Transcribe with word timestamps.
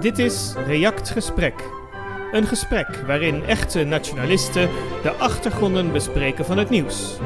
Dit 0.00 0.18
is 0.18 0.54
React 0.66 1.10
Gesprek. 1.10 1.70
Een 2.32 2.46
gesprek 2.46 2.96
waarin 3.06 3.44
echte 3.44 3.84
nationalisten 3.84 4.68
de 5.02 5.10
achtergronden 5.10 5.92
bespreken 5.92 6.44
van 6.44 6.58
het 6.58 6.70
nieuws. 6.70 7.18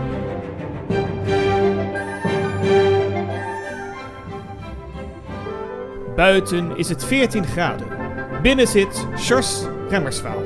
Buiten 6.17 6.77
is 6.77 6.89
het 6.89 7.05
14 7.05 7.45
graden. 7.45 7.87
Binnen 8.43 8.67
zit 8.67 9.07
Sjors 9.17 9.65
Remmerswaal. 9.89 10.43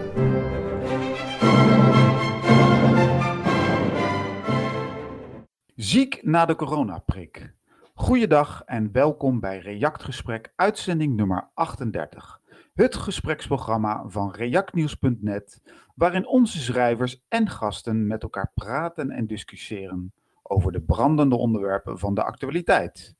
Ziek 5.74 6.20
na 6.22 6.44
de 6.44 6.54
coronaprik. 6.54 7.57
Goeiedag 7.98 8.62
en 8.66 8.92
welkom 8.92 9.40
bij 9.40 9.58
Reactgesprek 9.58 10.52
uitzending 10.56 11.16
nummer 11.16 11.50
38. 11.54 12.40
Het 12.74 12.96
gespreksprogramma 12.96 14.04
van 14.06 14.32
reactnieuws.net 14.32 15.62
waarin 15.94 16.26
onze 16.26 16.58
schrijvers 16.58 17.24
en 17.28 17.48
gasten 17.48 18.06
met 18.06 18.22
elkaar 18.22 18.52
praten 18.54 19.10
en 19.10 19.26
discussiëren 19.26 20.12
over 20.42 20.72
de 20.72 20.80
brandende 20.80 21.36
onderwerpen 21.36 21.98
van 21.98 22.14
de 22.14 22.24
actualiteit. 22.24 23.14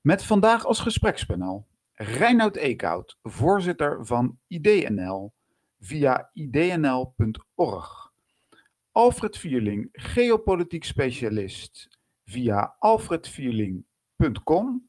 Met 0.00 0.24
vandaag 0.24 0.64
als 0.66 0.80
gesprekspanel 0.80 1.66
Reinoud 1.92 2.56
Eekhout, 2.56 3.18
voorzitter 3.22 4.06
van 4.06 4.38
IDNL 4.46 5.32
via 5.80 6.30
idnl.org. 6.32 8.12
Alfred 8.92 9.36
Vierling, 9.36 9.88
geopolitiek 9.92 10.84
specialist 10.84 11.98
via 12.24 12.76
alfredvierling.com. 14.18 14.88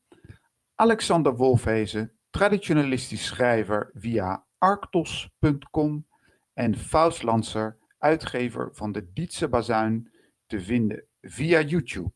Alexander 0.76 1.36
Wolfhezen, 1.36 2.12
traditionalistisch 2.30 3.26
schrijver 3.26 3.92
via 3.94 4.46
arctos.com. 4.58 6.08
En 6.54 6.76
Faust 6.76 7.24
Lancer, 7.24 7.78
uitgever 7.98 8.70
van 8.74 8.92
de 8.92 9.14
Dietse 9.14 9.48
Bazuin, 9.48 10.12
te 10.46 10.62
vinden 10.62 11.06
via 11.22 11.62
YouTube. 11.62 12.12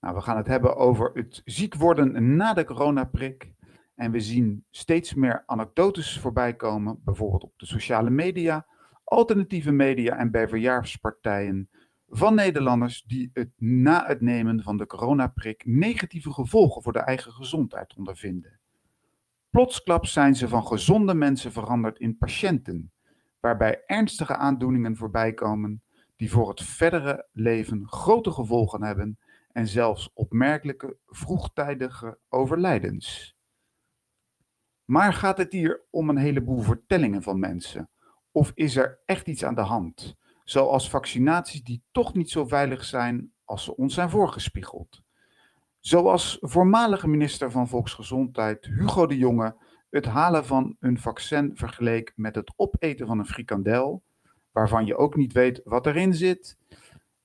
Nou, 0.00 0.14
we 0.14 0.20
gaan 0.20 0.36
het 0.36 0.46
hebben 0.46 0.76
over 0.76 1.10
het 1.14 1.42
ziek 1.44 1.74
worden 1.74 2.36
na 2.36 2.54
de 2.54 2.64
coronaprik. 2.64 3.54
En 3.94 4.10
we 4.10 4.20
zien 4.20 4.64
steeds 4.70 5.14
meer 5.14 5.42
anekdotes 5.46 6.18
voorbij 6.18 6.56
komen, 6.56 7.00
bijvoorbeeld 7.04 7.42
op 7.42 7.52
de 7.56 7.66
sociale 7.66 8.10
media, 8.10 8.66
alternatieve 9.04 9.72
media 9.72 10.16
en 10.16 10.30
bij 10.30 10.48
verjaarspartijen 10.48 11.70
van 12.08 12.34
Nederlanders 12.34 13.02
die 13.02 13.30
het 13.32 13.50
na 13.56 14.06
het 14.06 14.20
nemen 14.20 14.62
van 14.62 14.76
de 14.76 14.86
coronaprik 14.86 15.66
negatieve 15.66 16.32
gevolgen 16.32 16.82
voor 16.82 16.92
de 16.92 16.98
eigen 16.98 17.32
gezondheid 17.32 17.94
ondervinden. 17.96 18.58
Plotsklaps 19.50 20.12
zijn 20.12 20.36
ze 20.36 20.48
van 20.48 20.66
gezonde 20.66 21.14
mensen 21.14 21.52
veranderd 21.52 21.98
in 21.98 22.18
patiënten, 22.18 22.92
waarbij 23.40 23.82
ernstige 23.86 24.36
aandoeningen 24.36 24.96
voorbij 24.96 25.32
komen 25.32 25.82
die 26.16 26.30
voor 26.30 26.48
het 26.48 26.62
verdere 26.62 27.28
leven 27.32 27.88
grote 27.88 28.30
gevolgen 28.30 28.82
hebben 28.82 29.18
en 29.52 29.66
zelfs 29.66 30.10
opmerkelijke 30.14 30.96
vroegtijdige 31.06 32.18
overlijdens. 32.28 33.36
Maar 34.84 35.12
gaat 35.12 35.38
het 35.38 35.52
hier 35.52 35.82
om 35.90 36.08
een 36.08 36.16
heleboel 36.16 36.60
vertellingen 36.60 37.22
van 37.22 37.38
mensen? 37.38 37.90
Of 38.30 38.52
is 38.54 38.76
er 38.76 39.00
echt 39.04 39.28
iets 39.28 39.44
aan 39.44 39.54
de 39.54 39.60
hand? 39.60 40.16
Zoals 40.46 40.90
vaccinaties 40.90 41.62
die 41.62 41.82
toch 41.90 42.14
niet 42.14 42.30
zo 42.30 42.46
veilig 42.46 42.84
zijn 42.84 43.32
als 43.44 43.64
ze 43.64 43.76
ons 43.76 43.94
zijn 43.94 44.10
voorgespiegeld. 44.10 45.02
Zoals 45.80 46.38
voormalige 46.40 47.08
minister 47.08 47.50
van 47.50 47.68
Volksgezondheid 47.68 48.66
Hugo 48.66 49.06
de 49.06 49.16
Jonge 49.16 49.56
het 49.90 50.04
halen 50.04 50.46
van 50.46 50.76
een 50.80 50.98
vaccin 50.98 51.50
vergeleek 51.54 52.12
met 52.16 52.34
het 52.34 52.52
opeten 52.56 53.06
van 53.06 53.18
een 53.18 53.26
frikandel, 53.26 54.02
waarvan 54.50 54.86
je 54.86 54.96
ook 54.96 55.16
niet 55.16 55.32
weet 55.32 55.60
wat 55.64 55.86
erin 55.86 56.14
zit. 56.14 56.56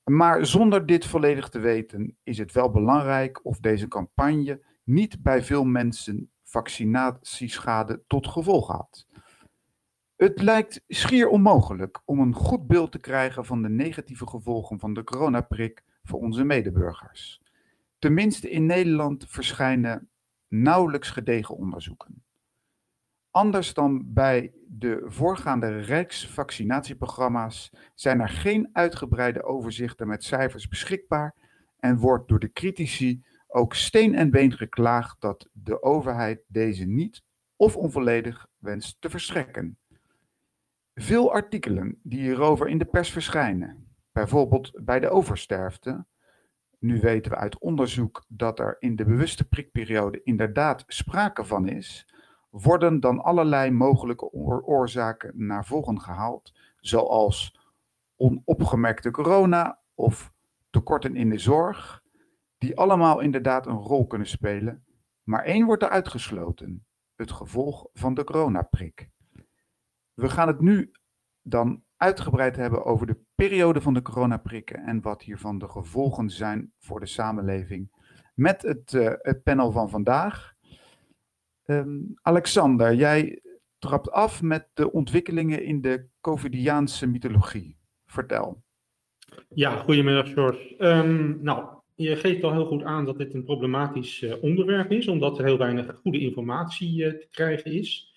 Maar 0.03 0.45
zonder 0.45 0.85
dit 0.85 1.05
volledig 1.05 1.49
te 1.49 1.59
weten 1.59 2.17
is 2.23 2.37
het 2.37 2.51
wel 2.51 2.71
belangrijk 2.71 3.45
of 3.45 3.59
deze 3.59 3.87
campagne 3.87 4.65
niet 4.83 5.21
bij 5.21 5.43
veel 5.43 5.63
mensen 5.63 6.31
vaccinatieschade 6.43 8.03
tot 8.07 8.27
gevolg 8.27 8.67
had. 8.67 9.07
Het 10.21 10.41
lijkt 10.41 10.83
schier 10.87 11.27
onmogelijk 11.27 12.01
om 12.05 12.19
een 12.19 12.33
goed 12.33 12.67
beeld 12.67 12.91
te 12.91 12.99
krijgen 12.99 13.45
van 13.45 13.61
de 13.61 13.69
negatieve 13.69 14.27
gevolgen 14.27 14.79
van 14.79 14.93
de 14.93 15.03
coronaprik 15.03 15.83
voor 16.03 16.19
onze 16.19 16.43
medeburgers. 16.43 17.41
Tenminste 17.99 18.49
in 18.49 18.65
Nederland 18.65 19.25
verschijnen 19.27 20.09
nauwelijks 20.47 21.09
gedegen 21.09 21.55
onderzoeken. 21.55 22.23
Anders 23.31 23.73
dan 23.73 24.13
bij 24.13 24.53
de 24.67 25.03
voorgaande 25.05 25.79
rijksvaccinatieprogramma's 25.79 27.71
zijn 27.95 28.19
er 28.19 28.29
geen 28.29 28.69
uitgebreide 28.73 29.43
overzichten 29.43 30.07
met 30.07 30.23
cijfers 30.23 30.67
beschikbaar 30.67 31.35
en 31.79 31.97
wordt 31.97 32.27
door 32.27 32.39
de 32.39 32.51
critici 32.51 33.23
ook 33.47 33.73
steen 33.73 34.15
en 34.15 34.31
been 34.31 34.51
geklaagd 34.51 35.21
dat 35.21 35.49
de 35.51 35.83
overheid 35.83 36.43
deze 36.47 36.85
niet 36.85 37.23
of 37.55 37.75
onvolledig 37.77 38.47
wenst 38.57 38.97
te 38.99 39.09
verstrekken. 39.09 39.79
Veel 41.01 41.31
artikelen 41.31 41.99
die 42.03 42.19
hierover 42.19 42.67
in 42.67 42.77
de 42.77 42.85
pers 42.85 43.11
verschijnen, 43.11 43.95
bijvoorbeeld 44.11 44.71
bij 44.83 44.99
de 44.99 45.09
oversterfte, 45.09 46.05
nu 46.79 46.99
weten 46.99 47.31
we 47.31 47.37
uit 47.37 47.59
onderzoek 47.59 48.25
dat 48.27 48.59
er 48.59 48.75
in 48.79 48.95
de 48.95 49.05
bewuste 49.05 49.47
prikperiode 49.47 50.23
inderdaad 50.23 50.83
sprake 50.87 51.43
van 51.45 51.67
is, 51.67 52.13
worden 52.49 52.99
dan 52.99 53.19
allerlei 53.19 53.71
mogelijke 53.71 54.31
oorzaken 54.31 55.45
naar 55.45 55.65
voren 55.65 56.01
gehaald, 56.01 56.53
zoals 56.79 57.59
onopgemerkte 58.15 59.11
corona 59.11 59.79
of 59.93 60.33
tekorten 60.69 61.15
in 61.15 61.29
de 61.29 61.37
zorg, 61.37 62.03
die 62.57 62.77
allemaal 62.77 63.19
inderdaad 63.19 63.67
een 63.67 63.81
rol 63.81 64.07
kunnen 64.07 64.27
spelen, 64.27 64.85
maar 65.23 65.43
één 65.43 65.65
wordt 65.65 65.83
er 65.83 65.89
uitgesloten: 65.89 66.85
het 67.15 67.31
gevolg 67.31 67.87
van 67.93 68.13
de 68.13 68.23
coronaprik. 68.23 69.09
We 70.13 70.29
gaan 70.29 70.47
het 70.47 70.61
nu 70.61 70.91
dan 71.41 71.83
uitgebreid 71.97 72.55
hebben 72.55 72.85
over 72.85 73.07
de 73.07 73.17
periode 73.35 73.81
van 73.81 73.93
de 73.93 74.01
coronaprikken 74.01 74.83
en 74.85 75.01
wat 75.01 75.21
hiervan 75.21 75.57
de 75.57 75.67
gevolgen 75.67 76.29
zijn 76.29 76.73
voor 76.79 76.99
de 76.99 77.05
samenleving 77.05 77.91
met 78.33 78.61
het, 78.61 78.93
uh, 78.93 79.11
het 79.17 79.43
panel 79.43 79.71
van 79.71 79.89
vandaag. 79.89 80.53
Um, 81.65 82.13
Alexander, 82.21 82.95
jij 82.95 83.41
trapt 83.79 84.11
af 84.11 84.41
met 84.41 84.67
de 84.73 84.91
ontwikkelingen 84.91 85.63
in 85.63 85.81
de 85.81 86.05
Covidiaanse 86.21 87.07
mythologie. 87.07 87.77
Vertel. 88.05 88.63
Ja, 89.49 89.75
goedemiddag 89.75 90.33
George. 90.33 90.75
Um, 90.77 91.39
nou, 91.41 91.67
je 91.95 92.15
geeft 92.15 92.43
al 92.43 92.51
heel 92.51 92.65
goed 92.65 92.83
aan 92.83 93.05
dat 93.05 93.17
dit 93.17 93.33
een 93.33 93.43
problematisch 93.43 94.21
uh, 94.21 94.43
onderwerp 94.43 94.91
is, 94.91 95.07
omdat 95.07 95.37
er 95.37 95.45
heel 95.45 95.57
weinig 95.57 95.95
goede 95.95 96.19
informatie 96.19 97.03
uh, 97.03 97.11
te 97.11 97.27
krijgen 97.31 97.71
is. 97.71 98.10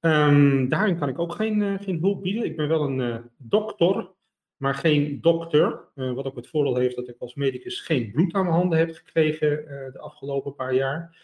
Um, 0.00 0.68
daarin 0.68 0.98
kan 0.98 1.08
ik 1.08 1.18
ook 1.18 1.32
geen, 1.32 1.60
uh, 1.60 1.74
geen 1.80 1.98
hulp 2.00 2.22
bieden. 2.22 2.44
Ik 2.44 2.56
ben 2.56 2.68
wel 2.68 2.82
een 2.82 3.30
dokter, 3.36 4.10
maar 4.56 4.74
geen 4.74 5.20
dokter. 5.20 5.80
wat 5.94 6.24
ook 6.24 6.36
het 6.36 6.48
voordeel 6.48 6.76
heeft 6.76 6.96
dat 6.96 7.08
ik 7.08 7.16
als 7.18 7.34
medicus 7.34 7.80
geen 7.80 8.10
bloed 8.10 8.34
aan 8.34 8.44
mijn 8.44 8.56
handen 8.56 8.78
heb 8.78 8.94
gekregen 8.94 9.48
de 9.92 9.98
afgelopen 9.98 10.54
paar 10.54 10.74
jaar. 10.74 11.16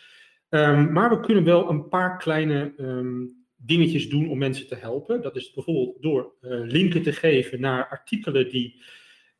Um, 0.49 0.93
maar 0.93 1.11
we 1.11 1.21
kunnen 1.21 1.45
wel 1.45 1.71
een 1.71 1.89
paar 1.89 2.19
kleine 2.19 2.75
um, 2.79 3.47
dingetjes 3.57 4.09
doen 4.09 4.29
om 4.29 4.39
mensen 4.39 4.67
te 4.67 4.75
helpen. 4.75 5.23
Dat 5.23 5.37
is 5.37 5.53
bijvoorbeeld 5.53 6.03
door 6.03 6.33
linken 6.65 7.03
te 7.03 7.12
geven 7.12 7.61
naar 7.61 7.89
artikelen 7.89 8.49
die 8.49 8.83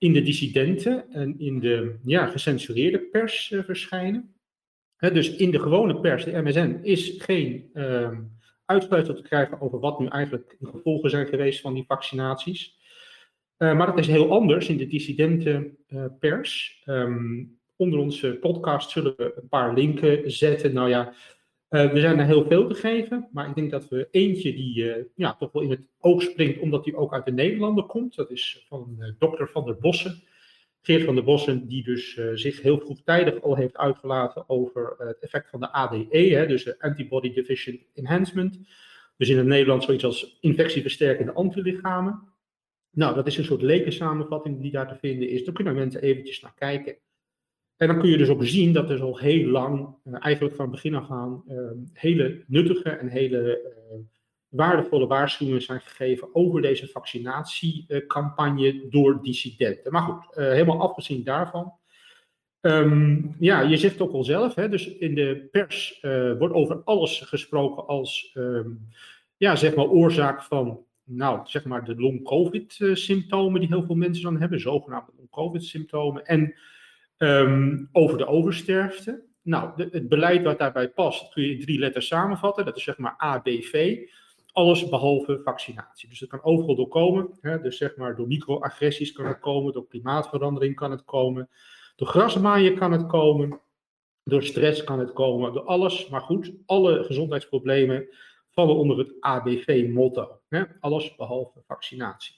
in 0.05 0.13
de 0.13 0.23
dissidenten 0.23 1.11
en 1.11 1.39
in 1.39 1.61
de 1.61 1.97
ja, 2.03 2.27
gecensureerde 2.27 3.01
pers 3.01 3.51
uh, 3.51 3.63
verschijnen. 3.63 4.35
dus 4.99 5.37
in 5.37 5.51
de 5.51 5.61
gewone 5.61 6.01
pers, 6.01 6.25
de 6.25 6.43
MSN, 6.43 6.79
is 6.83 7.15
geen 7.19 7.71
uh, 7.75 8.19
uitsluitsel 8.75 9.15
te 9.15 9.23
krijgen 9.23 9.61
over 9.61 9.79
wat 9.79 9.99
nu 10.01 10.07
eigenlijk 10.07 10.57
de 10.59 10.67
gevolgen 10.67 11.11
zijn 11.11 11.27
geweest 11.27 11.61
van 11.61 11.75
die 11.75 11.85
vaccinaties. 11.87 12.79
Uh, 13.59 13.77
maar 13.77 13.87
dat 13.87 13.99
is 13.99 14.07
heel 14.07 14.31
anders 14.31 14.69
in 14.69 14.77
de 14.77 14.87
dissidentenpers. 14.87 16.83
Um, 16.87 17.59
onder 17.77 17.99
onze 17.99 18.39
podcast 18.41 18.91
zullen 18.91 19.15
we 19.17 19.33
een 19.37 19.49
paar 19.49 19.75
linken 19.75 20.31
zetten. 20.31 20.73
Nou 20.73 20.89
ja, 20.89 21.13
uh, 21.71 21.93
er 21.93 22.01
zijn 22.01 22.19
er 22.19 22.27
heel 22.27 22.45
veel 22.45 22.67
te 22.67 22.75
geven, 22.75 23.29
maar 23.33 23.49
ik 23.49 23.55
denk 23.55 23.71
dat 23.71 23.89
we 23.89 24.09
eentje 24.11 24.53
die 24.53 25.07
ja, 25.15 25.35
toch 25.35 25.53
wel 25.53 25.63
in 25.63 25.71
het 25.71 25.87
oog 25.99 26.23
springt, 26.23 26.61
omdat 26.61 26.85
die 26.85 26.97
ook 26.97 27.13
uit 27.13 27.25
de 27.25 27.33
Nederlanden 27.33 27.87
komt. 27.87 28.17
Dat 28.17 28.31
is 28.31 28.65
van 28.69 29.15
dokter 29.19 29.49
Van 29.49 29.65
der 29.65 29.79
Bossen, 29.79 30.23
Geert 30.87 31.05
van 31.05 31.15
der 31.15 31.25
Bossen, 31.25 31.67
die 31.67 31.85
dus 31.85 32.21
zich 32.35 32.63
heel 32.63 32.79
vroegtijdig 32.79 33.43
al 33.43 33.57
heeft 33.57 33.77
uitgelaten 33.77 34.49
over 34.49 34.95
het 34.99 35.19
effect 35.19 35.51
van 35.51 35.61
de 35.61 35.73
ADE, 35.73 36.07
hè, 36.11 36.47
dus 36.47 36.65
de 36.65 36.77
Antibody 36.79 37.33
Deficient 37.33 37.81
Enhancement. 37.95 38.59
Dus 39.17 39.29
in 39.29 39.37
het 39.37 39.47
Nederlands 39.47 39.85
zoiets 39.87 40.05
als 40.05 40.39
infectieversterkende 40.41 41.33
antilichamen. 41.33 42.23
Nou, 42.91 43.15
dat 43.15 43.27
is 43.27 43.37
een 43.37 43.45
soort 43.45 43.63
lekensamenvatting 43.63 44.61
die 44.61 44.71
daar 44.71 44.89
te 44.89 44.97
vinden 44.97 45.29
is. 45.29 45.45
Daar 45.45 45.55
kunnen 45.55 45.75
mensen 45.75 46.03
eventjes 46.03 46.41
naar 46.41 46.55
kijken. 46.55 46.97
En 47.77 47.89
dan 47.89 48.01
kun 48.01 48.11
je 48.11 48.17
dus 48.17 48.29
ook 48.29 48.45
zien 48.45 48.73
dat 48.73 48.91
er 48.91 49.03
al 49.03 49.19
heel 49.19 49.47
lang, 49.47 49.97
eigenlijk 50.13 50.55
van 50.55 50.71
begin 50.71 50.95
af 50.95 51.11
aan, 51.11 51.45
hele 51.93 52.45
nuttige 52.47 52.91
en 52.91 53.09
hele 53.09 53.73
waardevolle 54.57 55.07
waarschuwingen 55.07 55.63
zijn 55.63 55.81
gegeven 55.81 56.29
over 56.33 56.63
deze 56.63 56.89
vaccinatiecampagne 56.89 58.87
door 58.91 59.23
dissidenten. 59.23 59.93
Maar 59.93 60.03
goed, 60.03 60.35
helemaal 60.35 60.81
afgezien 60.81 61.25
daarvan. 61.25 61.73
Ehm, 62.61 63.21
ja, 63.39 63.61
je 63.61 63.77
zegt 63.77 64.01
ook 64.01 64.13
al 64.13 64.25
zelf, 64.25 64.55
hè, 64.55 64.69
dus 64.69 64.87
in 64.87 65.15
de 65.15 65.49
pers 65.51 65.99
wordt 66.39 66.55
over 66.55 66.83
alles 66.85 67.21
gesproken 67.21 67.87
als 67.87 68.31
ehm, 68.35 68.71
ja, 69.37 69.57
zeg 69.57 69.75
maar 69.75 69.87
oorzaak 69.87 70.43
van 70.43 70.85
nou, 71.05 71.41
zeg 71.45 71.65
maar 71.65 71.85
de 71.85 71.97
long-covid-symptomen 71.97 73.61
die 73.61 73.69
heel 73.69 73.85
veel 73.85 73.95
mensen 73.95 74.23
dan 74.23 74.41
hebben, 74.41 74.61
zogenaamde 74.61 75.13
long-covid-symptomen, 75.17 76.27
en 76.27 76.55
um, 77.19 77.89
over 77.93 78.19
de 78.19 78.27
oversterfte. 78.27 79.23
Nou, 79.43 79.89
het 79.91 80.09
beleid 80.09 80.43
wat 80.43 80.59
daarbij 80.59 80.89
past, 80.89 81.33
kun 81.33 81.43
je 81.43 81.51
in 81.51 81.61
drie 81.61 81.79
letters 81.79 82.07
samenvatten. 82.07 82.65
Dat 82.65 82.77
is 82.77 82.83
zeg 82.83 82.99
maar 82.99 83.15
ABV. 83.17 83.99
Alles 84.55 84.89
behalve 84.89 85.41
vaccinatie. 85.45 86.09
Dus 86.09 86.21
het 86.21 86.29
kan 86.29 86.43
overal 86.43 86.77
door 86.77 86.89
komen. 86.89 87.29
Dus 87.63 87.77
zeg 87.77 87.97
maar 87.97 88.17
door 88.17 88.27
microagressies 88.27 89.13
kan 89.13 89.27
het 89.27 89.39
komen, 89.39 89.73
door 89.73 89.89
klimaatverandering 89.89 90.75
kan 90.75 90.91
het 90.91 91.05
komen, 91.05 91.49
door 91.97 92.09
grasmaaien 92.09 92.75
kan 92.75 92.93
het 92.93 93.07
komen, 93.07 93.61
door 94.25 94.43
stress 94.43 94.85
kan 94.85 94.99
het 94.99 95.13
komen, 95.13 95.53
door 95.53 95.65
alles. 95.65 96.09
Maar 96.09 96.21
goed, 96.21 96.53
alle 96.67 97.05
gezondheidsproblemen 97.05 98.09
vallen 98.51 98.77
onder 98.77 98.99
het 98.99 99.15
ABV-motto. 99.21 100.41
Alles 100.81 101.15
behalve 101.15 101.63
vaccinatie. 101.67 102.35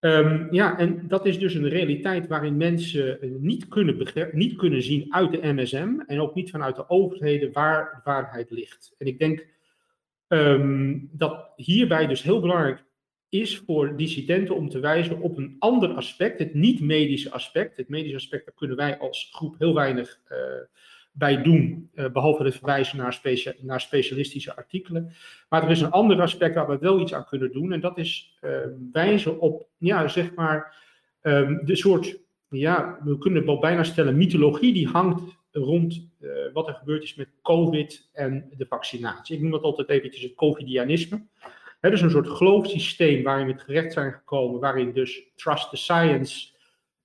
Um, 0.00 0.48
ja, 0.50 0.78
en 0.78 1.08
dat 1.08 1.26
is 1.26 1.38
dus 1.38 1.54
een 1.54 1.68
realiteit 1.68 2.26
waarin 2.26 2.56
mensen 2.56 3.18
niet 3.40 3.68
kunnen, 3.68 4.30
niet 4.32 4.56
kunnen 4.56 4.82
zien 4.82 5.14
uit 5.14 5.30
de 5.30 5.52
MSM 5.52 6.00
en 6.06 6.20
ook 6.20 6.34
niet 6.34 6.50
vanuit 6.50 6.76
de 6.76 6.88
overheden 6.88 7.52
waar 7.52 7.92
de 7.94 8.10
waarheid 8.10 8.50
ligt. 8.50 8.94
En 8.98 9.06
ik 9.06 9.18
denk 9.18 9.46
um, 10.32 11.08
dat 11.12 11.48
hierbij 11.56 12.06
dus 12.06 12.22
heel 12.22 12.40
belangrijk 12.40 12.84
is 13.28 13.58
voor 13.58 13.96
dissidenten 13.96 14.56
om 14.56 14.68
te 14.68 14.80
wijzen 14.80 15.20
op 15.20 15.36
een 15.36 15.56
ander 15.58 15.90
aspect, 15.90 16.38
het 16.38 16.54
niet-medische 16.54 17.30
aspect. 17.30 17.76
Het 17.76 17.88
medische 17.88 18.16
aspect, 18.16 18.44
daar 18.44 18.54
kunnen 18.54 18.76
wij 18.76 18.98
als 18.98 19.28
groep 19.32 19.54
heel 19.58 19.74
weinig 19.74 20.20
uh, 20.30 20.38
bij 21.12 21.42
doen, 21.42 21.90
uh, 21.94 22.10
behalve 22.12 22.44
het 22.44 22.56
verwijzen 22.56 22.96
naar, 22.96 23.20
naar, 23.60 23.80
specialistische 23.80 24.56
artikelen. 24.56 25.12
Maar 25.48 25.62
er 25.62 25.70
is 25.70 25.80
een 25.80 25.90
ander 25.90 26.20
aspect 26.20 26.54
waar 26.54 26.68
we 26.68 26.78
wel 26.78 27.00
iets 27.00 27.14
aan 27.14 27.26
kunnen 27.26 27.52
doen, 27.52 27.72
en 27.72 27.80
dat 27.80 27.98
is 27.98 28.38
uh, 28.40 28.50
wijzen 28.92 29.40
op, 29.40 29.68
ja, 29.78 30.08
zeg 30.08 30.34
maar, 30.34 30.76
um, 31.22 31.60
de 31.64 31.76
soort, 31.76 32.18
ja, 32.48 32.98
we 33.04 33.18
kunnen 33.18 33.38
het 33.38 33.48
wel 33.48 33.60
bijna 33.60 33.82
stellen, 33.82 34.16
mythologie 34.16 34.72
die 34.72 34.88
hangt 34.88 35.38
rond 35.52 36.08
uh, 36.20 36.30
wat 36.52 36.68
er 36.68 36.74
gebeurd 36.74 37.02
is 37.02 37.14
met 37.14 37.28
COVID 37.42 38.08
en 38.12 38.50
de 38.56 38.66
vaccinatie. 38.66 39.36
Ik 39.36 39.42
noem 39.42 39.50
dat 39.50 39.62
altijd 39.62 39.88
eventjes 39.88 40.22
het 40.22 40.34
COVIDianisme. 40.34 41.26
He, 41.80 41.90
dus 41.90 42.00
een 42.00 42.10
soort 42.10 42.28
geloofssysteem 42.28 43.22
waarin 43.22 43.46
we 43.46 43.54
terecht 43.54 43.92
zijn 43.92 44.12
gekomen, 44.12 44.60
waarin 44.60 44.92
dus 44.92 45.22
trust 45.34 45.70
the 45.70 45.76
science 45.76 46.48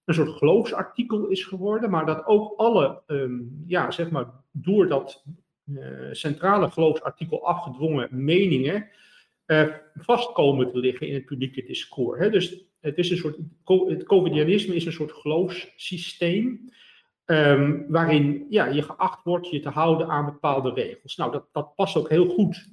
een 0.05 0.13
soort 0.13 0.37
geloofsartikel 0.37 1.27
is 1.27 1.43
geworden, 1.43 1.89
maar 1.89 2.05
dat 2.05 2.25
ook 2.25 2.53
alle, 2.57 3.01
um, 3.07 3.63
ja, 3.67 3.91
zeg 3.91 4.09
maar, 4.09 4.25
door 4.51 4.87
dat 4.87 5.23
uh, 5.65 6.07
centrale 6.11 6.71
geloofsartikel 6.71 7.45
afgedwongen 7.45 8.07
meningen 8.11 8.89
uh, 9.47 9.67
vast 9.95 10.31
komen 10.31 10.71
te 10.71 10.77
liggen 10.77 11.07
in 11.07 11.13
het 11.13 11.25
publieke 11.25 11.63
discours. 11.63 12.31
Dus 12.31 12.65
het, 12.79 12.97
is 12.97 13.09
een 13.09 13.17
soort, 13.17 13.37
het 13.87 14.03
COVIDianisme 14.03 14.75
is 14.75 14.85
een 14.85 14.91
soort 14.91 15.11
geloofssysteem. 15.11 16.69
Um, 17.25 17.85
waarin 17.87 18.45
ja, 18.49 18.65
je 18.65 18.81
geacht 18.81 19.23
wordt 19.23 19.49
je 19.49 19.59
te 19.59 19.69
houden 19.69 20.07
aan 20.07 20.25
bepaalde 20.25 20.73
regels. 20.73 21.15
Nou, 21.15 21.31
dat, 21.31 21.47
dat 21.51 21.75
past 21.75 21.95
ook 21.95 22.09
heel 22.09 22.27
goed 22.27 22.67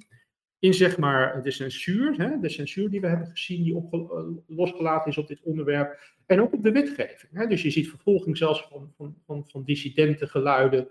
in 0.59 0.73
zeg 0.73 0.97
maar 0.97 1.43
de 1.43 1.51
censuur, 1.51 2.13
hè, 2.17 2.39
de 2.39 2.49
censuur 2.49 2.89
die 2.89 3.01
we 3.01 3.07
hebben 3.07 3.27
gezien, 3.27 3.63
die 3.63 3.89
uh, 3.91 3.99
losgelaten 4.47 5.11
is 5.11 5.17
op 5.17 5.27
dit 5.27 5.41
onderwerp, 5.43 5.99
en 6.25 6.41
ook 6.41 6.53
op 6.53 6.63
de 6.63 6.71
wetgeving. 6.71 7.33
Hè. 7.33 7.47
Dus 7.47 7.61
je 7.61 7.69
ziet 7.69 7.89
vervolging 7.89 8.37
zelfs 8.37 8.67
van, 8.71 8.93
van, 8.97 9.15
van, 9.25 9.47
van 9.47 9.63
dissidentengeluiden. 9.63 10.87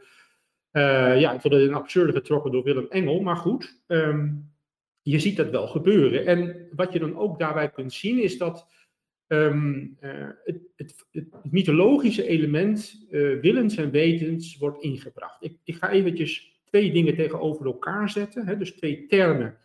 Uh, 0.72 1.20
ja, 1.20 1.32
ik 1.32 1.44
een 1.44 1.74
absurde 1.74 2.12
getrokken 2.12 2.52
door 2.52 2.62
Willem 2.62 2.86
Engel, 2.88 3.20
maar 3.20 3.36
goed, 3.36 3.82
um, 3.86 4.52
je 5.02 5.18
ziet 5.18 5.36
dat 5.36 5.50
wel 5.50 5.66
gebeuren. 5.66 6.26
En 6.26 6.68
wat 6.72 6.92
je 6.92 6.98
dan 6.98 7.16
ook 7.16 7.38
daarbij 7.38 7.70
kunt 7.70 7.92
zien 7.92 8.22
is 8.22 8.38
dat 8.38 8.66
um, 9.32 9.96
uh, 10.00 10.28
het, 10.44 10.60
het, 10.76 11.06
het, 11.10 11.26
mythologische 11.50 12.26
element 12.26 13.06
uh, 13.10 13.40
willens 13.40 13.76
en 13.76 13.90
wetens 13.90 14.56
wordt 14.56 14.82
ingebracht. 14.82 15.44
Ik, 15.44 15.58
ik 15.64 15.74
ga 15.74 15.90
eventjes 15.90 16.60
twee 16.64 16.92
dingen 16.92 17.14
tegenover 17.14 17.66
elkaar 17.66 18.10
zetten, 18.10 18.46
hè, 18.46 18.56
dus 18.56 18.72
twee 18.72 19.06
termen 19.06 19.58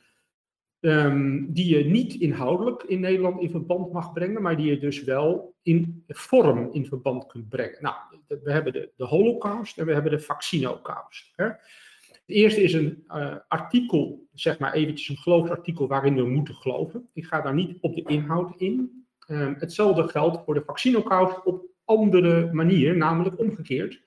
um, 0.79 1.53
die 1.53 1.77
je 1.77 1.85
niet 1.85 2.13
inhoudelijk 2.13 2.83
in 2.83 2.99
Nederland 2.99 3.41
in 3.41 3.49
verband 3.49 3.91
mag 3.91 4.13
brengen, 4.13 4.41
maar 4.41 4.57
die 4.57 4.65
je 4.65 4.79
dus 4.79 5.03
wel 5.03 5.55
in 5.61 6.03
vorm 6.07 6.69
in 6.71 6.85
verband 6.85 7.25
kunt 7.25 7.49
brengen. 7.49 7.77
Nou, 7.81 7.95
we 8.27 8.51
hebben 8.51 8.73
de, 8.73 8.91
de 8.95 9.05
holocaust 9.05 9.77
en 9.77 9.85
we 9.85 9.93
hebben 9.93 10.11
de 10.11 10.19
vaccinocaust. 10.19 11.33
Hè. 11.35 11.45
Het 11.45 12.35
eerste 12.35 12.61
is 12.61 12.73
een 12.73 13.03
uh, 13.07 13.35
artikel, 13.47 14.27
zeg 14.33 14.59
maar 14.59 14.73
eventjes 14.73 15.09
een 15.09 15.17
geloofsartikel 15.17 15.87
waarin 15.87 16.15
we 16.15 16.25
moeten 16.25 16.55
geloven. 16.55 17.09
Ik 17.13 17.25
ga 17.25 17.41
daar 17.41 17.53
niet 17.53 17.77
op 17.81 17.95
de 17.95 18.03
inhoud 18.03 18.53
in. 18.57 19.05
Um, 19.27 19.55
hetzelfde 19.59 20.07
geldt 20.07 20.43
voor 20.45 20.53
de 20.53 20.63
vaccinocaust 20.65 21.43
op 21.43 21.65
andere 21.85 22.53
manier, 22.53 22.97
namelijk 22.97 23.39
omgekeerd. 23.39 24.01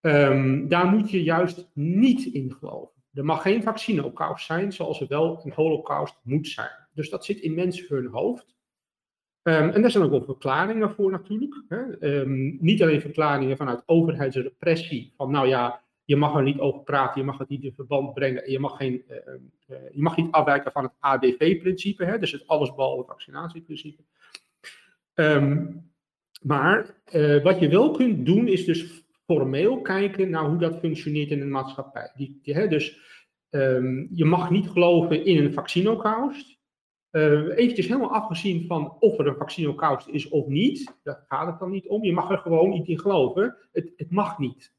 Um, 0.00 0.68
daar 0.68 0.86
moet 0.86 1.10
je 1.10 1.22
juist 1.22 1.70
niet 1.74 2.24
in 2.24 2.52
geloven. 2.52 3.02
Er 3.12 3.24
mag 3.24 3.42
geen 3.42 3.62
vaccinocaust 3.62 4.46
zijn, 4.46 4.72
zoals 4.72 5.00
er 5.00 5.06
wel 5.08 5.40
een 5.44 5.52
holocaust 5.52 6.20
moet 6.22 6.48
zijn. 6.48 6.88
Dus 6.94 7.10
dat 7.10 7.24
zit 7.24 7.38
in 7.38 7.54
mensen 7.54 7.86
hun 7.88 8.06
hoofd. 8.06 8.56
Um, 9.42 9.70
en 9.70 9.82
daar 9.82 9.90
zijn 9.90 10.04
ook 10.04 10.10
wel 10.10 10.24
verklaringen 10.24 10.90
voor 10.90 11.10
natuurlijk. 11.10 11.54
Hè. 11.68 12.26
Niet 12.60 12.82
alleen 12.82 13.00
verklaringen 13.00 13.56
vanuit 13.56 13.82
overheidsrepressie, 13.86 15.12
van 15.16 15.30
nou 15.30 15.48
ja, 15.48 15.82
je 16.08 16.16
mag 16.16 16.34
er 16.34 16.42
niet 16.42 16.58
over 16.58 16.80
praten, 16.80 17.20
je 17.20 17.26
mag 17.26 17.38
het 17.38 17.48
niet 17.48 17.64
in 17.64 17.72
verband 17.74 18.14
brengen, 18.14 18.50
je 18.50 18.58
mag, 18.58 18.76
geen, 18.76 19.04
uh, 19.08 19.76
je 19.92 20.02
mag 20.02 20.16
niet 20.16 20.32
afwijken 20.32 20.72
van 20.72 20.82
het 20.82 20.92
ABV-principe, 20.98 22.16
dus 22.18 22.32
het 22.32 22.46
allesbehalve 22.46 23.04
vaccinatieprincipe. 23.04 24.02
Um, 25.20 25.86
maar 26.42 27.02
uh, 27.12 27.42
wat 27.42 27.60
je 27.60 27.68
wel 27.68 27.90
kunt 27.90 28.26
doen, 28.26 28.48
is 28.48 28.64
dus 28.64 29.04
formeel 29.24 29.80
kijken 29.80 30.30
naar 30.30 30.44
hoe 30.44 30.58
dat 30.58 30.78
functioneert 30.78 31.30
in 31.30 31.40
een 31.40 31.50
maatschappij. 31.50 32.12
Die, 32.16 32.40
hè, 32.42 32.68
dus 32.68 32.98
um, 33.50 34.08
je 34.12 34.24
mag 34.24 34.50
niet 34.50 34.68
geloven 34.68 35.24
in 35.24 35.44
een 35.44 35.52
vaccinocaust. 35.52 36.58
Uh, 37.10 37.56
eventjes 37.56 37.86
helemaal 37.86 38.12
afgezien 38.12 38.66
van 38.66 38.96
of 39.00 39.18
er 39.18 39.26
een 39.26 39.36
vaccinocaust 39.36 40.08
is 40.08 40.28
of 40.28 40.46
niet. 40.46 40.98
Daar 41.02 41.24
gaat 41.28 41.46
het 41.46 41.58
dan 41.58 41.70
niet 41.70 41.88
om. 41.88 42.04
Je 42.04 42.12
mag 42.12 42.30
er 42.30 42.38
gewoon 42.38 42.70
niet 42.70 42.88
in 42.88 43.00
geloven. 43.00 43.56
Het, 43.72 43.92
het 43.96 44.10
mag 44.10 44.38
niet. 44.38 44.74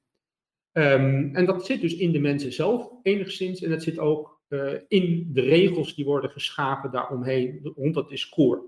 Um, 0.72 1.36
en 1.36 1.46
dat 1.46 1.66
zit 1.66 1.82
dus 1.82 1.96
in 1.96 2.12
de 2.12 2.20
mensen 2.20 2.54
zelf 2.54 2.92
enigszins. 3.02 3.64
En 3.64 3.70
dat 3.70 3.84
zit 3.84 4.00
ook 4.00 4.42
uh, 4.50 4.74
in 4.88 5.30
de 5.34 5.42
regels 5.42 5.96
die 5.96 6.06
worden 6.06 6.30
geschapen 6.30 6.92
daaromheen, 6.92 7.60
rond 7.76 7.94
dat 7.94 8.10
discours. 8.10 8.60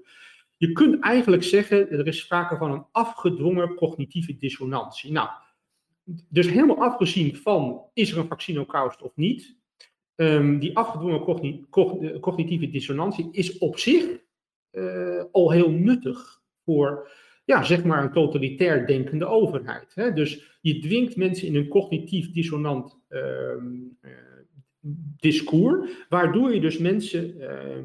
Je 0.61 0.71
kunt 0.71 0.99
eigenlijk 0.99 1.43
zeggen, 1.43 1.89
er 1.89 2.07
is 2.07 2.19
sprake 2.19 2.57
van 2.57 2.71
een 2.71 2.85
afgedwongen 2.91 3.75
cognitieve 3.75 4.37
dissonantie. 4.37 5.11
Nou, 5.11 5.29
dus 6.29 6.49
helemaal 6.49 6.81
afgezien 6.81 7.35
van 7.35 7.81
is 7.93 8.11
er 8.11 8.17
een 8.17 8.27
vaccinocaust 8.27 9.01
of 9.01 9.11
niet, 9.15 9.57
um, 10.15 10.59
die 10.59 10.77
afgedwongen 10.77 11.19
cogni 11.21 11.65
cognitieve 12.19 12.69
dissonantie 12.69 13.29
is 13.31 13.57
op 13.57 13.77
zich 13.77 14.05
uh, 14.71 15.23
al 15.31 15.51
heel 15.51 15.69
nuttig 15.71 16.41
voor, 16.63 17.11
ja, 17.45 17.63
zeg 17.63 17.83
maar 17.83 18.03
een 18.03 18.13
totalitair 18.13 18.87
denkende 18.87 19.25
overheid. 19.25 19.91
Hè? 19.95 20.13
Dus 20.13 20.57
je 20.61 20.79
dwingt 20.79 21.15
mensen 21.15 21.47
in 21.47 21.55
een 21.55 21.67
cognitief 21.67 22.31
dissonant 22.31 22.99
uh, 23.09 23.19
discours, 25.17 25.91
waardoor 26.09 26.53
je 26.53 26.61
dus 26.61 26.77
mensen 26.77 27.37
uh, 27.37 27.83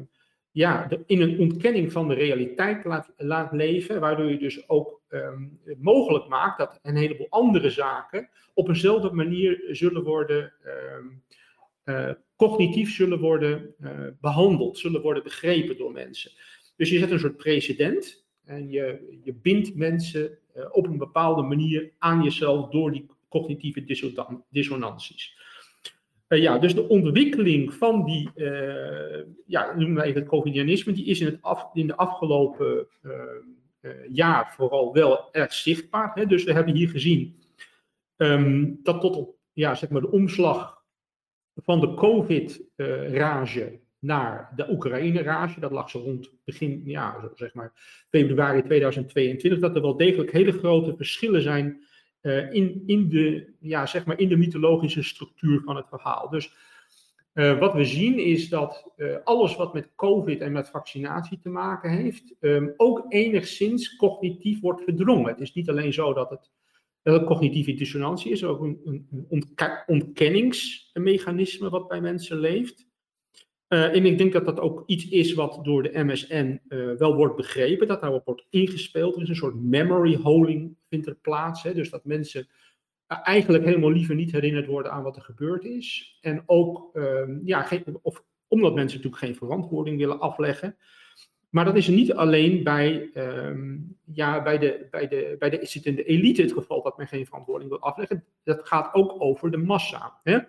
ja, 0.57 0.85
de, 0.87 1.03
in 1.05 1.21
een 1.21 1.39
ontkenning 1.39 1.91
van 1.91 2.07
de 2.07 2.13
realiteit 2.13 2.85
laat, 3.17 3.51
leven, 3.51 3.99
waardoor 3.99 4.29
je 4.29 4.37
dus 4.37 4.69
ook 4.69 5.01
um, 5.09 5.59
mogelijk 5.77 6.27
maakt 6.27 6.57
dat 6.57 6.79
een 6.81 6.95
heleboel 6.95 7.27
andere 7.29 7.69
zaken 7.69 8.29
op 8.53 8.67
eenzelfde 8.67 9.11
manier 9.11 9.63
zullen 9.71 10.03
worden, 10.03 10.53
um, 10.65 11.23
uh, 11.85 12.11
cognitief 12.35 12.95
zullen 12.95 13.19
worden 13.19 13.75
uh, 13.79 13.89
behandeld, 14.21 14.77
zullen 14.77 15.01
worden 15.01 15.23
begrepen 15.23 15.77
door 15.77 15.91
mensen. 15.91 16.31
Dus 16.75 16.89
je 16.89 16.99
zet 16.99 17.11
een 17.11 17.19
soort 17.19 17.37
precedent 17.37 18.25
en 18.43 18.69
je, 18.69 19.17
je 19.23 19.33
bindt 19.33 19.75
mensen 19.75 20.37
uh, 20.55 20.65
op 20.71 20.87
een 20.87 20.97
bepaalde 20.97 21.41
manier 21.41 21.91
aan 21.97 22.23
jezelf 22.23 22.69
door 22.69 22.91
die 22.91 23.05
cognitieve 23.29 23.83
dissonanties. 24.49 25.35
Uh, 26.27 26.41
ja, 26.41 26.57
dus 26.57 26.75
de 26.75 26.87
ontwikkeling 26.87 27.73
van 27.73 28.05
die, 28.05 28.29
uh, 28.35 29.23
ja, 29.45 29.75
noemen 29.75 29.95
we 29.95 30.03
even 30.03 30.19
het 30.21 30.29
covidianisme, 30.29 30.93
die 30.93 31.05
is 31.05 31.19
in, 31.19 31.25
het 31.25 31.67
in 31.73 31.87
de 31.87 31.95
afgelopen 31.95 32.87
uh, 33.01 33.91
jaar 34.09 34.53
vooral 34.55 34.93
wel 34.93 35.33
erg 35.33 35.53
zichtbaar. 35.53 36.11
Hè? 36.13 36.25
Dus 36.25 36.43
we 36.43 36.53
hebben 36.53 36.75
hier 36.75 36.89
gezien 36.89 37.39
ehm, 38.17 38.73
dat 38.83 39.01
tot 39.01 39.15
op 39.15 39.35
ja, 39.53 39.75
zeg 39.75 39.89
maar 39.89 40.01
de 40.01 40.11
omslag 40.11 40.83
van 41.55 41.79
de 41.79 41.93
COVID-rage 41.93 43.79
naar 43.99 44.51
de 44.55 44.71
Oekraïne-rage, 44.71 45.59
dat 45.59 45.71
lag 45.71 45.89
zo 45.89 45.99
rond 45.99 46.31
begin, 46.43 46.81
ja, 46.85 47.31
zeg 47.35 47.53
maar 47.53 47.71
februari 48.09 48.63
2022, 48.63 49.59
dat 49.59 49.75
er 49.75 49.81
wel 49.81 49.97
degelijk 49.97 50.31
hele 50.31 50.51
grote 50.51 50.95
verschillen 50.95 51.41
zijn 51.41 51.86
uh, 52.21 52.53
in, 52.53 52.83
in, 52.85 53.09
de, 53.09 53.53
ja, 53.59 53.85
zeg 53.85 54.05
maar 54.05 54.19
in 54.19 54.29
de 54.29 54.37
mythologische 54.37 55.03
structuur 55.03 55.61
van 55.61 55.75
het 55.75 55.87
verhaal. 55.89 56.29
Dus 56.29 56.53
uh, 57.33 57.59
wat 57.59 57.73
we 57.73 57.85
zien 57.85 58.19
is 58.19 58.49
dat 58.49 58.91
uh, 58.95 59.15
alles 59.23 59.55
wat 59.55 59.73
met 59.73 59.89
COVID 59.95 60.41
en 60.41 60.51
met 60.51 60.69
vaccinatie 60.69 61.39
te 61.39 61.49
maken 61.49 61.91
heeft, 61.91 62.35
um, 62.39 62.73
ook 62.77 63.05
enigszins 63.09 63.95
cognitief 63.95 64.59
wordt 64.59 64.83
verdrongen. 64.83 65.29
Het 65.29 65.39
is 65.39 65.53
niet 65.53 65.69
alleen 65.69 65.93
zo 65.93 66.13
dat 66.13 66.29
het, 66.29 66.51
dat 67.01 67.25
cognitieve 67.25 67.73
dissonantie 67.73 68.31
is, 68.31 68.43
ook 68.43 68.61
een, 68.61 68.81
een 68.85 69.25
ontke 69.29 69.83
ontkenningsmechanisme 69.87 71.69
wat 71.69 71.87
bij 71.87 72.01
mensen 72.01 72.39
leeft. 72.39 72.85
En 73.67 74.05
ik 74.05 74.17
denk 74.17 74.33
dat 74.33 74.45
dat 74.45 74.59
ook 74.59 74.83
iets 74.85 75.07
is 75.07 75.33
wat 75.33 75.59
door 75.63 75.83
de 75.83 76.03
MSN 76.03 76.61
wel 76.97 77.15
wordt 77.15 77.35
begrepen, 77.35 77.87
dat 77.87 78.01
daarop 78.01 78.25
wordt 78.25 78.45
ingespeeld. 78.49 79.15
Er 79.15 79.21
is 79.21 79.29
een 79.29 79.35
soort 79.35 79.61
memory 79.61 80.15
holding 80.15 80.76
vindt 80.89 81.07
er 81.07 81.15
plaats. 81.15 81.63
Hè? 81.63 81.73
Dus 81.73 81.89
dat 81.89 82.05
mensen 82.05 82.47
eigenlijk 83.07 83.63
helemaal 83.63 83.91
liever 83.91 84.15
niet 84.15 84.31
herinnerd 84.31 84.65
worden 84.65 84.91
aan 84.91 85.03
wat 85.03 85.15
er 85.15 85.21
gebeurd 85.21 85.63
is. 85.63 86.17
En 86.21 86.43
ook, 86.45 86.95
um, 86.95 87.41
ja, 87.45 87.67
of, 88.01 88.23
omdat 88.47 88.73
mensen 88.73 88.97
natuurlijk 88.97 89.23
geen 89.23 89.35
verantwoording 89.35 89.97
willen 89.97 90.19
afleggen. 90.19 90.77
Maar 91.49 91.65
dat 91.65 91.75
is 91.75 91.87
niet 91.87 92.13
alleen 92.13 92.63
bij, 92.63 93.09
um, 93.15 93.97
ja, 94.13 94.43
bij, 94.43 94.57
de, 94.57 94.87
bij, 94.91 95.07
de, 95.07 95.35
bij 95.39 95.49
de 95.49 95.59
zittende 95.61 96.03
elite 96.03 96.41
het 96.41 96.53
geval 96.53 96.83
dat 96.83 96.97
men 96.97 97.07
geen 97.07 97.25
verantwoording 97.25 97.69
wil 97.69 97.81
afleggen. 97.81 98.23
Dat 98.43 98.67
gaat 98.67 98.93
ook 98.93 99.21
over 99.21 99.51
de 99.51 99.57
massa. 99.57 100.19
Hè? 100.23 100.39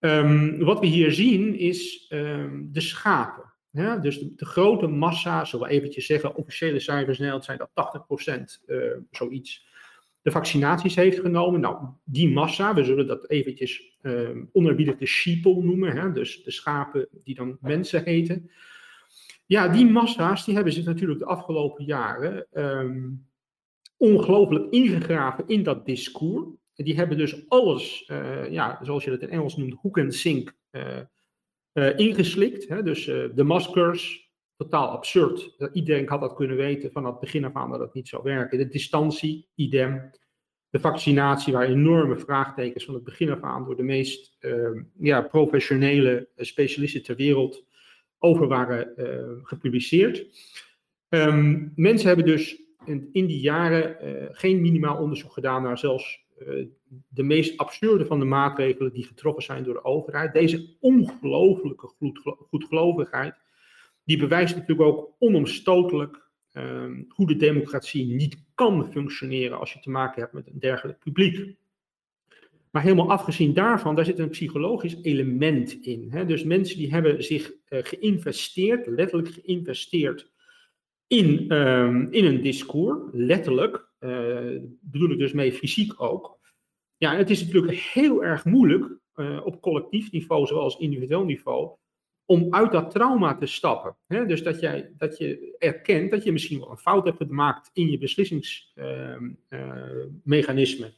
Um, 0.00 0.58
wat 0.64 0.80
we 0.80 0.86
hier 0.86 1.12
zien 1.12 1.58
is 1.58 2.08
de 2.08 2.80
schapen. 2.80 3.49
Ja, 3.70 3.96
dus 3.96 4.18
de, 4.18 4.44
grote 4.44 4.86
massa, 4.86 5.44
zullen 5.44 5.68
we 5.68 5.72
eventjes 5.72 6.06
zeggen, 6.06 6.34
officiële 6.34 6.80
cijfers 6.80 7.18
in 7.18 7.24
Nederland 7.24 7.44
zijn 7.44 7.58
dat 7.58 8.60
80% 8.60 8.66
uh, 8.66 8.82
zoiets 9.10 9.68
de 10.22 10.30
vaccinaties 10.30 10.94
heeft 10.94 11.20
genomen. 11.20 11.60
Nou, 11.60 11.86
die 12.04 12.32
massa, 12.32 12.74
we 12.74 12.84
zullen 12.84 13.06
dat 13.06 13.30
eventjes 13.30 13.98
uh, 14.02 14.96
de 14.98 15.06
sheeple 15.06 15.62
noemen, 15.62 15.96
hè, 15.96 16.12
dus 16.12 16.42
de 16.42 16.50
schapen 16.50 17.08
die 17.24 17.34
dan 17.34 17.58
mensen 17.60 18.04
heten. 18.04 18.50
Ja, 19.46 19.68
die 19.68 19.86
massa's 19.86 20.44
die 20.44 20.54
hebben 20.54 20.72
zich 20.72 20.84
natuurlijk 20.84 21.18
de 21.18 21.26
afgelopen 21.26 21.84
jaren 21.84 22.46
um, 22.52 23.26
ongelooflijk 23.96 24.72
ingegraven 24.72 25.44
in 25.46 25.62
dat 25.62 25.86
discours. 25.86 26.44
En 26.74 26.84
die 26.84 26.94
hebben 26.94 27.18
dus 27.18 27.48
alles, 27.48 28.08
uh, 28.10 28.50
ja, 28.50 28.78
zoals 28.82 29.04
je 29.04 29.10
dat 29.10 29.20
in 29.20 29.28
Engels 29.28 29.56
noemt, 29.56 29.74
hoek 29.80 29.98
en 29.98 30.12
sink 30.12 30.56
uh, 31.74 31.98
ingeslikt. 31.98 32.68
Hè? 32.68 32.82
Dus 32.82 33.04
de 33.34 33.44
maskers, 33.44 34.30
totaal 34.56 34.88
absurd. 34.88 35.56
Iedereen 35.72 36.08
had 36.08 36.20
dat 36.20 36.34
kunnen 36.34 36.56
weten 36.56 36.92
van 36.92 37.04
het 37.04 37.20
begin 37.20 37.44
af 37.44 37.54
aan 37.54 37.70
dat 37.70 37.80
het 37.80 37.94
niet 37.94 38.08
zou 38.08 38.22
werken. 38.22 38.58
De 38.58 38.68
distantie, 38.68 39.48
idem. 39.54 40.10
De 40.70 40.80
vaccinatie, 40.80 41.52
waar 41.52 41.68
enorme 41.68 42.18
vraagtekens 42.18 42.84
van 42.84 42.94
het 42.94 43.04
begin 43.04 43.30
af 43.30 43.42
aan 43.42 43.64
door 43.64 43.76
de 43.76 43.82
meest 43.82 44.36
uh, 44.40 44.82
ja, 44.98 45.20
professionele 45.22 46.28
specialisten 46.36 47.02
ter 47.02 47.16
wereld 47.16 47.66
over 48.18 48.46
waren 48.46 48.92
uh, 48.96 49.40
gepubliceerd. 49.42 50.26
Um, 51.08 51.72
mensen 51.76 52.06
hebben 52.06 52.26
dus 52.26 52.62
in, 52.84 53.10
die 53.12 53.40
jaren 53.40 53.96
geen 54.32 54.60
minimaal 54.60 54.96
onderzoek 54.96 55.32
gedaan 55.32 55.62
naar 55.62 55.78
zelfs 55.78 56.26
de 57.08 57.22
meest 57.22 57.58
absurde 57.58 58.06
van 58.06 58.18
de 58.18 58.24
maatregelen 58.24 58.92
die 58.92 59.04
getroffen 59.04 59.42
zijn 59.42 59.64
door 59.64 59.74
de 59.74 59.84
overheid. 59.84 60.32
Deze 60.32 60.76
ongelooflijke 60.80 61.92
goedgelovigheid 62.48 63.34
die 64.04 64.18
bewijst 64.18 64.54
natuurlijk 64.54 64.88
ook 64.88 65.14
onomstotelijk 65.18 66.28
um, 66.52 67.04
hoe 67.08 67.26
de 67.26 67.36
democratie 67.36 68.06
niet 68.06 68.44
kan 68.54 68.92
functioneren 68.92 69.58
als 69.58 69.72
je 69.72 69.80
te 69.80 69.90
maken 69.90 70.20
hebt 70.20 70.32
met 70.32 70.46
een 70.46 70.58
dergelijk 70.58 70.98
publiek. 70.98 71.58
Maar 72.70 72.82
helemaal 72.82 73.10
afgezien 73.10 73.54
daarvan, 73.54 73.94
daar 73.94 74.04
zit 74.04 74.18
een 74.18 74.28
psychologisch 74.28 75.02
element 75.02 75.72
in. 75.82 76.10
Hè? 76.10 76.26
Dus 76.26 76.44
mensen 76.44 76.78
die 76.78 76.90
hebben 76.90 77.24
zich 77.24 77.52
uh, 77.68 77.78
geïnvesteerd, 77.82 78.86
letterlijk 78.86 79.28
geïnvesteerd 79.28 80.30
in, 81.06 81.52
um, 81.52 82.12
in 82.12 82.24
een 82.24 82.42
discours, 82.42 82.98
letterlijk, 83.12 83.88
bedoel 84.80 85.10
ik 85.10 85.18
dus 85.18 85.32
mee 85.32 85.52
fysiek 85.52 86.02
ook. 86.02 86.38
Ja, 86.96 87.16
het 87.16 87.30
is 87.30 87.44
natuurlijk 87.44 87.76
heel 87.76 88.24
erg 88.24 88.44
moeilijk 88.44 88.98
uh, 89.14 89.46
op 89.46 89.60
collectief 89.60 90.10
niveau, 90.10 90.46
zoals 90.46 90.78
individueel 90.78 91.24
niveau, 91.24 91.76
om 92.24 92.54
uit 92.54 92.72
dat 92.72 92.90
trauma 92.90 93.36
te 93.36 93.46
stappen. 93.46 93.96
Dus 94.06 94.42
dat, 94.42 94.60
jij, 94.60 94.92
dat 94.96 95.18
je 95.18 95.56
erkent 95.58 96.10
dat 96.10 96.24
je 96.24 96.32
misschien 96.32 96.58
wel 96.58 96.70
een 96.70 96.76
fout 96.76 97.04
hebt 97.04 97.16
gemaakt 97.16 97.70
in 97.72 97.90
je 97.90 97.98
beslissingsmechanisme. 97.98 100.86
Uh, 100.86 100.92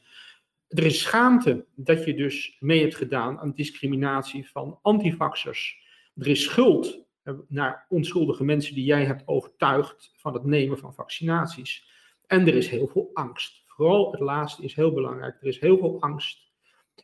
er 0.67 0.85
is 0.85 1.01
schaamte 1.01 1.65
dat 1.75 2.05
je 2.05 2.13
dus 2.13 2.57
mee 2.59 2.81
hebt 2.81 2.95
gedaan 2.95 3.39
aan 3.39 3.53
discriminatie 3.53 4.49
van 4.49 4.79
antivaxers. 4.81 5.81
Er 6.15 6.27
is 6.27 6.43
schuld 6.43 7.05
naar 7.47 7.85
onschuldige 7.89 8.43
mensen 8.43 8.75
die 8.75 8.85
jij 8.85 9.05
hebt 9.05 9.27
overtuigd 9.27 10.13
van 10.15 10.33
het 10.33 10.43
nemen 10.43 10.77
van 10.77 10.93
vaccinaties. 10.93 11.91
En 12.27 12.47
er 12.47 12.55
is 12.55 12.69
heel 12.69 12.87
veel 12.87 13.09
angst. 13.13 13.63
Vooral 13.65 14.11
het 14.11 14.19
laatste 14.19 14.63
is 14.63 14.75
heel 14.75 14.93
belangrijk. 14.93 15.41
Er 15.41 15.47
is 15.47 15.59
heel 15.59 15.77
veel 15.77 16.01
angst 16.01 16.43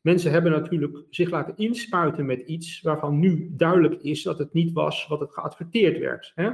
Mensen 0.02 0.32
hebben 0.32 0.52
natuurlijk 0.52 0.98
zich 1.10 1.30
laten 1.30 1.58
inspuiten 1.58 2.26
met 2.26 2.40
iets 2.40 2.82
waarvan 2.82 3.20
nu 3.20 3.50
duidelijk 3.52 4.02
is 4.02 4.24
dat 4.24 4.38
het 4.40 4.54
niet 4.54 4.74
was 4.74 5.08
wat 5.08 5.20
het 5.20 5.32
geadverteerd 5.32 6.00
werd. 6.00 6.32
Hè? 6.36 6.50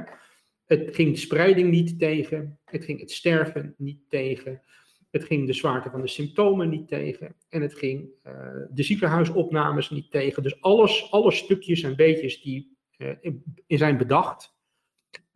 Het 0.64 0.94
ging 0.94 1.12
de 1.12 1.18
spreiding 1.18 1.70
niet 1.70 1.98
tegen, 1.98 2.58
het 2.64 2.84
ging 2.84 3.00
het 3.00 3.10
sterven 3.10 3.74
niet 3.78 4.00
tegen, 4.08 4.62
het 5.10 5.24
ging 5.24 5.46
de 5.46 5.52
zwaarte 5.52 5.90
van 5.90 6.00
de 6.00 6.08
symptomen 6.08 6.68
niet 6.68 6.88
tegen 6.88 7.34
en 7.48 7.62
het 7.62 7.74
ging 7.74 8.08
uh, 8.24 8.32
de 8.70 8.82
ziekenhuisopnames 8.82 9.90
niet 9.90 10.10
tegen. 10.10 10.42
Dus 10.42 10.60
alles, 10.60 11.10
alle 11.10 11.32
stukjes 11.32 11.82
en 11.82 11.96
beetjes 11.96 12.42
die 12.42 12.76
uh, 12.98 13.10
in, 13.66 13.78
zijn 13.78 13.96
bedacht, 13.96 14.55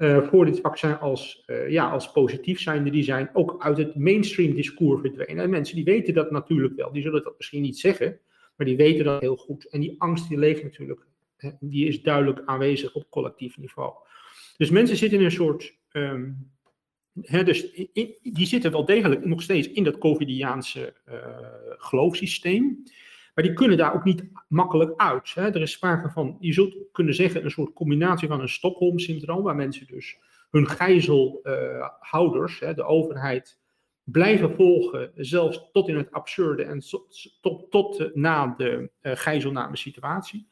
voor 0.00 0.44
dit 0.44 0.60
vaccin 0.60 0.98
als, 0.98 1.42
uh, 1.46 1.70
ja, 1.70 1.90
als 1.90 2.12
positief 2.12 2.60
zijnde, 2.60 2.90
die 2.90 3.02
zijn 3.02 3.30
ook 3.32 3.56
uit 3.58 3.76
het 3.76 3.94
mainstream 3.94 4.54
discours 4.54 5.00
verdwenen. 5.00 5.44
En 5.44 5.50
mensen 5.50 5.76
die 5.76 5.84
weten 5.84 6.14
dat 6.14 6.30
natuurlijk 6.30 6.76
wel, 6.76 6.92
die 6.92 7.02
zullen 7.02 7.22
dat 7.22 7.34
misschien 7.36 7.62
niet 7.62 7.78
zeggen, 7.78 8.20
maar 8.56 8.66
die 8.66 8.76
weten 8.76 9.04
dat 9.04 9.20
heel 9.20 9.36
goed. 9.36 9.68
En 9.68 9.80
die 9.80 9.94
angst 9.98 10.28
die 10.28 10.38
leeft 10.38 10.62
natuurlijk, 10.62 11.06
die 11.60 11.86
is 11.86 12.02
duidelijk 12.02 12.42
aanwezig 12.44 12.94
op 12.94 13.10
collectief 13.10 13.58
niveau. 13.58 13.92
Dus 14.56 14.70
mensen 14.70 14.96
zitten 14.96 15.18
in 15.18 15.24
een 15.24 15.30
soort, 15.30 15.76
um, 15.92 16.50
dus 17.44 17.72
die 18.22 18.46
zitten 18.46 18.70
wel 18.70 18.84
degelijk 18.84 19.24
nog 19.24 19.42
steeds 19.42 19.70
in 19.70 19.84
dat 19.84 19.98
COVIDiaanse 19.98 20.94
uh, 21.08 21.14
geloofssysteem. 21.76 22.82
Maar 23.40 23.48
die 23.48 23.58
kunnen 23.58 23.78
daar 23.78 23.94
ook 23.94 24.04
niet 24.04 24.24
makkelijk 24.48 25.00
uit. 25.00 25.34
Hè. 25.34 25.42
Er 25.42 25.60
is 25.60 25.72
sprake 25.72 26.10
van, 26.10 26.36
je 26.40 26.52
zult 26.52 26.76
kunnen 26.92 27.14
zeggen, 27.14 27.44
een 27.44 27.50
soort 27.50 27.72
combinatie 27.72 28.28
van 28.28 28.40
een 28.40 28.48
Stockholm-syndroom, 28.48 29.42
waar 29.42 29.56
mensen 29.56 29.86
dus 29.86 30.18
hun 30.50 30.66
gijzelhouders, 30.66 32.60
uh, 32.60 32.74
de 32.74 32.84
overheid, 32.84 33.58
blijven 34.04 34.54
volgen, 34.54 35.12
zelfs 35.14 35.68
tot 35.72 35.88
in 35.88 35.96
het 35.96 36.10
absurde 36.10 36.62
en 36.64 36.78
tot, 36.78 37.38
tot, 37.40 37.70
tot 37.70 38.14
na 38.14 38.54
de 38.56 38.90
uh, 39.02 39.12
gijzelname 39.14 39.76
situatie. 39.76 40.46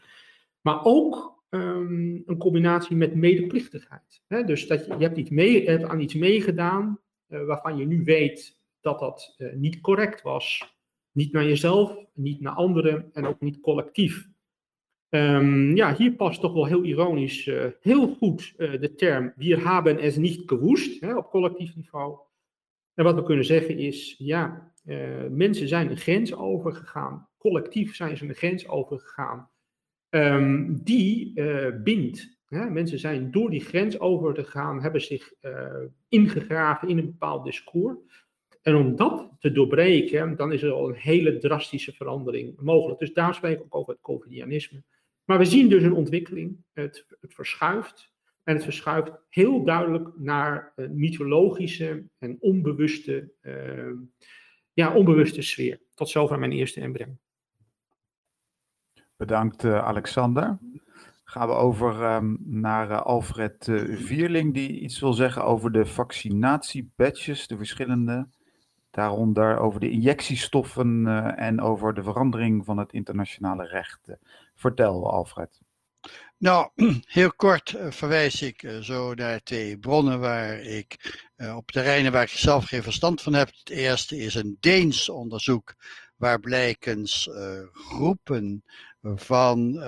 Maar 0.60 0.84
ook 0.84 1.42
um, 1.50 2.22
een 2.26 2.38
combinatie 2.38 2.96
met 2.96 3.14
medeplichtigheid. 3.14 4.22
Hè? 4.26 4.44
Dus 4.44 4.66
dat 4.66 4.86
je, 4.86 4.94
je 4.98 5.08
hebt, 5.08 5.30
mee, 5.30 5.64
hebt 5.64 5.84
aan 5.84 6.00
iets 6.00 6.14
meegedaan 6.14 7.00
waarvan 7.26 7.76
je 7.76 7.86
nu 7.86 8.04
weet 8.04 8.58
dat 8.80 8.98
dat 8.98 9.36
niet 9.54 9.80
correct 9.80 10.22
was. 10.22 10.77
Niet 11.18 11.32
naar 11.32 11.44
jezelf, 11.44 11.96
niet 12.14 12.40
naar 12.40 12.52
anderen 12.52 13.10
en 13.12 13.26
ook 13.26 13.40
niet 13.40 13.60
collectief. 13.60 14.28
Um, 15.08 15.76
ja, 15.76 15.94
hier 15.94 16.12
past 16.12 16.40
toch 16.40 16.52
wel 16.52 16.66
heel 16.66 16.84
ironisch 16.84 17.46
uh, 17.46 17.64
heel 17.80 18.14
goed 18.14 18.54
uh, 18.56 18.80
de 18.80 18.94
term 18.94 19.32
wir 19.36 19.58
haben 19.58 19.98
es 19.98 20.16
nicht 20.16 20.42
gewusst 20.46 21.00
hè, 21.00 21.16
op 21.16 21.30
collectief 21.30 21.76
niveau. 21.76 22.18
En 22.94 23.04
wat 23.04 23.14
we 23.14 23.22
kunnen 23.22 23.44
zeggen 23.44 23.78
is, 23.78 24.14
ja, 24.18 24.72
uh, 24.84 25.24
mensen 25.30 25.68
zijn 25.68 25.90
een 25.90 25.96
grens 25.96 26.34
overgegaan, 26.34 27.28
collectief 27.38 27.94
zijn 27.94 28.16
ze 28.16 28.24
een 28.24 28.34
grens 28.34 28.68
overgegaan, 28.68 29.50
um, 30.10 30.82
die 30.84 31.32
bindt. 31.82 32.38
Hè. 32.48 32.70
Mensen 32.70 32.98
zijn 32.98 33.30
door 33.30 33.50
die 33.50 33.60
grens 33.60 34.00
over 34.00 34.34
te 34.34 34.44
gaan, 34.44 34.82
hebben 34.82 35.00
zich 35.00 35.32
ingegraven 36.08 36.88
in 36.88 36.98
een 36.98 37.06
bepaald 37.06 37.44
discours. 37.44 38.26
En 38.68 38.74
om 38.74 38.96
dat 38.96 39.30
te 39.38 39.52
doorbreken, 39.52 40.36
dan 40.36 40.52
is 40.52 40.62
er 40.62 40.72
al 40.72 40.88
een 40.88 40.94
hele 40.94 41.38
drastische 41.38 41.92
verandering 41.92 42.60
mogelijk. 42.60 42.98
Dus 42.98 43.12
daar 43.12 43.34
spreek 43.34 43.58
ik 43.58 43.64
ook 43.64 43.74
over 43.74 43.92
het 43.92 44.02
COVIDianisme. 44.02 44.82
Maar 45.24 45.38
we 45.38 45.44
zien 45.44 45.68
dus 45.68 45.82
een 45.82 45.92
ontwikkeling. 45.92 46.56
Het, 46.72 47.06
het 47.20 47.34
verschuift. 47.34 48.12
En 48.42 48.54
het 48.54 48.64
verschuift 48.64 49.12
heel 49.28 49.64
duidelijk 49.64 50.18
naar 50.18 50.72
uh, 50.76 50.88
mythologische 50.88 52.04
en 52.18 52.36
onbewuste 52.40 53.32
uh, 53.42 53.92
ja, 54.72 54.94
onbewuste 54.94 55.42
sfeer. 55.42 55.80
Tot 55.94 56.08
zover 56.08 56.38
mijn 56.38 56.52
eerste 56.52 56.80
inbreng. 56.80 57.18
Bedankt 59.16 59.64
Alexander. 59.64 60.58
Gaan 61.24 61.48
we 61.48 61.54
over 61.54 62.14
um, 62.14 62.38
naar 62.44 63.02
Alfred 63.02 63.70
Vierling, 63.90 64.54
die 64.54 64.80
iets 64.80 65.00
wil 65.00 65.12
zeggen 65.12 65.44
over 65.44 65.72
de 65.72 65.86
vaccinatiebadges, 65.86 67.46
de 67.46 67.56
verschillende. 67.56 68.28
Daaronder 68.90 69.58
over 69.58 69.80
de 69.80 69.90
injectiestoffen 69.90 71.06
en 71.36 71.60
over 71.60 71.94
de 71.94 72.02
verandering 72.02 72.64
van 72.64 72.78
het 72.78 72.92
internationale 72.92 73.66
recht. 73.66 74.00
Vertel, 74.54 75.12
Alfred. 75.12 75.60
Nou, 76.38 76.70
heel 77.18 77.32
kort 77.32 77.72
uh, 77.72 77.90
verwijs 77.90 78.42
ik 78.42 78.70
zo 78.80 79.14
naar 79.14 79.42
twee 79.42 79.78
bronnen 79.78 80.20
waar 80.20 80.60
ik 80.60 81.20
op 81.56 81.70
terreinen 81.70 82.12
waar 82.12 82.22
ik 82.22 82.28
zelf 82.28 82.64
geen 82.64 82.82
verstand 82.82 83.22
van 83.22 83.32
heb. 83.32 83.48
Het 83.48 83.70
eerste 83.70 84.16
is 84.16 84.34
een 84.34 84.56
Deens 84.60 85.08
onderzoek 85.08 85.74
waar 86.16 86.40
blijkens 86.40 87.28
groepen 87.72 88.64
van 89.02 89.82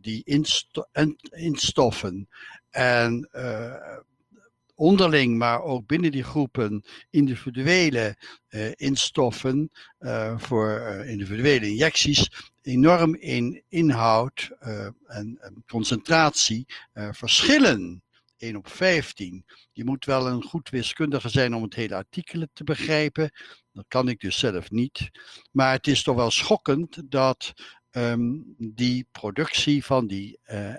die 0.00 0.22
insto 0.24 0.84
instoffen 1.30 2.28
en 2.70 3.28
onderling, 4.76 5.38
maar 5.38 5.62
ook 5.62 5.86
binnen 5.86 6.10
die 6.10 6.22
groepen 6.22 6.84
individuele 7.10 8.16
uh, 8.48 8.70
instoffen 8.74 9.70
uh, 9.98 10.38
voor 10.38 10.80
uh, 10.80 11.10
individuele 11.10 11.68
injecties 11.68 12.50
enorm 12.62 13.14
in 13.14 13.62
inhoud 13.68 14.50
en, 15.06 15.38
en, 15.40 15.64
concentratie 15.66 16.66
verschillen. 16.94 18.04
1 18.36 18.56
op 18.56 18.68
15. 18.68 19.44
Je 19.72 19.84
moet 19.84 20.04
wel 20.04 20.26
een 20.26 20.42
goed 20.42 20.68
wiskundige 20.68 21.28
zijn 21.28 21.54
om 21.54 21.62
het 21.62 21.74
hele 21.74 21.94
artikel 21.94 22.46
te 22.52 22.64
begrijpen. 22.64 23.30
Dat 23.72 23.84
kan 23.88 24.08
ik 24.08 24.20
dus 24.20 24.38
zelf 24.38 24.70
niet. 24.70 25.10
Maar 25.52 25.72
het 25.72 25.86
is 25.86 26.02
toch 26.02 26.16
wel 26.16 26.30
schokkend 26.30 27.10
dat 27.10 27.52
um, 27.96 28.54
die 28.58 29.06
productie 29.12 29.84
van 29.84 30.06
die 30.06 30.38
uh, 30.50 30.74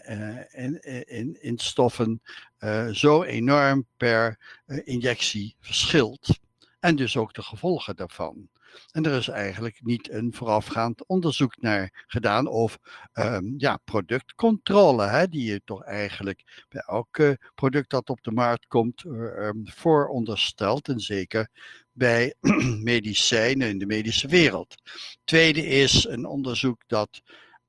in, 0.51 0.81
in, 1.07 1.41
instoffen 1.41 2.21
uh, 2.59 2.87
zo 2.87 3.23
enorm 3.23 3.85
per 3.97 4.39
injectie 4.83 5.55
verschilt. 5.59 6.39
En 6.79 6.95
dus 6.95 7.17
ook 7.17 7.33
de 7.33 7.41
gevolgen 7.41 7.95
daarvan. 7.95 8.49
En 8.91 9.05
er 9.05 9.17
is 9.17 9.27
eigenlijk 9.27 9.79
niet 9.83 10.09
een 10.11 10.33
voorafgaand 10.33 11.05
onderzoek 11.07 11.61
naar 11.61 12.05
gedaan 12.07 12.47
of 12.47 12.77
um, 13.13 13.53
ja, 13.57 13.77
productcontrole, 13.83 15.05
hè, 15.05 15.27
die 15.27 15.51
je 15.51 15.61
toch 15.65 15.83
eigenlijk 15.83 16.65
bij 16.69 16.81
elk 16.81 17.37
product 17.55 17.89
dat 17.89 18.09
op 18.09 18.23
de 18.23 18.31
markt 18.31 18.67
komt 18.67 19.03
um, 19.03 19.61
vooronderstelt. 19.63 20.87
En 20.87 20.99
zeker 20.99 21.49
bij 21.97 22.33
medicijnen 22.93 23.69
in 23.69 23.77
de 23.77 23.85
medische 23.85 24.27
wereld. 24.27 24.75
Tweede 25.23 25.65
is 25.65 26.05
een 26.05 26.25
onderzoek 26.25 26.81
dat 26.87 27.21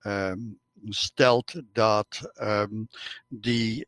um, 0.02 0.58
stelt 0.88 1.62
dat 1.72 2.30
um, 2.40 2.88
die 3.28 3.86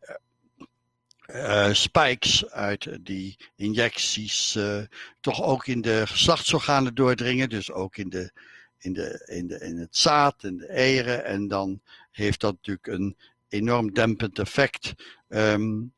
uh, 1.26 1.72
spikes 1.72 2.50
uit 2.50 2.98
die 3.00 3.36
injecties 3.56 4.56
uh, 4.56 4.82
toch 5.20 5.42
ook 5.42 5.66
in 5.66 5.80
de 5.80 6.06
geslachtsorganen 6.06 6.94
doordringen, 6.94 7.48
dus 7.48 7.70
ook 7.70 7.96
in, 7.96 8.08
de, 8.08 8.32
in, 8.78 8.92
de, 8.92 9.22
in, 9.26 9.46
de, 9.46 9.60
in 9.60 9.76
het 9.76 9.96
zaad 9.96 10.44
en 10.44 10.56
de 10.56 10.66
eieren. 10.66 11.24
En 11.24 11.48
dan 11.48 11.80
heeft 12.10 12.40
dat 12.40 12.52
natuurlijk 12.52 12.86
een 12.86 13.16
enorm 13.48 13.92
dempend 13.92 14.38
effect 14.38 14.92
um, 15.28 15.92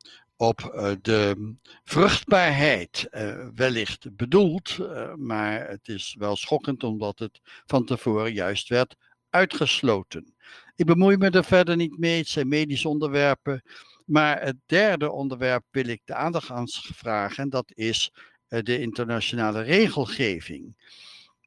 op 0.47 0.73
uh, 0.75 0.91
de 1.01 1.53
vruchtbaarheid 1.83 3.07
uh, 3.11 3.47
wellicht 3.55 4.15
bedoeld, 4.15 4.77
uh, 4.79 5.13
maar 5.13 5.69
het 5.69 5.87
is 5.87 6.15
wel 6.19 6.35
schokkend 6.35 6.83
omdat 6.83 7.19
het 7.19 7.39
van 7.65 7.85
tevoren 7.85 8.33
juist 8.33 8.69
werd 8.69 8.95
uitgesloten. 9.29 10.33
Ik 10.75 10.85
bemoei 10.85 11.17
me 11.17 11.29
er 11.29 11.43
verder 11.43 11.75
niet 11.75 11.97
mee, 11.97 12.17
het 12.17 12.27
zijn 12.27 12.47
medische 12.47 12.89
onderwerpen, 12.89 13.63
maar 14.05 14.41
het 14.41 14.55
derde 14.65 15.11
onderwerp 15.11 15.63
wil 15.71 15.87
ik 15.87 16.01
de 16.05 16.15
aandacht 16.15 16.49
aan 16.49 16.67
vragen 16.93 17.43
en 17.43 17.49
dat 17.49 17.71
is 17.73 18.11
de 18.47 18.79
internationale 18.79 19.61
regelgeving. 19.61 20.75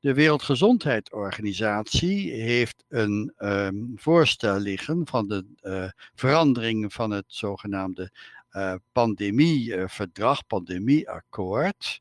De 0.00 0.14
Wereldgezondheidsorganisatie 0.14 2.32
heeft 2.32 2.84
een 2.88 3.32
um, 3.38 3.92
voorstel 3.96 4.58
liggen 4.58 5.06
van 5.06 5.28
de 5.28 5.46
uh, 5.62 5.88
verandering 6.14 6.92
van 6.92 7.10
het 7.10 7.24
zogenaamde 7.26 8.10
uh, 8.56 8.74
pandemieverdrag, 8.92 10.46
pandemieakkoord. 10.46 12.00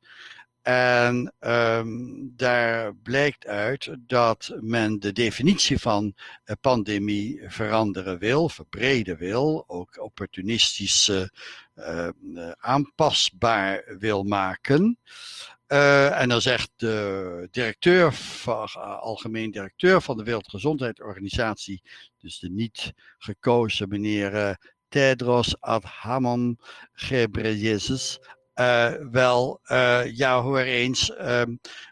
En 0.62 1.34
um, 1.40 2.34
daar 2.36 2.96
blijkt 2.96 3.48
uit 3.48 3.96
dat 4.00 4.56
men 4.60 5.00
de 5.00 5.12
definitie 5.12 5.80
van 5.80 6.14
uh, 6.46 6.56
pandemie 6.62 7.42
veranderen 7.48 8.20
wil, 8.20 8.50
verbreden 8.50 9.18
wil, 9.18 9.64
ook 9.68 10.02
opportunistisch 10.02 11.12
aanpasbaar 12.58 13.84
wil 14.00 14.24
maken. 14.24 14.98
En 15.68 16.30
dan 16.30 16.42
zegt 16.42 16.70
de 16.76 17.48
directeur, 17.52 18.14
van, 18.14 18.68
algemeen 19.00 19.52
directeur 19.52 20.02
van 20.02 20.18
de 20.18 20.24
Wereldgezondheidsorganisatie, 20.24 21.82
dus 22.18 22.40
de 22.40 22.50
niet 22.50 22.94
gekozen 23.18 23.90
meneer 23.90 24.58
Tedros 24.90 25.56
Adhanom 25.62 26.58
Ghebreyesus 26.94 28.20
uh, 28.56 28.94
wel, 29.12 29.60
uh, 29.72 30.16
ja 30.16 30.42
hoor 30.42 30.60
eens, 30.60 31.10
uh, 31.10 31.42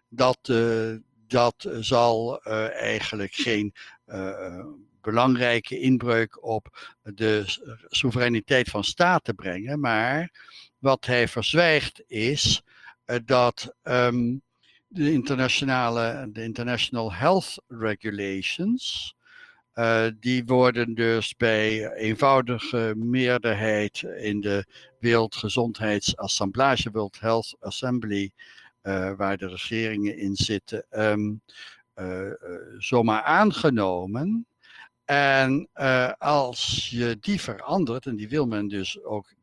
dat, 0.10 0.38
uh, 0.52 0.96
dat 1.28 1.68
zal 1.80 2.42
eigenlijk 2.72 3.34
geen 3.34 3.74
belangrijke 5.02 5.80
inbreuk 5.80 6.44
op 6.44 6.94
de 7.02 7.44
soevereiniteit 7.88 8.70
van 8.70 8.84
staten 8.84 9.36
brengen. 9.36 9.80
Maar 9.80 10.32
wat 10.80 11.06
hij 11.06 11.28
verzwijgt 11.28 12.04
is 12.08 12.64
dat 13.26 13.76
um, 13.84 14.42
de 14.88 15.12
internationale, 15.12 16.30
de 16.32 16.44
International 16.44 17.14
Health 17.14 17.64
Regulations, 17.68 19.16
uh, 19.76 20.08
die 20.20 20.46
worden 20.46 20.94
dus 20.94 21.36
bij 21.36 21.94
eenvoudige 21.94 22.94
meerderheid 22.98 24.02
in 24.02 24.42
de 24.42 24.66
Wereldgezondheidsassemblage, 25.00 26.92
World 26.92 27.20
Health 27.20 27.56
Assembly, 27.60 28.32
uh, 28.84 29.12
waar 29.18 29.38
de 29.38 29.48
regeringen 29.48 30.18
in 30.18 30.36
zitten, 30.36 30.86
um, 30.92 31.42
uh, 31.96 32.32
zomaar 32.78 33.24
aangenomen. 33.24 34.48
En 35.06 35.70
als 36.18 36.90
je 36.90 37.18
die 37.20 37.42
verandert, 37.42 38.06
en 38.06 38.16
die 38.16 38.30
wil 38.30 38.48
men 38.48 38.68
dus 38.68 39.04
ook 39.04 39.34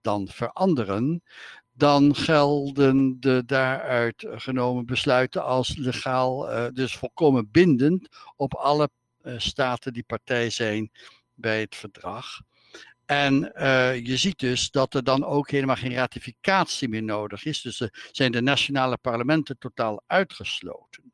dan 0.00 0.28
veranderen, 0.28 1.22
dan 1.72 2.14
gelden 2.14 3.20
de 3.20 3.42
daaruit 3.46 4.26
genomen 4.28 4.86
besluiten 4.86 5.44
als 5.44 5.76
legaal, 5.76 6.48
dus 6.72 6.96
volkomen 6.96 7.50
bindend 7.50 8.08
op 8.36 8.54
alle 8.54 8.90
staten 9.36 9.92
die 9.92 10.04
partij 10.06 10.50
zijn 10.50 10.90
bij 11.34 11.60
het 11.60 11.76
verdrag. 11.76 12.40
En 13.08 13.52
uh, 13.54 14.06
je 14.06 14.16
ziet 14.16 14.38
dus 14.38 14.70
dat 14.70 14.94
er 14.94 15.04
dan 15.04 15.24
ook 15.24 15.50
helemaal 15.50 15.76
geen 15.76 15.94
ratificatie 15.94 16.88
meer 16.88 17.02
nodig 17.02 17.44
is. 17.44 17.60
Dus 17.60 17.80
er 17.80 18.08
zijn 18.12 18.32
de 18.32 18.40
nationale 18.40 18.96
parlementen 18.96 19.58
totaal 19.58 20.02
uitgesloten. 20.06 21.12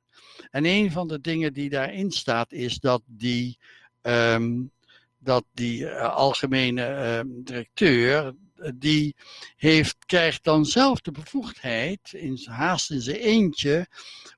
En 0.51 0.65
een 0.65 0.91
van 0.91 1.09
de 1.09 1.21
dingen 1.21 1.53
die 1.53 1.71
daarin 1.71 2.11
staat 2.11 2.53
is 2.53 2.79
dat 2.79 3.03
die, 3.07 3.59
um, 4.03 4.71
dat 5.19 5.45
die 5.53 5.81
uh, 5.81 6.15
algemene 6.15 7.23
uh, 7.25 7.33
directeur, 7.45 8.35
die 8.75 9.15
heeft, 9.57 9.97
krijgt 10.07 10.45
dan 10.45 10.67
zelf 10.67 11.01
de 11.01 11.13
bevoegdheid, 11.13 12.13
in, 12.13 12.39
haast 12.45 12.91
in 12.91 13.01
zijn 13.01 13.17
eentje, 13.17 13.87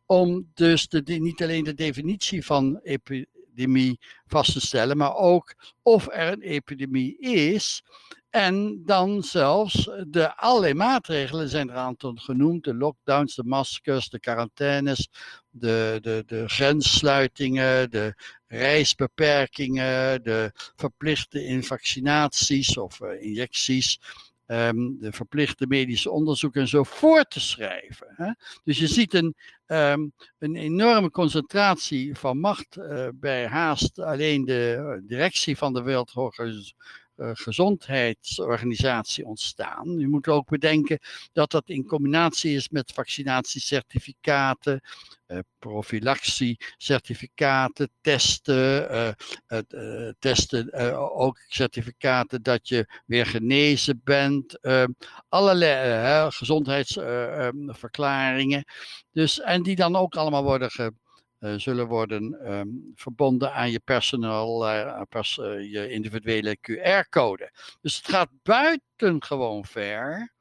om 0.06 0.50
dus 0.54 0.88
de, 0.88 1.02
niet 1.04 1.42
alleen 1.42 1.64
de 1.64 1.74
definitie 1.74 2.44
van 2.44 2.80
epidemie 3.56 3.98
vast 4.26 4.52
te 4.52 4.60
stellen, 4.60 4.96
maar 4.96 5.14
ook 5.14 5.54
of 5.82 6.08
er 6.10 6.32
een 6.32 6.42
epidemie 6.42 7.18
is. 7.18 7.82
En 8.30 8.82
dan 8.84 9.22
zelfs 9.22 9.90
de 10.06 10.36
allerlei 10.36 10.74
maatregelen 10.74 11.48
zijn 11.48 11.68
er 11.68 11.74
een 11.74 11.80
aantal 11.80 12.14
genoemd: 12.14 12.64
de 12.64 12.74
lockdowns, 12.74 13.34
de 13.34 13.44
maskers, 13.44 14.08
de 14.08 14.20
quarantaines, 14.20 15.08
de, 15.50 15.98
de, 16.02 16.22
de 16.26 16.48
grenssluitingen, 16.48 17.90
de 17.90 18.14
reisbeperkingen, 18.46 20.22
de 20.22 20.50
verplichte 20.54 21.62
vaccinaties 21.62 22.76
of 22.76 23.00
uh, 23.00 23.22
injecties. 23.22 24.00
Um, 24.48 24.96
de 25.00 25.12
verplichte 25.12 25.66
medische 25.66 26.10
onderzoeken 26.10 26.60
en 26.60 26.68
zo 26.68 26.82
voor 26.82 27.24
te 27.24 27.40
schrijven. 27.40 28.06
Hè? 28.16 28.32
Dus 28.64 28.78
je 28.78 28.86
ziet 28.86 29.14
een, 29.14 29.34
um, 29.66 30.12
een 30.38 30.56
enorme 30.56 31.10
concentratie 31.10 32.14
van 32.14 32.38
macht 32.38 32.76
uh, 32.76 33.08
bij 33.14 33.46
haast 33.46 33.98
alleen 33.98 34.44
de 34.44 35.02
directie 35.06 35.56
van 35.56 35.72
de 35.72 35.82
gezondheidsorganisatie 37.18 39.26
ontstaan. 39.26 39.98
Je 39.98 40.08
moet 40.08 40.28
ook 40.28 40.48
bedenken 40.48 40.98
dat 41.32 41.50
dat 41.50 41.68
in 41.68 41.86
combinatie 41.86 42.54
is 42.54 42.68
met 42.68 42.92
vaccinatiecertificaten, 42.92 44.80
uh, 45.26 45.38
certificaten, 46.76 47.90
testen, 48.00 48.94
uh, 48.94 49.08
testen 50.18 50.72
ook 51.12 51.38
certificaten 51.48 52.42
dat 52.42 52.68
je 52.68 52.86
weer 53.06 53.26
genezen 53.26 54.00
bent, 54.04 54.58
allerlei 55.28 56.30
gezondheidsverklaringen. 56.30 58.64
dus, 59.12 59.40
en 59.40 59.62
die 59.62 59.76
dan 59.76 59.96
ook 59.96 60.16
allemaal 60.16 60.42
worden 60.42 60.70
ge, 60.70 60.92
zullen 61.56 61.86
worden 61.86 62.52
um, 62.52 62.92
verbonden 62.94 63.52
aan 63.52 63.70
je 63.70 63.80
personal, 63.80 64.58
pers, 65.08 65.34
je 65.70 65.88
individuele 65.90 66.56
QR-code. 66.60 67.50
Dus 67.80 67.96
het 67.96 68.08
gaat 68.08 68.30
buitengewoon 68.42 69.64
ver. 69.64 70.34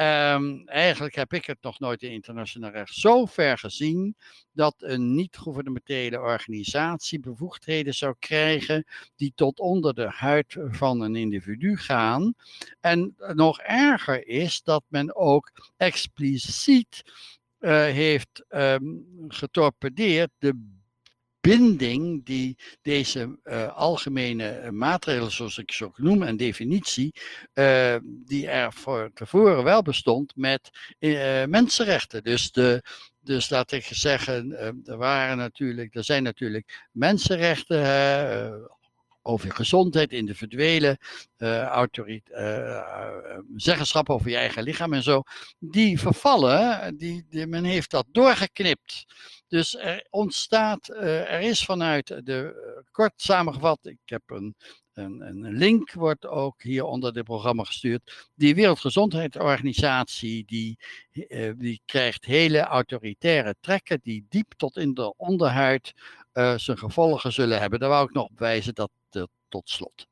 Um, 0.00 0.68
eigenlijk 0.68 1.14
heb 1.14 1.32
ik 1.32 1.44
het 1.46 1.58
nog 1.60 1.78
nooit 1.78 2.02
in 2.02 2.10
internationaal 2.10 2.70
recht 2.70 2.94
zo 2.94 3.26
ver 3.26 3.58
gezien 3.58 4.16
dat 4.52 4.74
een 4.78 5.14
niet-gouvernementele 5.14 6.20
organisatie 6.20 7.20
bevoegdheden 7.20 7.94
zou 7.94 8.14
krijgen 8.18 8.84
die 9.16 9.32
tot 9.34 9.58
onder 9.58 9.94
de 9.94 10.08
huid 10.08 10.56
van 10.68 11.00
een 11.00 11.16
individu 11.16 11.76
gaan. 11.76 12.34
En 12.80 13.14
nog 13.34 13.60
erger 13.60 14.26
is 14.26 14.62
dat 14.62 14.84
men 14.88 15.16
ook 15.16 15.72
expliciet 15.76 17.04
heeft 17.60 18.44
um, 18.48 19.06
getorpedeerd 19.28 20.30
de 20.38 20.76
binding 21.40 22.24
die 22.24 22.58
deze 22.82 23.38
uh, 23.44 23.76
algemene 23.76 24.70
maatregelen, 24.70 25.32
zoals 25.32 25.58
ik 25.58 25.72
ze 25.72 25.84
ook 25.84 25.98
noem, 25.98 26.22
en 26.22 26.36
definitie, 26.36 27.12
die 28.02 28.48
er 28.48 28.72
voor 28.72 29.10
tevoren 29.14 29.64
wel 29.64 29.82
bestond 29.82 30.36
met 30.36 30.70
mensenrechten. 31.46 32.22
Dus, 32.22 32.50
de, 32.50 32.82
dus 33.20 33.50
laat 33.50 33.72
ik 33.72 33.84
zeggen, 33.84 34.58
er 34.84 34.96
waren 34.96 35.36
natuurlijk, 35.36 35.94
er 35.94 36.04
zijn 36.04 36.22
natuurlijk 36.22 36.86
mensenrechten, 36.92 37.80
over 39.22 39.52
gezondheid, 39.52 40.12
individuele 40.12 40.98
uh, 41.38 41.62
autoriteit, 41.62 42.38
uh, 42.38 43.38
zeggenschap 43.56 44.10
over 44.10 44.30
je 44.30 44.36
eigen 44.36 44.62
lichaam 44.62 44.92
en 44.92 45.02
zo, 45.02 45.22
die 45.58 46.00
vervallen, 46.00 46.96
die, 46.96 47.26
die, 47.28 47.46
men 47.46 47.64
heeft 47.64 47.90
dat 47.90 48.06
doorgeknipt. 48.12 49.06
Dus 49.48 49.76
er 49.76 50.06
ontstaat, 50.10 50.88
uh, 50.88 51.32
er 51.32 51.40
is 51.40 51.64
vanuit 51.64 52.06
de, 52.06 52.84
kort 52.90 53.12
samengevat, 53.16 53.78
ik 53.82 53.98
heb 54.04 54.22
een, 54.26 54.54
een, 54.92 55.20
een, 55.20 55.56
link, 55.56 55.92
wordt 55.92 56.26
ook 56.26 56.62
hier 56.62 56.84
onder 56.84 57.12
dit 57.12 57.24
programma 57.24 57.64
gestuurd. 57.64 58.28
Die 58.34 58.54
Wereldgezondheidsorganisatie, 58.54 60.44
die, 60.44 60.78
die 61.56 61.80
krijgt 61.84 62.24
hele 62.24 62.60
autoritaire 62.60 63.54
trekken, 63.60 64.00
die 64.02 64.26
diep 64.28 64.52
tot 64.56 64.76
in 64.76 64.94
de 64.94 65.16
onderhuid 65.16 65.92
zijn 66.56 66.78
gevolgen 66.78 67.32
zullen 67.32 67.60
hebben. 67.60 67.78
Daar 67.78 67.88
wou 67.88 68.04
ik 68.04 68.14
nog 68.14 68.28
op 68.28 68.38
wijzen 68.38 68.74
dat 68.74 68.90
tot 69.48 69.68
slot. 69.68 70.08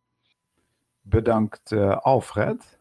Bedankt 1.00 1.70
uh, 1.70 1.96
Alfred. 1.96 2.78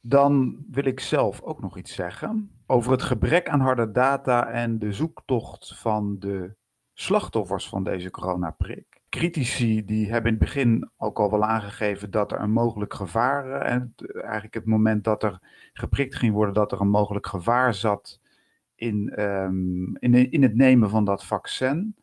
Dan 0.00 0.64
wil 0.70 0.84
ik 0.84 1.00
zelf 1.00 1.40
ook 1.42 1.60
nog 1.60 1.76
iets 1.78 1.94
zeggen 1.94 2.50
over 2.66 2.92
het 2.92 3.02
gebrek 3.02 3.48
aan 3.48 3.60
harde 3.60 3.90
data 3.90 4.48
en 4.48 4.78
de 4.78 4.92
zoektocht 4.92 5.78
van 5.78 6.18
de 6.18 6.54
slachtoffers 6.92 7.68
van 7.68 7.84
deze 7.84 8.10
coronaprik. 8.10 9.00
Critici 9.08 9.84
die 9.84 10.10
hebben 10.10 10.32
in 10.32 10.38
het 10.38 10.44
begin 10.44 10.90
ook 10.96 11.18
al 11.18 11.30
wel 11.30 11.44
aangegeven 11.44 12.10
dat 12.10 12.32
er 12.32 12.40
een 12.40 12.52
mogelijk 12.52 12.94
gevaar, 12.94 13.60
en 13.60 13.94
eigenlijk 14.14 14.54
het 14.54 14.66
moment 14.66 15.04
dat 15.04 15.22
er 15.22 15.38
geprikt 15.72 16.14
ging 16.14 16.32
worden, 16.34 16.54
dat 16.54 16.72
er 16.72 16.80
een 16.80 16.88
mogelijk 16.90 17.26
gevaar 17.26 17.74
zat 17.74 18.20
in, 18.74 19.20
um, 19.22 19.96
in, 19.96 20.14
in 20.30 20.42
het 20.42 20.54
nemen 20.54 20.90
van 20.90 21.04
dat 21.04 21.24
vaccin. 21.24 21.96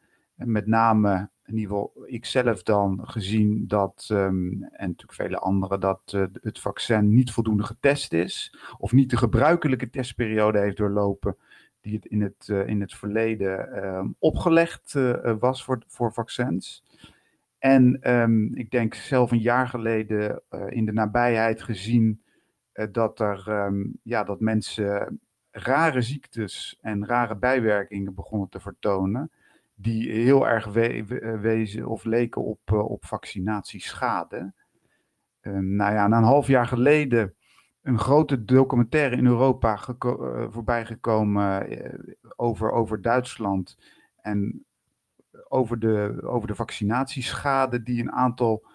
Met 0.45 0.67
name, 0.67 1.29
in 1.45 1.57
ieder 1.57 1.69
geval 1.69 2.05
ikzelf 2.05 2.63
dan 2.63 2.99
gezien 3.03 3.67
dat, 3.67 4.09
um, 4.11 4.51
en 4.63 4.87
natuurlijk 4.87 5.13
vele 5.13 5.37
anderen, 5.37 5.79
dat 5.79 6.11
uh, 6.15 6.25
het 6.41 6.59
vaccin 6.59 7.13
niet 7.13 7.31
voldoende 7.31 7.63
getest 7.63 8.13
is. 8.13 8.57
Of 8.77 8.91
niet 8.91 9.09
de 9.09 9.17
gebruikelijke 9.17 9.89
testperiode 9.89 10.59
heeft 10.59 10.77
doorlopen 10.77 11.37
die 11.81 11.95
het 11.95 12.05
in 12.05 12.21
het, 12.21 12.47
uh, 12.51 12.67
in 12.67 12.81
het 12.81 12.93
verleden 12.93 13.85
um, 13.85 14.15
opgelegd 14.19 14.93
uh, 14.93 15.35
was 15.39 15.63
voor, 15.63 15.83
voor 15.87 16.13
vaccins. 16.13 16.83
En 17.57 18.11
um, 18.11 18.55
ik 18.55 18.71
denk 18.71 18.93
zelf 18.93 19.31
een 19.31 19.41
jaar 19.41 19.67
geleden 19.67 20.41
in 20.69 20.85
de 20.85 20.93
nabijheid 20.93 21.61
gezien 21.61 22.21
dat, 22.91 23.19
er, 23.19 23.71
ja, 24.03 24.23
dat 24.23 24.39
mensen 24.39 25.19
rare 25.51 26.01
ziektes 26.01 26.77
en 26.81 27.05
rare 27.05 27.35
bijwerkingen 27.35 28.13
begonnen 28.13 28.49
te 28.49 28.59
vertonen. 28.59 29.31
Die 29.81 30.11
heel 30.11 30.47
erg 30.47 30.65
we 30.65 31.37
wezen 31.41 31.87
of 31.87 32.03
leken 32.03 32.43
op, 32.43 32.59
uh, 32.73 32.89
op 32.89 33.05
vaccinatieschade. 33.05 34.53
Uh, 35.41 35.53
nou 35.53 35.93
ja, 35.93 36.07
na 36.07 36.17
een 36.17 36.23
half 36.23 36.47
jaar 36.47 36.67
geleden 36.67 37.35
een 37.81 37.99
grote 37.99 38.43
documentaire 38.43 39.15
in 39.15 39.25
Europa 39.25 39.75
geko 39.75 40.35
uh, 40.35 40.45
voorbijgekomen 40.49 41.67
over, 42.35 42.71
over 42.71 43.01
Duitsland. 43.01 43.77
En 44.21 44.65
over 45.47 45.79
de, 45.79 46.21
over 46.23 46.47
de 46.47 46.55
vaccinatieschade 46.55 47.83
die 47.83 48.01
een 48.01 48.11
aantal 48.11 48.65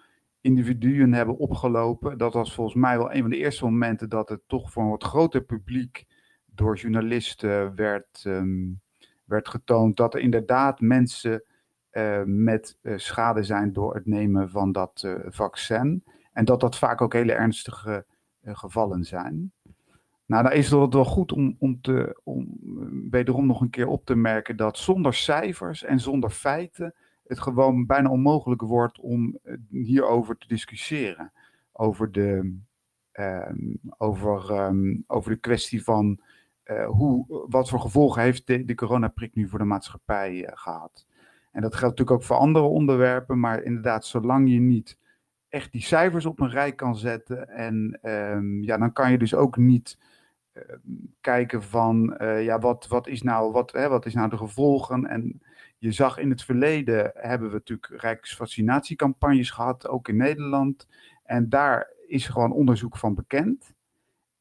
individuen 0.41 1.13
hebben 1.13 1.37
opgelopen. 1.37 2.17
Dat 2.17 2.33
was 2.33 2.53
volgens 2.53 2.75
mij 2.75 2.97
wel 2.97 3.13
een 3.13 3.21
van 3.21 3.29
de 3.29 3.37
eerste 3.37 3.63
momenten 3.63 4.09
dat 4.09 4.29
het 4.29 4.41
toch 4.47 4.71
voor 4.71 4.83
een 4.83 4.89
wat 4.89 5.03
groter 5.03 5.41
publiek 5.41 6.05
door 6.45 6.75
journalisten 6.77 7.75
werd, 7.75 8.23
um, 8.27 8.81
werd 9.25 9.47
getoond 9.47 9.97
dat 9.97 10.13
er 10.13 10.19
inderdaad 10.19 10.79
mensen 10.79 11.43
uh, 11.91 12.21
met 12.25 12.77
uh, 12.81 12.97
schade 12.97 13.43
zijn 13.43 13.73
door 13.73 13.95
het 13.95 14.05
nemen 14.05 14.49
van 14.49 14.71
dat 14.71 15.03
uh, 15.05 15.15
vaccin. 15.27 16.03
En 16.33 16.45
dat 16.45 16.59
dat 16.59 16.77
vaak 16.77 17.01
ook 17.01 17.13
hele 17.13 17.33
ernstige 17.33 18.05
gevallen 18.43 19.03
zijn. 19.03 19.51
Nou, 20.25 20.43
dan 20.43 20.51
is 20.51 20.71
het 20.71 20.93
wel 20.93 21.05
goed 21.05 21.31
om, 21.31 21.55
om, 21.59 21.81
te, 21.81 22.21
om 22.23 22.57
wederom 23.09 23.45
nog 23.45 23.61
een 23.61 23.69
keer 23.69 23.87
op 23.87 24.05
te 24.05 24.15
merken 24.15 24.57
dat 24.57 24.77
zonder 24.77 25.13
cijfers 25.13 25.83
en 25.83 25.99
zonder 25.99 26.29
feiten 26.29 26.93
het 27.27 27.39
gewoon 27.39 27.85
bijna 27.85 28.09
onmogelijk 28.09 28.61
wordt 28.61 28.99
om 28.99 29.39
hierover 29.69 30.37
te 30.37 30.47
discussiëren. 30.47 31.31
Over 31.71 32.11
de, 32.11 32.57
um, 33.13 33.79
over, 33.97 34.65
um, 34.65 35.03
over 35.07 35.31
de 35.31 35.39
kwestie 35.39 35.83
van 35.83 36.19
uh, 36.65 36.87
hoe, 36.87 37.45
wat 37.49 37.69
voor 37.69 37.79
gevolgen 37.79 38.21
heeft 38.21 38.47
de, 38.47 38.65
de 38.65 38.75
coronaprik 38.75 39.35
nu 39.35 39.47
voor 39.47 39.59
de 39.59 39.65
maatschappij 39.65 40.33
uh, 40.33 40.47
gehad. 40.53 41.05
En 41.51 41.61
dat 41.61 41.75
geldt 41.75 41.97
natuurlijk 41.97 42.11
ook 42.11 42.23
voor 42.23 42.35
andere 42.35 42.65
onderwerpen, 42.65 43.39
maar 43.39 43.63
inderdaad, 43.63 44.05
zolang 44.05 44.49
je 44.49 44.59
niet 44.59 44.97
echt 45.49 45.71
die 45.71 45.81
cijfers 45.81 46.25
op 46.25 46.39
een 46.39 46.49
rij 46.49 46.71
kan 46.73 46.95
zetten, 46.97 47.49
en 47.49 47.99
um, 48.03 48.63
ja, 48.63 48.77
dan 48.77 48.93
kan 48.93 49.11
je 49.11 49.17
dus 49.17 49.35
ook 49.35 49.57
niet 49.57 49.99
uh, 50.53 50.63
kijken 51.21 51.63
van, 51.63 52.15
ja, 52.19 52.59
wat, 52.59 52.87
wat, 52.87 53.07
is 53.07 53.21
nou, 53.21 53.51
wat, 53.51 53.71
hè, 53.71 53.87
wat 53.87 54.05
is 54.05 54.13
nou 54.13 54.29
de 54.29 54.37
gevolgen? 54.37 55.05
En 55.05 55.41
je 55.77 55.91
zag 55.91 56.17
in 56.17 56.29
het 56.29 56.43
verleden, 56.43 57.11
hebben 57.13 57.47
we 57.47 57.53
natuurlijk 57.53 58.01
rijksvaccinatiecampagnes 58.01 59.51
gehad, 59.51 59.87
ook 59.87 60.07
in 60.07 60.17
Nederland. 60.17 60.87
En 61.23 61.49
daar 61.49 61.91
is 62.07 62.27
gewoon 62.27 62.51
onderzoek 62.51 62.97
van 62.97 63.15
bekend. 63.15 63.74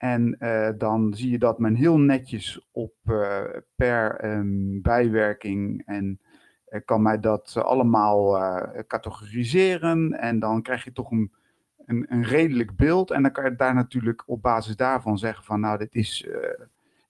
En 0.05 0.37
uh, 0.38 0.69
dan 0.79 1.14
zie 1.14 1.31
je 1.31 1.38
dat 1.38 1.59
men 1.59 1.75
heel 1.75 1.99
netjes 1.99 2.69
op 2.73 2.95
uh, 3.05 3.40
per 3.77 4.25
um, 4.25 4.83
bijwerking 4.83 5.83
en 5.87 6.21
uh, 6.69 6.81
kan 6.85 7.03
mij 7.03 7.21
dat 7.21 7.57
allemaal 7.57 8.38
categoriseren. 8.87 10.12
En 10.12 10.38
dan 10.38 10.62
krijg 10.62 10.85
je 10.85 10.93
toch 10.93 11.11
een, 11.11 11.33
een, 11.87 12.07
een, 12.09 12.25
redelijk 12.25 12.77
beeld. 12.77 13.11
En 13.11 13.23
dan 13.23 13.33
kan 13.33 13.45
je 13.45 13.57
daar 13.57 13.75
natuurlijk 13.75 14.23
op 14.27 14.43
basis 14.43 14.77
daarvan 14.77 15.19
zeggen 15.19 15.45
van 15.45 15.61
nou, 15.61 15.79
dit 15.79 15.95
is. 15.95 16.29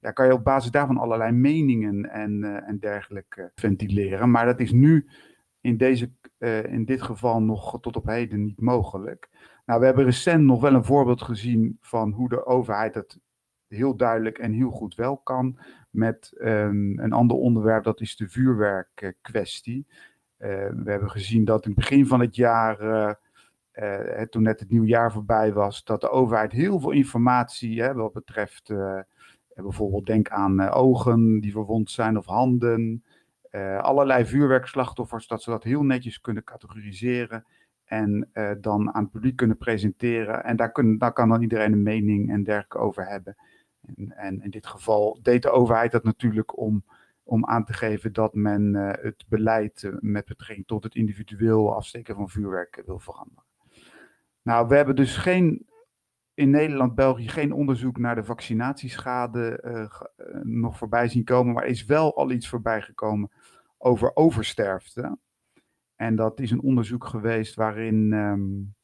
ja, 0.01 0.11
kan 0.11 0.27
je 0.27 0.33
op 0.33 0.45
basis 0.45 0.71
daarvan 0.71 0.99
allerlei 0.99 1.33
meningen 1.33 2.11
en, 2.11 2.65
en 2.67 2.79
dergelijke 2.79 3.51
ventileren. 3.55 4.31
Maar 4.31 4.47
dat 4.47 4.61
is 4.61 4.73
nu 4.73 5.07
in, 5.61 5.77
deze, 5.77 6.11
in 6.69 6.85
dit 6.85 7.03
geval 7.03 7.43
nog 7.43 7.81
tot 7.81 7.97
op 7.97 8.07
heden 8.07 8.45
niet 8.45 8.61
mogelijk. 8.61 9.29
Nou, 9.65 9.81
we 9.81 9.87
hebben 9.87 10.05
recent 10.05 10.43
nog 10.43 10.61
wel 10.61 10.75
een 10.75 10.85
voorbeeld 10.85 11.23
gezien 11.23 11.79
van 11.81 12.13
hoe 12.13 12.29
de 12.29 12.47
overheid 12.47 12.95
het 12.95 13.19
heel 13.69 13.97
duidelijk 13.97 14.39
en 14.39 14.53
heel 14.53 14.71
goed 14.71 14.95
wel 14.95 15.17
kan. 15.17 15.59
Met 15.91 16.33
um, 16.39 16.99
een 16.99 17.13
ander 17.13 17.37
onderwerp, 17.37 17.85
dat 17.85 18.01
is 18.01 18.17
de 18.17 18.29
vuurwerkkwestie. 18.29 19.87
Uh, 20.39 20.49
we 20.69 20.91
hebben 20.91 21.11
gezien 21.11 21.45
dat 21.45 21.65
in 21.65 21.71
het 21.71 21.81
begin 21.81 22.07
van 22.07 22.21
het 22.21 22.37
jaar, 22.37 22.83
uh, 22.83 23.13
uh, 23.75 24.23
toen 24.23 24.43
net 24.43 24.61
het 24.61 24.71
nieuwjaar 24.71 25.13
voorbij 25.13 25.53
was, 25.53 25.85
dat 25.85 26.01
de 26.01 26.11
overheid 26.11 26.53
heel 26.53 26.81
veel 26.81 26.91
informatie 26.91 27.83
hè, 27.83 27.95
wat 27.95 28.13
betreft 28.13 28.73
bijvoorbeeld 29.55 30.07
denk 30.07 30.29
aan 30.29 30.69
ogen 30.69 31.41
die 31.41 31.53
verwond 31.53 31.91
zijn 31.91 32.19
of 32.19 32.27
handen. 32.27 33.05
allerlei 33.81 34.27
vuurwerkslachtoffers, 34.27 35.27
dat 35.27 35.43
ze 35.43 35.51
dat 35.51 35.65
heel 35.65 35.83
netjes 35.83 36.21
kunnen 36.21 36.45
categoriseren 36.45 37.45
En 37.85 38.31
dan 38.61 38.95
aan 38.95 39.03
het 39.03 39.13
publiek 39.13 39.37
kunnen 39.37 39.57
presenteren. 39.57 40.45
En 40.45 40.57
daar, 40.57 40.73
daar 40.99 41.13
kan 41.13 41.29
dan 41.29 41.43
iedereen 41.43 41.73
een 41.73 41.83
mening 41.83 42.31
en 42.31 42.43
dergelijke 42.43 42.79
over 42.79 43.07
hebben. 43.07 43.37
En, 43.81 44.17
en 44.17 44.43
in 44.43 44.51
dit 44.51 44.67
geval 44.67 45.19
deed 45.23 45.43
de 45.43 45.51
overheid 45.51 45.93
dat 45.93 46.05
natuurlijk 46.05 46.59
om, 46.59 46.85
om 47.23 47.47
aan 47.47 47.65
te 47.65 47.73
geven 47.73 48.13
dat 48.13 48.35
men 48.35 48.75
het 48.75 49.25
beleid 49.29 49.91
met 50.01 50.25
betrekking 50.25 50.67
tot 50.67 50.85
het 50.85 50.95
individueel 50.95 51.75
afsteken 51.75 52.15
van 52.15 52.29
vuurwerk 52.29 52.83
wil 52.87 52.99
veranderen. 52.99 53.45
Nou, 54.43 54.69
we 54.69 54.77
hebben 54.77 54.97
dus 54.97 55.17
geen 55.17 55.67
in 56.35 56.51
Nederland, 56.51 56.95
België 56.95 57.29
geen 57.29 57.53
onderzoek 57.53 57.99
naar 57.99 58.15
de 58.15 58.25
vaccinatieschade 58.25 59.61
nog 60.43 60.79
voorbij 60.79 61.09
zien 61.09 61.25
komen, 61.25 61.55
maar 61.55 61.63
er 61.63 61.69
is 61.69 61.85
wel 61.85 62.17
al 62.17 62.31
iets 62.31 62.49
voorbij 62.49 62.83
gekomen 62.83 63.31
over 63.79 64.17
oversterfte. 64.17 65.19
En 65.97 66.17
dat 66.17 66.41
is 66.41 66.51
een 66.51 66.63
onderzoek 66.63 67.05
geweest 67.05 67.55
waarin 67.55 68.13
um, 68.13 68.75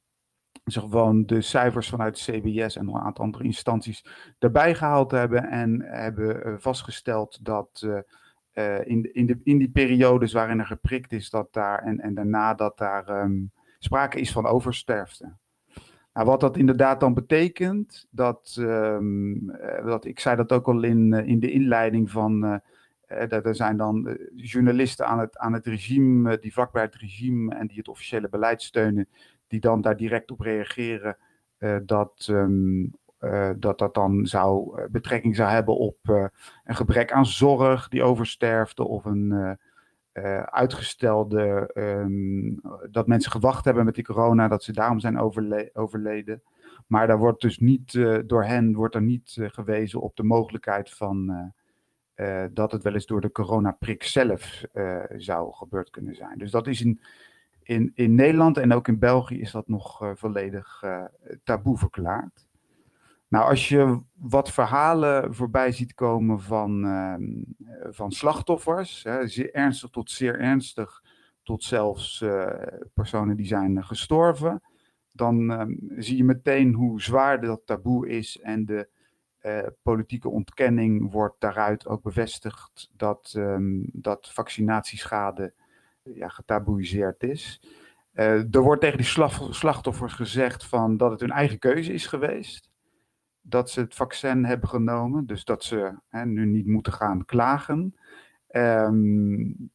ze 0.64 0.81
gewoon 0.81 1.27
de 1.27 1.40
cijfers 1.40 1.88
vanuit 1.88 2.18
CBS 2.18 2.77
en 2.77 2.88
een 2.88 2.96
aantal 2.96 3.25
andere 3.25 3.44
instanties 3.44 4.05
erbij 4.38 4.75
gehaald 4.75 5.11
hebben 5.11 5.49
en 5.49 5.83
hebben 5.83 6.46
uh, 6.46 6.55
vastgesteld 6.59 7.44
dat 7.44 7.87
uh, 8.55 8.87
in, 8.87 9.14
in, 9.14 9.27
de, 9.27 9.40
in 9.44 9.59
die 9.59 9.70
periodes 9.70 10.33
waarin 10.33 10.59
er 10.59 10.66
geprikt 10.66 11.12
is, 11.12 11.31
dat 11.31 11.53
daar 11.53 11.83
en, 11.83 12.01
en 12.01 12.14
daarna 12.14 12.55
dat 12.55 12.79
daar 12.79 13.23
um, 13.23 13.53
sprake 13.79 14.20
is 14.20 14.33
van 14.33 14.46
oversterfte. 14.46 15.37
Nou, 16.12 16.27
wat 16.27 16.40
dat 16.40 16.57
inderdaad 16.57 17.01
dan 17.01 17.14
betekent, 17.14 18.07
dat, 18.11 18.53
dat 19.85 20.05
ik 20.05 20.20
zei 20.20 20.37
dat 20.37 20.53
ook 20.53 20.68
al 20.68 20.83
in, 20.83 21.12
eh, 21.12 21.27
in 21.27 21.40
de 21.40 21.51
inleiding 21.51 22.11
van, 22.11 22.62
er 23.11 23.55
zijn 23.55 23.77
dan 23.77 24.18
journalisten 24.35 25.07
aan 25.07 25.18
het, 25.18 25.38
aan 25.38 25.53
het 25.53 25.66
regime, 25.66 26.38
die 26.38 26.53
vlakbij 26.53 26.83
het 26.83 26.94
regime 26.94 27.55
en 27.55 27.66
die 27.66 27.79
het 27.79 27.88
officiële 27.88 28.29
beleid 28.29 28.62
steunen, 28.62 29.09
die 29.46 29.61
dan 29.61 29.81
daar 29.81 29.96
direct 29.96 30.31
op 30.31 30.40
reageren, 30.40 31.16
dat, 31.83 32.29
um, 32.31 32.94
dat 33.57 33.79
dat 33.79 33.94
dan 33.94 34.27
zou, 34.27 34.81
betrekking 34.90 35.37
zou 35.37 35.51
hebben 35.51 35.77
op 35.77 35.96
een 36.64 36.75
gebrek 36.75 37.12
aan 37.12 37.27
zorg 37.27 37.88
die 37.88 38.03
oversterfte 38.03 38.85
of 38.85 39.05
een 39.05 39.59
uitgestelde, 40.44 41.70
um, 41.75 42.61
dat 42.90 43.07
mensen 43.07 43.33
gewacht 43.33 43.64
hebben 43.64 43.85
met 43.85 43.94
die 43.94 44.05
corona, 44.05 44.49
dat 44.49 44.64
ze 44.64 44.73
daarom 44.73 45.01
zijn 45.01 45.18
overle 45.18 45.70
overleden. 45.73 46.42
Maar 46.87 47.07
daar 47.07 47.18
wordt 47.18 47.40
dus 47.40 47.59
niet, 47.59 47.92
door 48.27 48.44
hen 48.44 48.75
wordt 48.75 48.94
er 48.94 49.03
niet 49.03 49.37
gewezen 49.40 50.01
op 50.01 50.16
de 50.16 50.25
mogelijkheid 50.25 50.90
van 50.90 51.53
dat 52.52 52.72
het 52.72 52.83
wel 52.83 52.94
eens 52.94 53.06
door 53.06 53.20
de 53.20 53.33
coronaprik 53.33 54.02
zelf 54.02 54.64
zou 55.16 55.54
gebeurd 55.54 55.90
kunnen 55.90 56.14
zijn. 56.14 56.38
Dus 56.38 56.50
dat 56.50 56.66
is 56.66 56.80
in, 56.80 57.00
in, 57.62 57.90
in 57.94 58.14
Nederland 58.14 58.56
en 58.56 58.72
ook 58.72 58.88
in 58.88 58.98
België 58.98 59.40
is 59.40 59.50
dat 59.50 59.68
nog 59.68 60.12
volledig 60.14 60.83
taboe 61.44 61.78
verklaard. 61.78 62.48
Nou, 63.30 63.48
als 63.50 63.68
je 63.68 64.00
wat 64.14 64.50
verhalen 64.52 65.35
voorbij 65.35 65.72
ziet 65.72 65.94
komen 65.94 66.40
van, 66.40 66.85
uh, 66.85 67.14
van 67.90 68.12
slachtoffers, 68.12 69.02
hè, 69.02 69.18
ernstig 69.50 69.90
tot 69.90 70.11
zeer 70.11 70.40
ernstig, 70.40 71.02
tot 71.42 71.64
zelfs 71.64 72.24
personen 72.94 73.37
die 73.37 73.46
zijn 73.46 73.85
gestorven, 73.85 74.62
dan 75.12 75.50
uh, 75.50 75.62
zie 75.98 76.16
je 76.16 76.24
meteen 76.24 76.74
hoe 76.74 77.02
zwaar 77.02 77.40
dat 77.40 77.61
taboe 77.64 78.09
is 78.09 78.40
en 78.40 78.64
de 78.64 78.88
uh, 79.42 79.66
politieke 79.83 80.29
ontkenning 80.29 81.12
wordt 81.12 81.40
daaruit 81.40 81.87
ook 81.87 82.03
bevestigd 82.03 82.90
dat, 82.96 83.35
um, 83.37 83.88
dat 83.92 84.31
vaccinatieschade 84.33 85.53
ja, 86.03 86.29
getaboeiseerd 86.29 87.22
is. 87.22 87.62
er 88.12 88.62
wordt 88.62 88.81
tegen 88.81 88.98
die 88.98 89.26
slachtoffers 89.50 90.12
gezegd 90.12 90.66
van 90.66 90.96
dat 90.96 91.11
het 91.11 91.20
hun 91.20 91.31
eigen 91.31 91.59
keuze 91.59 91.92
is 91.92 92.07
geweest 92.07 92.70
dat 93.42 93.70
ze 93.70 93.81
het 93.81 93.94
vaccin 93.94 94.44
hebben 94.44 94.68
genomen. 94.68 95.26
Dus 95.26 95.44
dat 95.44 95.64
ze 95.64 95.94
hè, 96.09 96.26
nu 96.26 96.46
niet 96.46 96.66
moeten 96.66 96.92
gaan 96.92 97.24
klagen. 97.24 97.96
Um, 98.50 99.70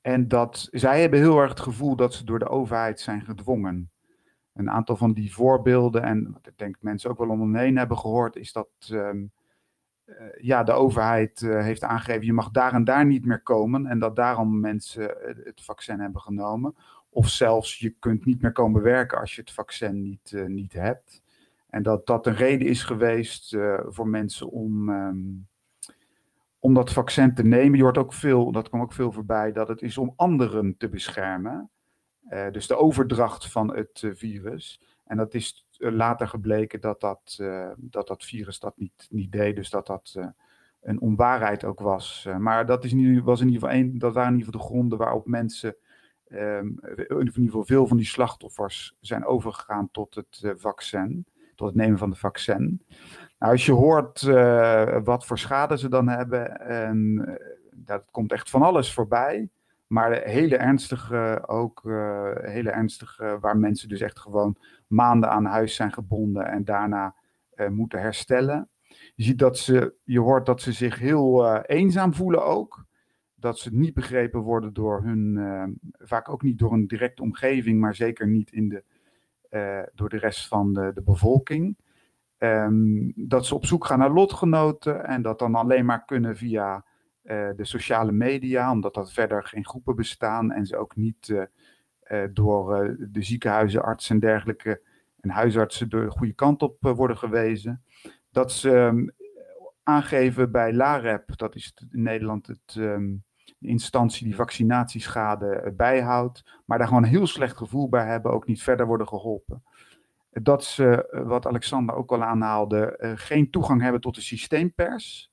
en 0.00 0.28
dat 0.28 0.68
zij 0.70 1.00
hebben 1.00 1.18
heel 1.18 1.38
erg 1.38 1.50
het 1.50 1.60
gevoel 1.60 1.96
dat 1.96 2.14
ze 2.14 2.24
door 2.24 2.38
de 2.38 2.48
overheid 2.48 3.00
zijn 3.00 3.24
gedwongen. 3.24 3.90
Een 4.56 4.70
aantal 4.70 4.96
van 4.96 5.12
die 5.12 5.34
voorbeelden, 5.34 6.02
en 6.02 6.32
wat 6.32 6.46
ik 6.46 6.58
denk 6.58 6.76
mensen 6.80 7.10
ook 7.10 7.18
wel 7.18 7.28
om 7.28 7.54
hebben 7.54 7.98
gehoord, 7.98 8.36
is 8.36 8.52
dat 8.52 8.68
um, 8.92 9.30
uh, 10.06 10.14
ja, 10.40 10.62
de 10.62 10.72
overheid 10.72 11.40
uh, 11.40 11.62
heeft 11.62 11.82
aangegeven: 11.82 12.26
je 12.26 12.32
mag 12.32 12.50
daar 12.50 12.72
en 12.72 12.84
daar 12.84 13.06
niet 13.06 13.24
meer 13.24 13.42
komen. 13.42 13.86
En 13.86 13.98
dat 13.98 14.16
daarom 14.16 14.60
mensen 14.60 15.16
het 15.44 15.62
vaccin 15.62 16.00
hebben 16.00 16.20
genomen. 16.20 16.74
Of 17.08 17.28
zelfs 17.28 17.78
je 17.78 17.94
kunt 17.98 18.24
niet 18.24 18.42
meer 18.42 18.52
komen 18.52 18.82
werken 18.82 19.18
als 19.18 19.34
je 19.34 19.40
het 19.40 19.52
vaccin 19.52 20.02
niet, 20.02 20.32
niet 20.46 20.72
hebt. 20.72 21.22
En 21.68 21.82
dat 21.82 22.06
dat 22.06 22.26
een 22.26 22.34
reden 22.34 22.66
is 22.66 22.82
geweest 22.82 23.56
voor 23.88 24.08
mensen 24.08 24.50
om, 24.50 24.88
um, 24.88 25.46
om 26.58 26.74
dat 26.74 26.92
vaccin 26.92 27.34
te 27.34 27.42
nemen. 27.42 27.76
Je 27.76 27.82
hoort 27.82 27.98
ook 27.98 28.12
veel, 28.12 28.52
dat 28.52 28.68
kwam 28.68 28.80
ook 28.80 28.92
veel 28.92 29.12
voorbij, 29.12 29.52
dat 29.52 29.68
het 29.68 29.82
is 29.82 29.98
om 29.98 30.12
anderen 30.16 30.76
te 30.76 30.88
beschermen. 30.88 31.70
Uh, 32.30 32.50
dus 32.50 32.66
de 32.66 32.76
overdracht 32.76 33.50
van 33.50 33.76
het 33.76 34.02
uh, 34.02 34.14
virus. 34.14 34.80
En 35.04 35.16
dat 35.16 35.34
is 35.34 35.66
later 35.78 36.28
gebleken 36.28 36.80
dat 36.80 37.00
dat, 37.00 37.36
dat, 37.76 38.06
dat 38.06 38.24
virus 38.24 38.58
dat 38.58 38.76
niet, 38.76 39.06
niet 39.10 39.32
deed. 39.32 39.56
Dus 39.56 39.70
dat 39.70 39.86
dat 39.86 40.18
een 40.82 41.00
onwaarheid 41.00 41.64
ook 41.64 41.80
was. 41.80 42.28
maar 42.38 42.66
dat, 42.66 42.84
is 42.84 42.92
in, 42.92 43.22
was 43.22 43.40
in 43.40 43.46
ieder 43.46 43.60
geval 43.60 43.76
een, 43.76 43.98
dat 43.98 44.14
waren 44.14 44.32
in 44.32 44.38
ieder 44.38 44.52
geval 44.52 44.68
de 44.68 44.74
gronden 44.74 44.98
waarop 44.98 45.26
mensen. 45.26 45.76
Um, 46.28 46.78
in 46.82 47.18
ieder 47.18 47.32
geval 47.34 47.64
veel 47.64 47.86
van 47.86 47.96
die 47.96 48.06
slachtoffers 48.06 48.96
zijn 49.00 49.24
overgegaan 49.24 49.88
tot 49.90 50.14
het 50.14 50.54
vaccin 50.56 51.26
tot 51.54 51.66
het 51.66 51.76
nemen 51.76 51.98
van 51.98 52.10
de 52.10 52.16
vaccin. 52.16 52.82
Nou, 53.38 53.52
als 53.52 53.66
je 53.66 53.72
hoort 53.72 54.20
wat 55.04 55.26
voor 55.26 55.38
schade 55.38 55.78
ze 55.78 55.88
dan 55.88 56.08
hebben, 56.08 56.60
en 56.60 57.24
dat 57.72 58.04
komt 58.10 58.32
echt 58.32 58.50
van 58.50 58.62
alles 58.62 58.92
voorbij. 58.92 59.48
Maar 59.86 60.22
hele 60.22 60.56
ernstige, 60.56 61.42
ook 61.46 61.82
uh, 61.84 62.30
hele 62.34 62.70
ernstige, 62.70 63.38
waar 63.40 63.56
mensen 63.56 63.88
dus 63.88 64.00
echt 64.00 64.18
gewoon 64.18 64.56
maanden 64.86 65.30
aan 65.30 65.44
huis 65.44 65.74
zijn 65.74 65.92
gebonden 65.92 66.46
en 66.46 66.64
daarna 66.64 67.14
moeten 67.68 68.00
herstellen. 68.00 68.68
Je 69.14 69.22
ziet 69.22 69.38
dat 69.38 69.58
ze, 69.58 69.94
je 70.04 70.20
hoort 70.20 70.46
dat 70.46 70.60
ze 70.60 70.72
zich 70.72 70.98
heel 70.98 71.56
eenzaam 71.62 72.14
voelen 72.14 72.44
ook. 72.44 72.84
Dat 73.34 73.58
ze 73.58 73.74
niet 73.74 73.94
begrepen 73.94 74.40
worden 74.40 74.72
door 74.72 75.02
hun, 75.02 75.78
vaak 75.98 76.28
ook 76.28 76.42
niet 76.42 76.58
door 76.58 76.72
een 76.72 76.86
directe 76.86 77.22
omgeving, 77.22 77.80
maar 77.80 77.94
zeker 77.94 78.26
niet 78.26 78.52
in 78.52 78.68
de 78.68 78.82
door 79.94 80.08
de 80.08 80.18
rest 80.18 80.48
van 80.48 80.72
de, 80.72 80.90
de 80.94 81.02
bevolking. 81.02 81.76
Um, 82.38 83.12
dat 83.16 83.46
ze 83.46 83.54
op 83.54 83.66
zoek 83.66 83.86
gaan 83.86 83.98
naar 83.98 84.12
lotgenoten 84.12 85.04
en 85.04 85.22
dat 85.22 85.38
dan 85.38 85.54
alleen 85.54 85.84
maar 85.84 86.04
kunnen 86.04 86.36
via 86.36 86.84
uh, 87.26 87.48
de 87.56 87.64
sociale 87.64 88.12
media, 88.12 88.70
omdat 88.70 88.94
dat 88.94 89.12
verder 89.12 89.44
geen 89.44 89.66
groepen 89.66 89.96
bestaan 89.96 90.52
en 90.52 90.66
ze 90.66 90.76
ook 90.76 90.96
niet 90.96 91.28
uh, 91.28 92.24
door 92.30 92.96
de 92.98 93.22
ziekenhuizen, 93.22 93.82
artsen 93.82 94.14
en 94.14 94.20
dergelijke 94.20 94.80
en 95.20 95.30
huisartsen 95.30 95.88
de 95.88 96.10
goede 96.10 96.32
kant 96.32 96.62
op 96.62 96.76
worden 96.80 97.18
gewezen. 97.18 97.82
Dat 98.30 98.52
ze 98.52 98.70
um, 98.70 99.10
aangeven 99.82 100.50
bij 100.50 100.72
LAREP, 100.72 101.36
dat 101.36 101.54
is 101.54 101.74
in 101.90 102.02
Nederland 102.02 102.46
het 102.46 102.74
um, 102.78 103.24
instantie 103.58 104.24
die 104.24 104.34
vaccinatieschade 104.34 105.46
eh, 105.46 105.72
bijhoudt, 105.72 106.44
maar 106.64 106.78
daar 106.78 106.86
gewoon 106.86 107.02
een 107.02 107.08
heel 107.08 107.26
slecht 107.26 107.56
gevoel 107.56 107.88
bij 107.88 108.06
hebben, 108.06 108.32
ook 108.32 108.46
niet 108.46 108.62
verder 108.62 108.86
worden 108.86 109.08
geholpen. 109.08 109.62
Dat 110.30 110.64
ze, 110.64 111.08
eh, 111.10 111.22
wat 111.22 111.46
Alexander 111.46 111.94
ook 111.94 112.12
al 112.12 112.22
aanhaalde, 112.22 112.96
eh, 112.96 113.12
geen 113.14 113.50
toegang 113.50 113.82
hebben 113.82 114.00
tot 114.00 114.14
de 114.14 114.20
systeempers. 114.20 115.32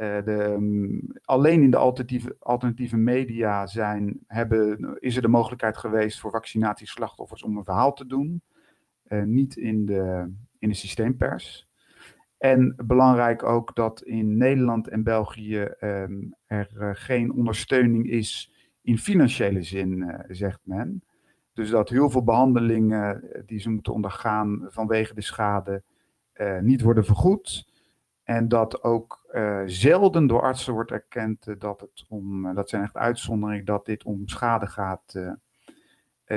De, 0.00 0.52
um, 0.56 1.02
alleen 1.24 1.62
in 1.62 1.70
de 1.70 1.76
alternatieve, 1.76 2.36
alternatieve 2.38 2.96
media 2.96 3.66
zijn, 3.66 4.18
hebben, 4.26 4.96
is 5.00 5.16
er 5.16 5.22
de 5.22 5.28
mogelijkheid 5.28 5.76
geweest 5.76 6.20
voor 6.20 6.30
vaccinatieslachtoffers 6.30 7.42
om 7.42 7.56
een 7.56 7.64
verhaal 7.64 7.92
te 7.92 8.06
doen. 8.06 8.42
Uh, 9.08 9.22
niet 9.22 9.56
in 9.56 9.86
de, 9.86 10.32
in 10.58 10.68
de 10.68 10.74
systeempers. 10.74 11.68
En 12.38 12.74
belangrijk 12.86 13.42
ook 13.42 13.74
dat 13.74 14.02
in 14.02 14.36
Nederland 14.36 14.88
en 14.88 15.02
België 15.02 15.68
um, 15.80 16.34
er 16.46 16.70
uh, 16.76 16.90
geen 16.92 17.32
ondersteuning 17.32 18.10
is 18.10 18.52
in 18.82 18.98
financiële 18.98 19.62
zin, 19.62 20.14
zegt 20.28 20.60
men. 20.62 21.02
Dus 21.52 21.70
dat 21.70 21.88
heel 21.88 22.10
veel 22.10 22.24
behandelingen 22.24 23.32
eh, 23.32 23.42
die 23.46 23.58
ze 23.58 23.70
moeten 23.70 23.92
ondergaan 23.92 24.66
vanwege 24.68 25.14
de 25.14 25.22
schade 25.22 25.82
niet 26.60 26.80
worden 26.80 27.04
vergoed. 27.04 27.69
En 28.30 28.48
dat 28.48 28.82
ook 28.82 29.20
zelden 29.66 30.26
door 30.26 30.42
artsen 30.42 30.72
wordt 30.72 30.90
erkend 30.90 31.60
dat 31.60 31.80
het 31.80 32.04
om, 32.08 32.54
dat 32.54 32.68
zijn 32.68 32.82
echt 32.82 32.96
uitzonderingen, 32.96 33.64
dat 33.64 33.86
dit 33.86 34.04
om 34.04 34.28
schade 34.28 34.66
gaat 34.66 35.20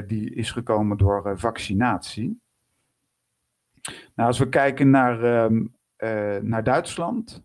die 0.06 0.34
is 0.34 0.52
gekomen 0.52 0.98
door 0.98 1.40
vaccinatie. 1.40 2.42
Nou, 4.16 4.28
als 4.28 4.40
we 4.40 4.50
kijken 4.50 4.90
naar 4.90 5.52
uh, 5.98 6.38
naar 6.42 6.64
Duitsland, 6.64 7.42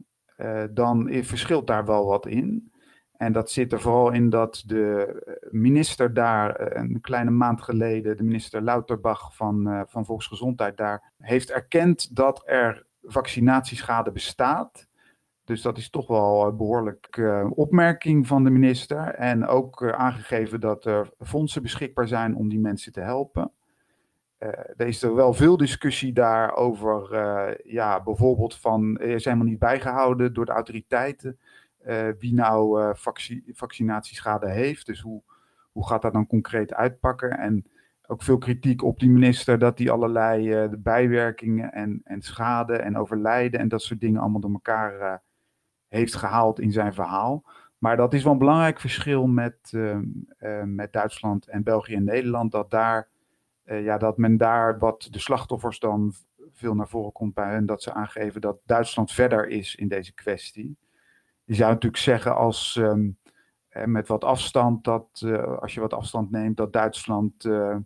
dan 0.70 1.08
verschilt 1.24 1.66
daar 1.66 1.84
wel 1.84 2.06
wat 2.06 2.26
in. 2.26 2.72
En 3.16 3.32
dat 3.32 3.50
zit 3.50 3.72
er 3.72 3.80
vooral 3.80 4.12
in 4.12 4.30
dat 4.30 4.62
de 4.66 5.16
minister 5.50 6.14
daar 6.14 6.76
een 6.76 7.00
kleine 7.00 7.30
maand 7.30 7.62
geleden, 7.62 8.16
de 8.16 8.22
minister 8.22 8.62
Louterbach 8.62 9.37
van, 9.37 9.84
van 9.88 10.04
Volksgezondheid 10.04 10.76
daar, 10.76 11.12
heeft 11.18 11.50
erkend 11.50 12.16
dat 12.16 12.42
er 12.46 12.87
vaccinatieschade 13.09 14.12
bestaat. 14.12 14.87
Dus 15.44 15.62
dat 15.62 15.79
is 15.79 15.90
toch 15.90 16.07
wel 16.07 16.47
een 16.47 16.57
behoorlijke 16.57 17.51
opmerking 17.55 18.27
van 18.27 18.44
de 18.44 18.51
minister. 18.51 19.14
En 19.14 19.47
ook 19.47 19.92
aangegeven 19.92 20.61
dat 20.61 20.85
er 20.85 21.11
fondsen 21.21 21.62
beschikbaar 21.62 22.09
zijn 22.09 22.37
om 22.37 22.49
die 22.49 22.61
mensen 22.61 22.92
te 22.92 23.01
helpen. 23.01 23.53
Uh, 24.38 24.49
er 24.49 24.87
is 24.87 25.03
er 25.03 25.14
wel 25.14 25.33
veel 25.33 25.57
discussie 25.57 26.12
daarover, 26.12 27.12
uh, 27.12 27.73
ja, 27.73 28.03
bijvoorbeeld 28.03 28.57
van, 28.57 28.99
er 28.99 29.09
is 29.09 29.25
helemaal 29.25 29.47
niet 29.47 29.59
bijgehouden 29.59 30.35
door 30.35 30.44
de 30.44 30.53
autoriteiten 30.53 31.38
wie 32.18 32.35
nou 32.35 32.94
vac 32.97 33.18
vaccinatieschade 33.53 34.51
heeft. 34.51 34.87
Dus 34.87 35.01
hoe, 35.01 35.23
hoe 35.73 35.87
gaat 35.87 36.03
dat 36.03 36.12
dan 36.12 36.27
concreet 36.27 36.75
uitpakken? 36.75 37.31
En 37.31 37.64
ook 38.11 38.23
veel 38.23 38.38
kritiek 38.38 38.83
op 38.83 38.99
die 39.01 39.11
minister 39.11 39.59
dat 39.59 39.79
hij 39.79 39.90
allerlei 39.90 40.68
bijwerkingen 40.68 41.73
en, 41.73 42.01
en 42.05 42.23
schade 42.23 42.77
en 42.77 42.97
overlijden 42.97 43.61
en 43.61 43.68
dat 43.68 43.83
soort 43.83 44.01
dingen 44.01 44.21
allemaal 44.21 44.40
door 44.40 44.53
elkaar 44.53 45.23
heeft 45.88 46.14
gehaald 46.14 46.61
in 46.61 46.73
zijn 46.73 46.94
verhaal. 46.94 47.44
Maar 47.79 47.97
dat 47.97 48.14
is 48.14 48.23
wel 48.23 48.33
een 48.33 48.38
belangrijk 48.38 48.81
verschil 48.81 49.27
met, 49.27 49.73
met 50.64 50.92
Duitsland 50.92 51.49
en 51.49 51.62
België 51.62 51.94
en 51.94 52.05
Nederland, 52.05 52.53
dat 52.53 52.71
daar 52.71 53.09
uh, 53.68 53.85
ja, 53.85 53.99
dat 53.99 54.16
men 54.16 54.37
daar 54.37 54.79
wat 54.79 55.09
de 55.11 55.18
slachtoffers 55.18 55.79
dan 55.79 56.12
veel 56.53 56.75
naar 56.75 56.88
voren 56.88 57.12
komt 57.12 57.35
bij 57.35 57.51
hen, 57.51 57.66
dat 57.66 57.83
ze 57.83 57.92
aangeven 57.92 58.40
dat 58.40 58.59
Duitsland 58.64 59.12
verder 59.12 59.49
is 59.49 59.75
in 59.75 59.88
deze 59.88 60.12
kwestie. 60.12 60.77
Je 61.44 61.55
zou 61.55 61.73
natuurlijk 61.73 62.03
zeggen 62.03 62.37
als 62.37 62.77
um, 62.77 63.18
met 63.85 64.09
wat 64.09 64.25
afstand, 64.25 64.85
dat 64.85 65.23
uh, 65.25 65.59
als 65.59 65.75
je 65.75 65.81
wat 65.81 65.92
afstand 65.92 66.31
neemt, 66.31 66.57
dat 66.57 66.73
Duitsland, 66.73 67.44
uh, 67.44 67.77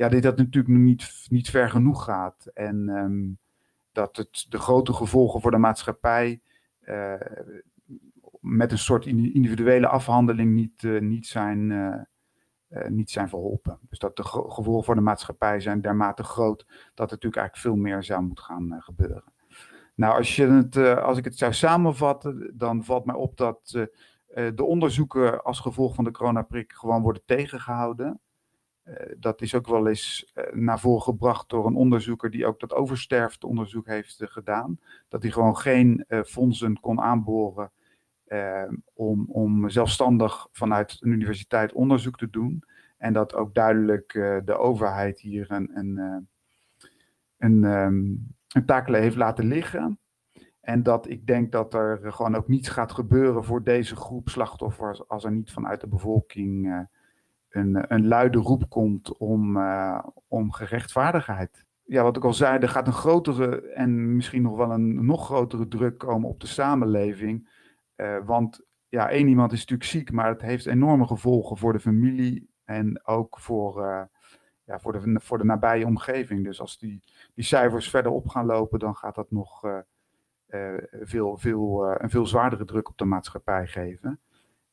ja, 0.00 0.08
dit 0.08 0.22
dat 0.22 0.36
natuurlijk 0.36 0.78
niet, 0.78 1.26
niet 1.28 1.50
ver 1.50 1.70
genoeg 1.70 2.04
gaat. 2.04 2.50
En 2.54 2.88
um, 2.88 3.38
dat 3.92 4.16
het 4.16 4.46
de 4.48 4.58
grote 4.58 4.92
gevolgen 4.92 5.40
voor 5.40 5.50
de 5.50 5.58
maatschappij 5.58 6.40
met 8.40 8.72
een 8.72 8.78
soort 8.78 9.06
individuele 9.06 9.86
afhandeling 9.88 10.54
niet, 10.54 10.82
niet 11.00 11.26
zijn 11.26 11.70
uh, 11.70 12.86
niet 12.88 13.10
zijn 13.10 13.28
verholpen. 13.28 13.78
Dus 13.88 13.98
dat 13.98 14.16
de 14.16 14.24
gevolgen 14.24 14.84
voor 14.84 14.94
de 14.94 15.00
maatschappij 15.00 15.60
zijn 15.60 15.80
dermate 15.80 16.22
groot 16.22 16.66
dat 16.94 17.10
er 17.10 17.14
natuurlijk 17.14 17.36
eigenlijk 17.36 17.56
veel 17.56 17.76
meer 17.76 18.02
zou 18.02 18.22
moeten 18.22 18.44
gaan 18.44 18.76
gebeuren. 18.78 19.32
Nou, 19.94 20.16
als, 20.16 20.36
je 20.36 20.46
het, 20.46 20.76
als 20.76 21.18
ik 21.18 21.24
het 21.24 21.38
zou 21.38 21.52
samenvatten, 21.52 22.52
dan 22.54 22.84
valt 22.84 23.04
mij 23.04 23.14
op 23.14 23.36
dat 23.36 23.88
de 24.34 24.64
onderzoeken 24.64 25.44
als 25.44 25.60
gevolg 25.60 25.94
van 25.94 26.04
de 26.04 26.10
coronaprik 26.10 26.72
gewoon 26.72 27.02
worden 27.02 27.22
tegengehouden. 27.24 28.20
Dat 29.18 29.42
is 29.42 29.54
ook 29.54 29.66
wel 29.66 29.88
eens 29.88 30.32
naar 30.52 30.80
voren 30.80 31.02
gebracht 31.02 31.48
door 31.48 31.66
een 31.66 31.74
onderzoeker 31.74 32.30
die 32.30 32.46
ook 32.46 32.60
dat 32.60 32.74
oversterfteonderzoek 32.74 33.86
heeft 33.86 34.22
gedaan. 34.24 34.80
Dat 35.08 35.22
hij 35.22 35.30
gewoon 35.30 35.56
geen 35.56 36.04
fondsen 36.24 36.80
kon 36.80 37.00
aanboren 37.00 37.70
uh, 38.26 38.70
om, 38.94 39.26
om 39.28 39.70
zelfstandig 39.70 40.48
vanuit 40.52 40.96
een 41.00 41.10
universiteit 41.10 41.72
onderzoek 41.72 42.16
te 42.16 42.30
doen. 42.30 42.64
En 42.98 43.12
dat 43.12 43.34
ook 43.34 43.54
duidelijk 43.54 44.12
de 44.44 44.56
overheid 44.58 45.20
hier 45.20 45.50
een, 45.50 45.70
een, 45.74 46.28
een, 47.38 47.64
um, 47.64 48.34
een 48.48 48.94
heeft 48.94 49.16
laten 49.16 49.44
liggen. 49.44 49.98
En 50.60 50.82
dat 50.82 51.08
ik 51.08 51.26
denk 51.26 51.52
dat 51.52 51.74
er 51.74 52.12
gewoon 52.12 52.34
ook 52.34 52.48
niets 52.48 52.68
gaat 52.68 52.92
gebeuren 52.92 53.44
voor 53.44 53.64
deze 53.64 53.96
groep 53.96 54.28
slachtoffers 54.28 55.08
als 55.08 55.24
er 55.24 55.32
niet 55.32 55.52
vanuit 55.52 55.80
de 55.80 55.88
bevolking 55.88 56.88
een, 57.50 57.94
een 57.94 58.08
luide 58.08 58.38
roep 58.38 58.68
komt 58.68 59.16
om, 59.16 59.58
om 60.28 60.52
gerechtvaardigheid. 60.52 61.64
Ja, 61.84 62.02
wat 62.02 62.16
ik 62.16 62.24
al 62.24 62.32
zei, 62.32 62.58
er 62.58 62.68
gaat 62.68 62.86
een 62.86 62.92
grotere 62.92 63.60
en 63.60 64.16
misschien 64.16 64.42
nog 64.42 64.56
wel 64.56 64.70
een 64.70 65.04
nog 65.04 65.24
grotere 65.24 65.68
druk 65.68 65.98
komen 65.98 66.28
op 66.28 66.40
de 66.40 66.46
samenleving 66.46 67.48
uh, 68.00 68.18
want 68.24 68.60
ja, 68.88 69.10
één 69.10 69.28
iemand 69.28 69.52
is 69.52 69.58
natuurlijk 69.58 69.90
ziek, 69.90 70.12
maar 70.12 70.28
het 70.28 70.40
heeft 70.40 70.66
enorme 70.66 71.06
gevolgen 71.06 71.56
voor 71.56 71.72
de 71.72 71.80
familie 71.80 72.50
en 72.64 73.06
ook 73.06 73.38
voor, 73.38 73.82
uh, 73.82 74.02
ja, 74.64 74.78
voor, 74.78 74.92
de, 74.92 75.20
voor 75.20 75.38
de 75.38 75.44
nabije 75.44 75.86
omgeving. 75.86 76.44
Dus 76.44 76.60
als 76.60 76.78
die, 76.78 77.02
die 77.34 77.44
cijfers 77.44 77.90
verder 77.90 78.12
op 78.12 78.28
gaan 78.28 78.46
lopen, 78.46 78.78
dan 78.78 78.94
gaat 78.94 79.14
dat 79.14 79.30
nog 79.30 79.60
veel, 80.90 81.36
veel, 81.38 81.94
een 81.98 82.10
veel 82.10 82.26
zwaardere 82.26 82.64
druk 82.64 82.88
op 82.88 82.98
de 82.98 83.04
maatschappij 83.04 83.66
geven. 83.66 84.20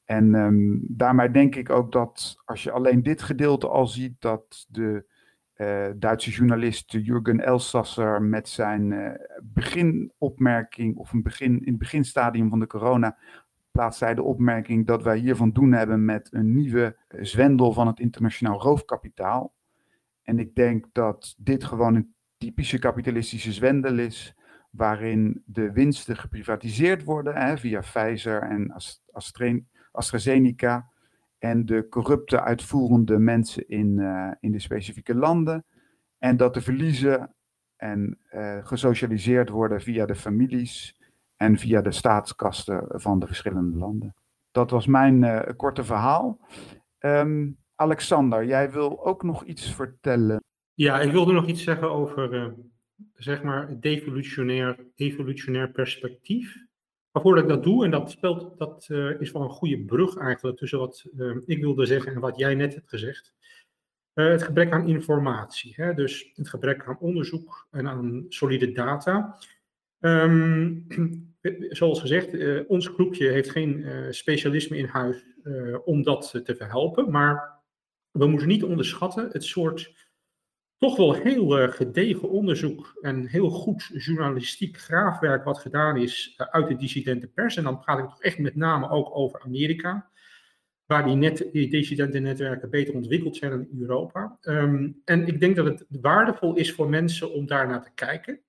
En 0.07 0.33
um, 0.33 0.85
daarmee 0.87 1.31
denk 1.31 1.55
ik 1.55 1.69
ook 1.69 1.91
dat 1.91 2.41
als 2.45 2.63
je 2.63 2.71
alleen 2.71 3.03
dit 3.03 3.21
gedeelte 3.21 3.67
al 3.67 3.87
ziet, 3.87 4.21
dat 4.21 4.65
de 4.69 5.05
uh, 5.57 5.85
Duitse 5.95 6.29
journalist 6.29 6.91
Jürgen 6.91 7.39
Elsasser 7.39 8.21
met 8.21 8.49
zijn 8.49 8.91
uh, 8.91 9.11
beginopmerking, 9.43 10.95
of 10.95 11.13
een 11.13 11.23
begin, 11.23 11.59
in 11.59 11.67
het 11.67 11.77
beginstadium 11.77 12.49
van 12.49 12.59
de 12.59 12.67
corona, 12.67 13.17
plaatst 13.71 13.99
hij 13.99 14.15
de 14.15 14.23
opmerking 14.23 14.87
dat 14.87 15.03
wij 15.03 15.17
hier 15.17 15.35
van 15.35 15.51
doen 15.51 15.71
hebben 15.71 16.05
met 16.05 16.27
een 16.31 16.55
nieuwe 16.55 16.97
zwendel 17.07 17.73
van 17.73 17.87
het 17.87 17.99
internationaal 17.99 18.61
roofkapitaal. 18.61 19.53
En 20.23 20.39
ik 20.39 20.55
denk 20.55 20.85
dat 20.91 21.35
dit 21.37 21.63
gewoon 21.63 21.95
een 21.95 22.13
typische 22.37 22.79
kapitalistische 22.79 23.51
zwendel 23.51 23.99
is, 23.99 24.35
waarin 24.69 25.43
de 25.45 25.71
winsten 25.71 26.17
geprivatiseerd 26.17 27.03
worden 27.03 27.35
hè, 27.35 27.57
via 27.57 27.79
Pfizer 27.79 28.41
en 28.41 28.73
AstraZeneca 29.91 30.91
en 31.37 31.65
de 31.65 31.87
corrupte 31.89 32.41
uitvoerende 32.41 33.17
mensen 33.17 33.67
in, 33.67 33.97
uh, 33.97 34.31
in 34.39 34.51
de 34.51 34.59
specifieke 34.59 35.15
landen. 35.15 35.65
En 36.17 36.37
dat 36.37 36.53
de 36.53 36.61
verliezen 36.61 37.33
en 37.75 38.19
uh, 38.31 38.65
gesocialiseerd 38.65 39.49
worden 39.49 39.81
via 39.81 40.05
de 40.05 40.15
families 40.15 41.01
en 41.35 41.57
via 41.57 41.81
de 41.81 41.91
staatskasten 41.91 42.85
van 42.87 43.19
de 43.19 43.27
verschillende 43.27 43.77
landen. 43.77 44.15
Dat 44.51 44.71
was 44.71 44.87
mijn 44.87 45.23
uh, 45.23 45.41
korte 45.55 45.83
verhaal. 45.83 46.39
Um, 46.99 47.57
Alexander, 47.75 48.45
jij 48.45 48.71
wil 48.71 49.05
ook 49.05 49.23
nog 49.23 49.43
iets 49.43 49.73
vertellen? 49.73 50.43
Ja, 50.73 50.99
ik 50.99 51.11
wilde 51.11 51.33
nog 51.33 51.47
iets 51.47 51.63
zeggen 51.63 51.91
over 51.91 52.55
zeg 53.13 53.43
maar 53.43 53.67
het 53.67 53.81
devolutionair, 53.81 54.85
evolutionair 54.95 55.71
perspectief. 55.71 56.66
Maar 57.17 57.25
voordat 57.25 57.43
ik 57.43 57.49
dat 57.49 57.63
doe, 57.63 57.85
en 57.85 57.91
dat, 57.91 58.11
speelt, 58.11 58.57
dat 58.57 58.87
uh, 58.91 59.21
is 59.21 59.31
wel 59.31 59.41
een 59.41 59.49
goede 59.49 59.79
brug 59.79 60.17
eigenlijk 60.17 60.57
tussen 60.57 60.79
wat 60.79 61.05
uh, 61.17 61.35
ik 61.45 61.59
wilde 61.61 61.85
zeggen 61.85 62.13
en 62.13 62.19
wat 62.19 62.37
jij 62.37 62.55
net 62.55 62.73
hebt 62.73 62.89
gezegd. 62.89 63.33
Uh, 64.13 64.27
het 64.27 64.43
gebrek 64.43 64.71
aan 64.71 64.87
informatie, 64.87 65.73
hè? 65.75 65.93
dus 65.93 66.31
het 66.33 66.49
gebrek 66.49 66.85
aan 66.85 66.99
onderzoek 66.99 67.67
en 67.71 67.87
aan 67.87 68.25
solide 68.29 68.71
data. 68.71 69.37
Um, 69.99 70.87
zoals 71.69 71.99
gezegd, 71.99 72.65
ons 72.67 72.87
groepje 72.87 73.29
heeft 73.29 73.49
geen 73.49 73.85
specialisme 74.13 74.77
in 74.77 74.85
huis 74.85 75.25
om 75.85 76.03
dat 76.03 76.39
te 76.43 76.55
verhelpen, 76.55 77.11
maar 77.11 77.61
we 78.11 78.27
moeten 78.27 78.47
niet 78.47 78.63
onderschatten 78.63 79.29
het 79.31 79.43
soort 79.43 80.06
toch 80.77 80.97
wel 80.97 81.13
heel 81.13 81.61
uh, 81.61 81.71
gedegen 81.71 82.29
onderzoek 82.29 82.97
en 83.01 83.27
heel 83.27 83.49
goed 83.49 83.89
journalistiek 83.93 84.77
graafwerk 84.77 85.43
wat 85.43 85.59
gedaan 85.59 85.97
is 85.97 86.35
uh, 86.37 86.47
uit 86.47 86.67
de 86.67 86.75
dissidente 86.75 87.27
pers. 87.27 87.57
En 87.57 87.63
dan 87.63 87.79
praat 87.79 87.99
ik 87.99 88.05
toch 88.05 88.21
echt 88.21 88.37
met 88.37 88.55
name 88.55 88.89
ook 88.89 89.15
over 89.15 89.41
Amerika, 89.41 90.09
waar 90.85 91.05
die, 91.05 91.15
net, 91.15 91.49
die 91.51 91.69
dissidente 91.69 92.19
netwerken 92.19 92.69
beter 92.69 92.93
ontwikkeld 92.93 93.35
zijn 93.35 93.51
dan 93.51 93.67
in 93.71 93.81
Europa. 93.81 94.37
Um, 94.41 95.01
en 95.05 95.27
ik 95.27 95.39
denk 95.39 95.55
dat 95.55 95.65
het 95.65 95.85
waardevol 96.01 96.55
is 96.55 96.73
voor 96.73 96.89
mensen 96.89 97.33
om 97.33 97.45
daar 97.45 97.67
naar 97.67 97.83
te 97.83 97.91
kijken. 97.95 98.39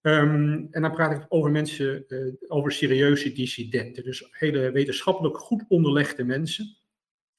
Um, 0.00 0.68
en 0.70 0.82
dan 0.82 0.92
praat 0.92 1.12
ik 1.12 1.26
over 1.28 1.50
mensen, 1.50 2.04
uh, 2.08 2.32
over 2.48 2.72
serieuze 2.72 3.32
dissidenten, 3.32 4.04
dus 4.04 4.28
hele 4.30 4.70
wetenschappelijk 4.70 5.38
goed 5.38 5.64
onderlegde 5.68 6.24
mensen. 6.24 6.76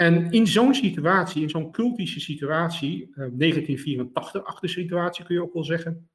En 0.00 0.30
in 0.30 0.46
zo'n 0.46 0.74
situatie, 0.74 1.42
in 1.42 1.50
zo'n 1.50 1.72
cultische 1.72 2.20
situatie, 2.20 3.12
uh, 3.14 3.26
1984-achtige 3.26 4.68
situatie 4.68 5.24
kun 5.24 5.34
je 5.34 5.42
ook 5.42 5.52
wel 5.52 5.64
zeggen, 5.64 6.10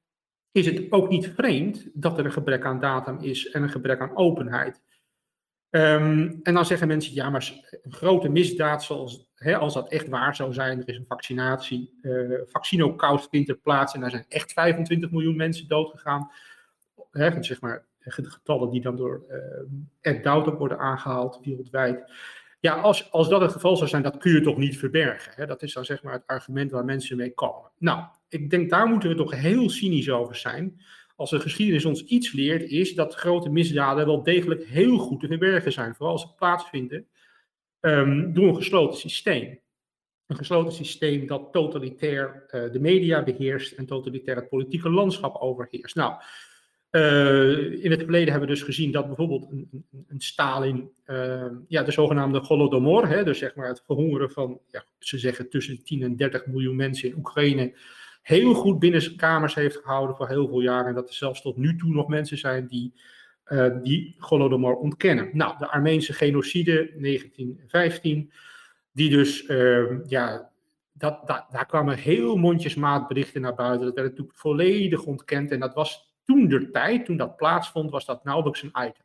is 0.52 0.66
het 0.66 0.92
ook 0.92 1.10
niet 1.10 1.32
vreemd 1.36 1.88
dat 1.94 2.18
er 2.18 2.26
een 2.26 2.32
gebrek 2.32 2.66
aan 2.66 2.80
datum 2.80 3.20
is 3.20 3.50
en 3.52 3.64
een 3.64 3.70
gebrek 3.70 4.00
aan 4.00 4.16
openheid. 4.16 4.82
Um, 5.70 6.40
en 6.44 6.54
dan 6.54 6.66
zeggen 6.66 6.88
mensen, 6.88 7.14
ja, 7.14 7.30
maar 7.30 7.54
een 7.82 7.94
grote 7.94 8.30
misdaad 8.30 8.84
zoals, 8.84 9.30
hè, 9.36 9.58
als 9.58 9.74
dat 9.74 9.92
echt 9.92 10.08
waar 10.08 10.36
zou 10.36 10.54
zijn, 10.54 10.82
er 10.82 10.90
is 10.90 10.98
een 10.98 11.06
vaccinatie, 11.08 12.00
uh, 12.02 12.42
vaccinokous 12.46 13.28
vindt 13.30 13.50
er 13.50 13.58
plaats 13.58 13.94
en 13.94 14.02
daar 14.02 14.10
zijn 14.10 14.26
echt 14.28 14.54
25 14.54 15.12
miljoen 15.12 15.36
mensen 15.36 15.68
doodgegaan. 15.68 16.32
Hè, 17.12 17.44
zeg 17.44 17.62
maar, 17.62 17.86
getallen 18.00 18.70
die 18.70 18.82
dan 18.82 18.96
door 18.96 19.26
uh, 20.02 20.14
Ed 20.14 20.26
worden 20.58 20.80
aangehaald 20.80 21.40
wereldwijd. 21.44 22.04
Ja, 22.66 22.74
als, 22.74 23.12
als 23.12 23.30
dat 23.30 23.42
het 23.42 23.52
geval 23.52 23.78
zou 23.78 23.90
zijn, 23.90 24.02
dat 24.02 24.18
kun 24.18 24.32
je 24.32 24.42
toch 24.42 24.58
niet 24.58 24.78
verbergen. 24.78 25.32
Hè? 25.36 25.46
Dat 25.46 25.64
is 25.64 25.74
dan 25.74 25.86
zeg 25.86 26.04
maar 26.04 26.14
het 26.14 26.28
argument 26.28 26.72
waar 26.72 26.86
mensen 26.86 27.18
mee 27.18 27.34
komen. 27.34 27.72
Nou, 27.78 28.04
ik 28.30 28.50
denk 28.50 28.70
daar 28.70 28.88
moeten 28.88 29.10
we 29.10 29.16
toch 29.16 29.36
heel 29.36 29.70
cynisch 29.70 30.10
over 30.10 30.36
zijn. 30.36 30.82
Als 31.16 31.30
de 31.30 31.40
geschiedenis 31.40 31.86
ons 31.86 32.04
iets 32.04 32.32
leert, 32.32 32.64
is 32.64 32.96
dat 32.96 33.16
grote 33.16 33.50
misdaden 33.50 34.06
wel 34.06 34.24
degelijk 34.24 34.66
heel 34.66 34.98
goed 34.98 35.20
te 35.20 35.28
verbergen 35.28 35.72
zijn. 35.72 35.96
Vooral 35.96 36.14
als 36.14 36.22
ze 36.22 36.36
plaatsvinden 36.36 37.08
um, 37.82 38.34
door 38.34 38.48
een 38.48 38.56
gesloten 38.56 39.00
systeem. 39.00 39.60
Een 40.28 40.36
gesloten 40.36 40.74
systeem 40.74 41.28
dat 41.28 41.48
totalitair 41.52 42.46
uh, 42.52 42.72
de 42.72 42.80
media 42.80 43.24
beheerst 43.24 43.72
en 43.72 43.86
totalitair 43.86 44.38
het 44.38 44.50
politieke 44.50 44.90
landschap 44.90 45.36
overheerst. 45.36 45.96
Nou, 45.96 46.22
uh, 46.96 47.84
in 47.84 47.92
het 47.92 48.02
verleden 48.02 48.32
hebben 48.32 48.50
we 48.50 48.56
dus 48.56 48.64
gezien 48.64 48.92
dat 48.92 49.06
bijvoorbeeld 49.06 49.52
een, 49.52 49.86
een, 50.08 50.20
Stalin, 50.22 50.90
uh, 51.06 51.46
ja, 51.68 51.84
de 51.84 51.92
zogenaamde 51.92 52.40
Holodomor, 52.40 53.08
hè, 53.08 53.24
dus 53.24 53.38
zeg 53.38 53.56
maar 53.56 53.68
het 53.68 53.84
verhongeren 53.86 54.32
van, 54.32 54.60
ja, 54.72 54.86
ze 55.00 55.18
zeggen 55.18 55.50
tussen 55.50 55.84
10 55.84 56.04
en 56.04 56.16
30 56.16 56.46
miljoen 56.46 56.76
mensen 56.76 57.10
in 57.10 57.18
Oekraïne, 57.18 57.74
heel 58.22 58.54
goed 58.54 58.80
binnen 58.80 59.16
kamers 59.16 59.56
heeft 59.56 59.78
gehouden 59.78 60.16
voor 60.16 60.28
heel 60.28 60.48
veel 60.48 60.62
jaren. 60.62 60.88
En 60.88 60.94
dat 60.94 61.08
er 61.08 61.14
zelfs 61.14 61.42
tot 61.42 61.58
nu 61.58 61.76
toe 61.76 61.94
nog 61.94 62.08
mensen 62.08 62.38
zijn 62.38 62.68
die 62.68 62.94
uh, 63.48 63.76
die 63.84 64.16
Holodomor 64.18 64.76
ontkennen. 64.76 65.30
Nou, 65.34 65.58
de 65.58 65.68
Armeense 65.68 66.14
genocide 66.14 66.74
1915, 66.74 68.32
die 68.92 69.10
dus, 69.10 69.46
ja, 70.08 70.50
dat, 70.94 71.28
daar 71.28 71.66
kwamen 71.68 71.98
heel 71.98 72.36
mondjesmaat 72.36 73.08
berichten 73.08 73.42
naar 73.42 73.56
buiten. 73.56 73.86
Dat 73.86 73.96
werd 73.96 74.10
natuurlijk 74.10 74.38
volledig 74.38 75.04
ontkend 75.04 75.52
en 75.52 75.60
dat 75.60 75.74
was 75.74 76.15
toen 76.26 76.48
de 76.48 76.70
tijd, 76.72 77.06
toen 77.06 77.18
dat 77.18 77.36
plaatsvond, 77.36 77.92
was 77.92 78.06
dat 78.06 78.24
nauwelijks 78.24 78.64
een 78.64 78.70
item. 78.70 79.04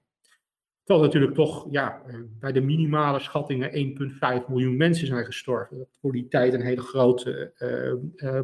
Terwijl 0.85 1.07
natuurlijk 1.07 1.35
toch 1.35 1.67
ja, 1.71 2.03
eh, 2.07 2.15
bij 2.41 2.53
de 2.53 2.61
minimale 2.61 3.21
schattingen 3.21 3.71
1,5 3.73 4.49
miljoen 4.49 4.77
mensen 4.77 5.07
zijn 5.07 5.25
gestorven. 5.25 5.79
Dat 5.79 5.99
voor 6.01 6.13
die 6.13 6.29
tijd 6.29 6.55
een 6.55 6.61
hele 6.61 6.81
grote, 6.81 7.53
uh, 7.59 8.31
uh, 8.33 8.41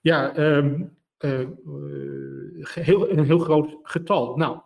ja, 0.00 0.36
um, 0.38 0.96
heel, 2.62 3.10
een 3.10 3.24
heel 3.24 3.38
groot 3.38 3.78
getal. 3.82 4.36
Nou, 4.36 4.60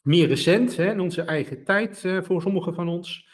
meer 0.00 0.28
recent, 0.28 0.76
hè, 0.76 0.90
in 0.90 1.00
onze 1.00 1.22
eigen 1.22 1.64
tijd 1.64 2.00
voor 2.22 2.42
sommigen 2.42 2.74
van 2.74 2.88
ons, 2.88 3.28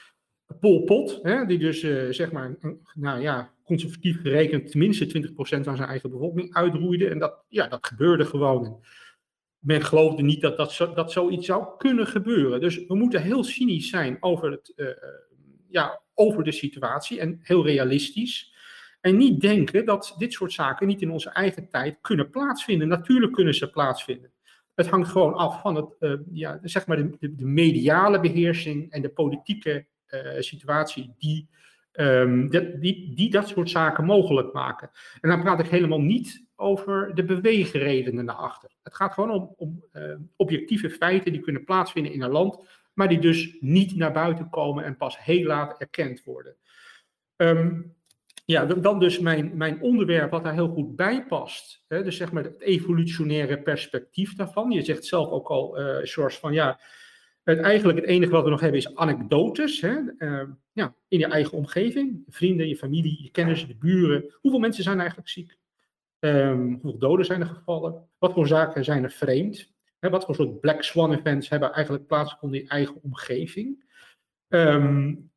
Pol 0.60 0.84
Pot, 0.84 1.18
hè, 1.22 1.46
die 1.46 1.58
dus 1.58 1.80
zeg 2.16 2.32
maar, 2.32 2.56
nou 2.94 3.20
ja, 3.20 3.52
conservatief 3.64 4.20
gerekend 4.20 4.70
tenminste 4.70 5.06
20% 5.06 5.68
aan 5.68 5.76
zijn 5.76 5.88
eigen 5.88 6.10
bevolking 6.10 6.54
uitroeide. 6.54 7.08
En 7.08 7.18
dat, 7.18 7.44
ja, 7.48 7.68
dat 7.68 7.86
gebeurde 7.86 8.24
gewoon 8.24 8.80
men 9.60 9.82
geloofde 9.82 10.22
niet 10.22 10.40
dat, 10.40 10.56
dat, 10.56 10.72
zo, 10.72 10.92
dat 10.92 11.12
zoiets 11.12 11.46
zou 11.46 11.66
kunnen 11.78 12.06
gebeuren. 12.06 12.60
Dus 12.60 12.86
we 12.86 12.94
moeten 12.94 13.22
heel 13.22 13.44
cynisch 13.44 13.88
zijn 13.88 14.16
over, 14.20 14.50
het, 14.50 14.72
uh, 14.76 14.88
ja, 15.68 16.00
over 16.14 16.44
de 16.44 16.52
situatie 16.52 17.20
en 17.20 17.40
heel 17.42 17.66
realistisch. 17.66 18.54
En 19.00 19.16
niet 19.16 19.40
denken 19.40 19.84
dat 19.84 20.14
dit 20.18 20.32
soort 20.32 20.52
zaken 20.52 20.86
niet 20.86 21.02
in 21.02 21.10
onze 21.10 21.30
eigen 21.30 21.68
tijd 21.68 21.98
kunnen 22.00 22.30
plaatsvinden. 22.30 22.88
Natuurlijk 22.88 23.32
kunnen 23.32 23.54
ze 23.54 23.70
plaatsvinden. 23.70 24.32
Het 24.74 24.88
hangt 24.88 25.08
gewoon 25.08 25.34
af 25.34 25.60
van 25.60 25.74
het, 25.74 25.96
uh, 26.00 26.18
ja, 26.32 26.58
zeg 26.62 26.86
maar 26.86 26.96
de, 26.96 27.34
de, 27.34 27.46
mediale 27.46 28.20
beheersing 28.20 28.92
en 28.92 29.02
de 29.02 29.08
politieke 29.08 29.86
situatie 30.38 31.14
die, 31.18 31.48
um, 31.92 32.50
die, 32.80 33.14
die 33.14 33.30
dat 33.30 33.48
soort 33.48 33.70
zaken 33.70 34.04
mogelijk 34.04 34.52
maken. 34.52 34.90
En 35.20 35.28
dan 35.28 35.42
praat 35.42 35.60
ik 35.60 35.66
helemaal 35.66 36.00
niet 36.00 36.44
over 36.60 37.14
de 37.14 37.24
beweegredenen 37.24 38.24
naar 38.24 38.34
achter. 38.34 38.70
Het 38.82 38.94
gaat 38.94 39.12
gewoon 39.12 39.30
om, 39.30 39.54
om 39.56 39.84
uh, 39.92 40.14
objectieve 40.36 40.90
feiten 40.90 41.32
die 41.32 41.40
kunnen 41.40 41.64
plaatsvinden 41.64 42.12
in 42.12 42.22
een 42.22 42.30
land, 42.30 42.58
maar 42.94 43.08
die 43.08 43.18
dus 43.18 43.56
niet 43.60 43.96
naar 43.96 44.12
buiten 44.12 44.50
komen 44.50 44.84
en 44.84 44.96
pas 44.96 45.24
heel 45.24 45.46
laat 45.46 45.80
erkend 45.80 46.24
worden. 46.24 46.56
Um, 47.36 47.94
ja, 48.44 48.64
dan 48.64 48.98
dus 48.98 49.18
mijn, 49.18 49.56
mijn 49.56 49.80
onderwerp 49.80 50.30
wat 50.30 50.44
daar 50.44 50.52
heel 50.52 50.68
goed 50.68 50.96
bij 50.96 51.26
past. 51.26 51.84
Hè, 51.88 52.02
dus 52.02 52.16
zeg 52.16 52.32
maar 52.32 52.44
het 52.44 52.60
evolutionaire 52.60 53.62
perspectief 53.62 54.34
daarvan. 54.34 54.70
Je 54.70 54.82
zegt 54.82 55.04
zelf 55.04 55.30
ook 55.30 55.48
al, 55.48 55.80
uh, 55.80 55.98
George, 56.02 56.38
van 56.38 56.52
ja, 56.52 56.80
het, 57.42 57.58
eigenlijk 57.58 57.98
het 57.98 58.08
enige 58.08 58.32
wat 58.32 58.44
we 58.44 58.50
nog 58.50 58.60
hebben 58.60 58.78
is 58.78 58.94
anekdotes. 58.94 59.80
Hè? 59.80 59.96
Uh, 60.18 60.42
ja, 60.72 60.94
in 61.08 61.18
je 61.18 61.26
eigen 61.26 61.58
omgeving, 61.58 62.24
vrienden, 62.28 62.68
je 62.68 62.76
familie, 62.76 63.22
je 63.22 63.30
kennissen, 63.30 63.68
de 63.68 63.76
buren. 63.76 64.34
Hoeveel 64.40 64.60
mensen 64.60 64.82
zijn 64.82 64.98
eigenlijk 64.98 65.28
ziek? 65.28 65.58
Um, 66.20 66.72
hoeveel 66.72 66.98
doden 66.98 67.26
zijn 67.26 67.40
er 67.40 67.46
gevallen? 67.46 68.08
Wat 68.18 68.32
voor 68.32 68.46
zaken 68.46 68.84
zijn 68.84 69.04
er 69.04 69.10
vreemd? 69.10 69.72
Wat 69.98 70.24
voor 70.24 70.34
soort 70.34 70.60
black 70.60 70.82
swan 70.82 71.12
events 71.12 71.48
hebben 71.48 71.72
eigenlijk 71.72 72.06
plaatsgevonden 72.06 72.60
in 72.60 72.68
eigen 72.68 73.02
omgeving? 73.02 73.84
Um, 74.48 75.30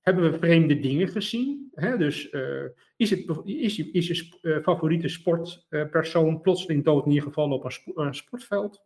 hebben 0.00 0.30
we 0.30 0.38
vreemde 0.38 0.78
dingen 0.78 1.08
gezien? 1.08 1.72
Dus 1.98 2.32
uh, 2.32 2.64
is, 2.96 3.10
het, 3.10 3.40
is, 3.44 3.76
je, 3.76 3.90
is 3.90 4.08
je 4.08 4.38
uh, 4.42 4.58
favoriete 4.62 5.08
sportpersoon 5.08 6.40
plotseling 6.40 6.84
dood 6.84 7.06
neergevallen 7.06 7.56
op 7.56 7.64
een, 7.64 7.72
sp 7.72 7.86
een 7.94 8.14
sportveld? 8.14 8.84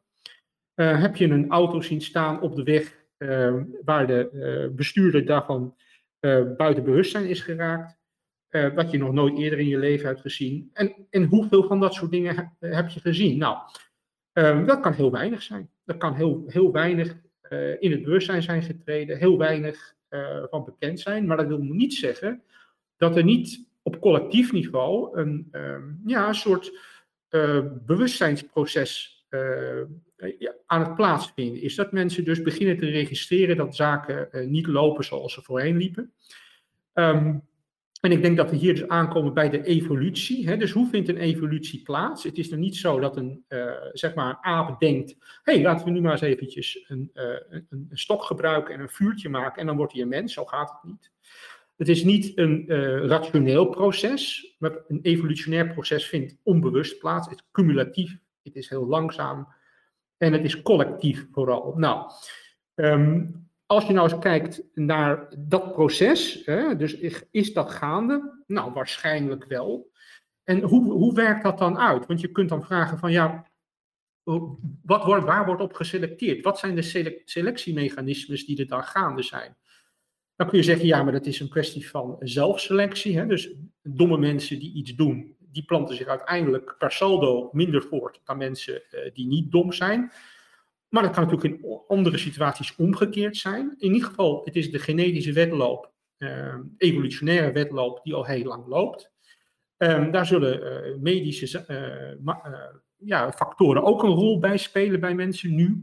heb 0.74 1.16
je 1.16 1.28
een 1.28 1.50
auto 1.50 1.80
zien 1.80 2.00
staan 2.00 2.40
op 2.40 2.56
de 2.56 2.62
weg 2.62 3.04
ehm, 3.16 3.64
waar 3.84 4.06
de 4.06 4.72
bestuurder 4.76 5.26
daarvan 5.26 5.76
buiten 6.56 6.84
bewustzijn 6.84 7.26
is 7.26 7.40
geraakt? 7.40 7.95
Uh, 8.56 8.74
wat 8.74 8.90
je 8.90 8.98
nog 8.98 9.12
nooit 9.12 9.38
eerder 9.38 9.58
in 9.58 9.68
je 9.68 9.78
leven 9.78 10.06
hebt 10.06 10.20
gezien. 10.20 10.70
En, 10.72 10.94
en 11.10 11.24
hoeveel 11.24 11.62
van 11.62 11.80
dat 11.80 11.94
soort 11.94 12.10
dingen 12.10 12.56
heb, 12.60 12.88
je 12.88 13.00
gezien? 13.00 13.38
Nou, 13.38 13.58
um, 14.32 14.66
dat 14.66 14.80
kan 14.80 14.92
heel 14.92 15.10
weinig 15.10 15.42
zijn. 15.42 15.70
Dat 15.84 15.96
kan 15.96 16.14
heel, 16.14 16.44
heel 16.46 16.72
weinig 16.72 17.16
uh, 17.50 17.82
in 17.82 17.90
het 17.90 18.02
bewustzijn 18.02 18.42
zijn 18.42 18.62
getreden, 18.62 19.18
heel 19.18 19.38
weinig 19.38 19.94
uh, 20.10 20.44
van 20.50 20.64
bekend 20.64 21.00
zijn. 21.00 21.26
Maar 21.26 21.36
dat 21.36 21.46
wil 21.46 21.58
niet 21.58 21.94
zeggen 21.94 22.42
dat 22.96 23.16
er 23.16 23.24
niet 23.24 23.66
op 23.82 24.00
collectief 24.00 24.52
niveau 24.52 25.18
een, 25.18 25.48
um, 25.52 26.00
ja, 26.06 26.28
een 26.28 26.34
soort 26.34 26.94
bewustzijnsproces 27.86 29.24
aan 30.66 30.80
het 30.80 30.94
plaatsvinden 30.94 31.62
is. 31.62 31.74
Dat 31.74 31.92
mensen 31.92 32.24
dus 32.24 32.42
beginnen 32.42 32.78
te 32.78 32.86
registreren 32.86 33.56
dat 33.56 33.76
zaken 33.76 34.28
niet 34.50 34.66
lopen 34.66 35.04
zoals 35.04 35.32
ze 35.32 35.42
voorheen 35.42 35.76
liepen. 35.76 36.12
Um, 36.94 37.42
En 38.06 38.12
ik 38.12 38.22
denk 38.22 38.36
dat 38.36 38.50
we 38.50 38.56
hier 38.56 38.74
dus 38.74 38.88
aankomen 38.88 39.34
bij 39.34 39.50
de 39.50 39.64
evolutie. 39.64 40.48
Hè? 40.48 40.56
Dus 40.56 40.72
hoe 40.72 40.88
vindt 40.88 41.08
een 41.08 41.16
evolutie 41.16 41.82
plaats? 41.82 42.22
Het 42.22 42.38
is 42.38 42.50
er 42.50 42.58
niet 42.58 42.76
zo 42.76 43.00
dat 43.00 43.16
een, 43.16 43.44
uh, 43.48 43.72
zeg 43.92 44.14
maar 44.14 44.28
een 44.28 44.44
aap 44.44 44.80
denkt: 44.80 45.16
hey, 45.42 45.62
laten 45.62 45.84
we 45.84 45.90
nu 45.90 46.00
maar 46.00 46.12
eens 46.12 46.20
eventjes 46.20 46.84
een, 46.88 47.10
uh, 47.14 47.24
een, 47.48 47.66
een, 47.70 47.88
stok 47.92 48.22
gebruiken 48.22 48.74
en 48.74 48.80
een 48.80 48.88
vuurtje 48.88 49.28
maken 49.28 49.60
en 49.60 49.66
dan 49.66 49.76
wordt 49.76 49.92
hij 49.92 50.02
een 50.02 50.08
mens. 50.08 50.32
Zo 50.32 50.44
gaat 50.44 50.70
het 50.70 50.82
niet. 50.82 51.10
Het 51.76 51.88
is 51.88 52.04
niet 52.04 52.38
een 52.38 52.64
uh, 52.68 53.06
rationeel 53.06 53.66
proces, 53.66 54.54
maar 54.58 54.72
een 54.88 55.00
evolutionair 55.02 55.72
proces 55.72 56.08
vindt 56.08 56.36
onbewust 56.42 56.98
plaats. 56.98 57.28
Het 57.28 57.38
is 57.38 57.48
cumulatief, 57.52 58.18
het 58.42 58.56
is 58.56 58.68
heel 58.68 58.86
langzaam 58.86 59.48
en 60.16 60.32
het 60.32 60.44
is 60.44 60.62
collectief 60.62 61.26
vooral. 61.32 61.74
Nou, 61.76 62.10
um, 62.74 63.45
als 63.66 63.86
je 63.86 63.92
nou 63.92 64.10
eens 64.10 64.18
kijkt 64.18 64.62
naar 64.74 65.28
dat 65.38 65.72
proces, 65.72 66.42
hè, 66.44 66.76
dus 66.76 66.94
is 67.30 67.52
dat 67.52 67.70
gaande? 67.70 68.42
Nou, 68.46 68.72
waarschijnlijk 68.72 69.44
wel. 69.44 69.90
En 70.44 70.60
hoe, 70.60 70.92
hoe 70.92 71.14
werkt 71.14 71.42
dat 71.42 71.58
dan 71.58 71.78
uit? 71.78 72.06
Want 72.06 72.20
je 72.20 72.32
kunt 72.32 72.48
dan 72.48 72.64
vragen 72.64 72.98
van 72.98 73.12
ja, 73.12 73.46
wat 74.82 75.04
wordt, 75.04 75.24
waar 75.24 75.46
wordt 75.46 75.62
op 75.62 75.72
geselecteerd? 75.72 76.44
Wat 76.44 76.58
zijn 76.58 76.74
de 76.74 77.12
selectiemechanismes 77.24 78.46
die 78.46 78.58
er 78.58 78.66
dan 78.66 78.84
gaande 78.84 79.22
zijn? 79.22 79.56
Dan 80.36 80.48
kun 80.48 80.58
je 80.58 80.64
zeggen, 80.64 80.86
ja, 80.86 81.02
maar 81.02 81.12
dat 81.12 81.26
is 81.26 81.40
een 81.40 81.48
kwestie 81.48 81.88
van 81.88 82.16
zelfselectie. 82.18 83.18
Hè? 83.18 83.26
Dus 83.26 83.54
domme 83.82 84.18
mensen 84.18 84.58
die 84.58 84.74
iets 84.74 84.94
doen, 84.94 85.36
die 85.38 85.64
planten 85.64 85.96
zich 85.96 86.06
uiteindelijk 86.06 86.74
per 86.78 86.92
saldo 86.92 87.48
minder 87.52 87.82
voort 87.82 88.20
dan 88.24 88.36
mensen 88.36 88.82
uh, 88.90 89.00
die 89.14 89.26
niet 89.26 89.50
dom 89.50 89.72
zijn. 89.72 90.12
Maar 90.96 91.04
dat 91.04 91.14
kan 91.14 91.24
natuurlijk 91.24 91.54
in 91.54 91.82
andere 91.88 92.18
situaties 92.18 92.76
omgekeerd 92.76 93.36
zijn. 93.36 93.74
In 93.78 93.92
ieder 93.92 94.08
geval, 94.08 94.40
het 94.44 94.56
is 94.56 94.70
de 94.70 94.78
genetische 94.78 95.32
wedloop, 95.32 95.92
uh, 96.18 96.54
evolutionaire 96.76 97.52
wedloop, 97.52 98.00
die 98.02 98.14
al 98.14 98.24
heel 98.24 98.44
lang 98.44 98.66
loopt. 98.66 99.12
Um, 99.76 100.10
daar 100.10 100.26
zullen 100.26 100.88
uh, 100.88 100.96
medische 101.00 101.64
uh, 102.26 102.64
ja, 102.96 103.32
factoren 103.32 103.82
ook 103.82 104.02
een 104.02 104.10
rol 104.10 104.38
bij 104.38 104.56
spelen 104.56 105.00
bij 105.00 105.14
mensen 105.14 105.54
nu. 105.54 105.82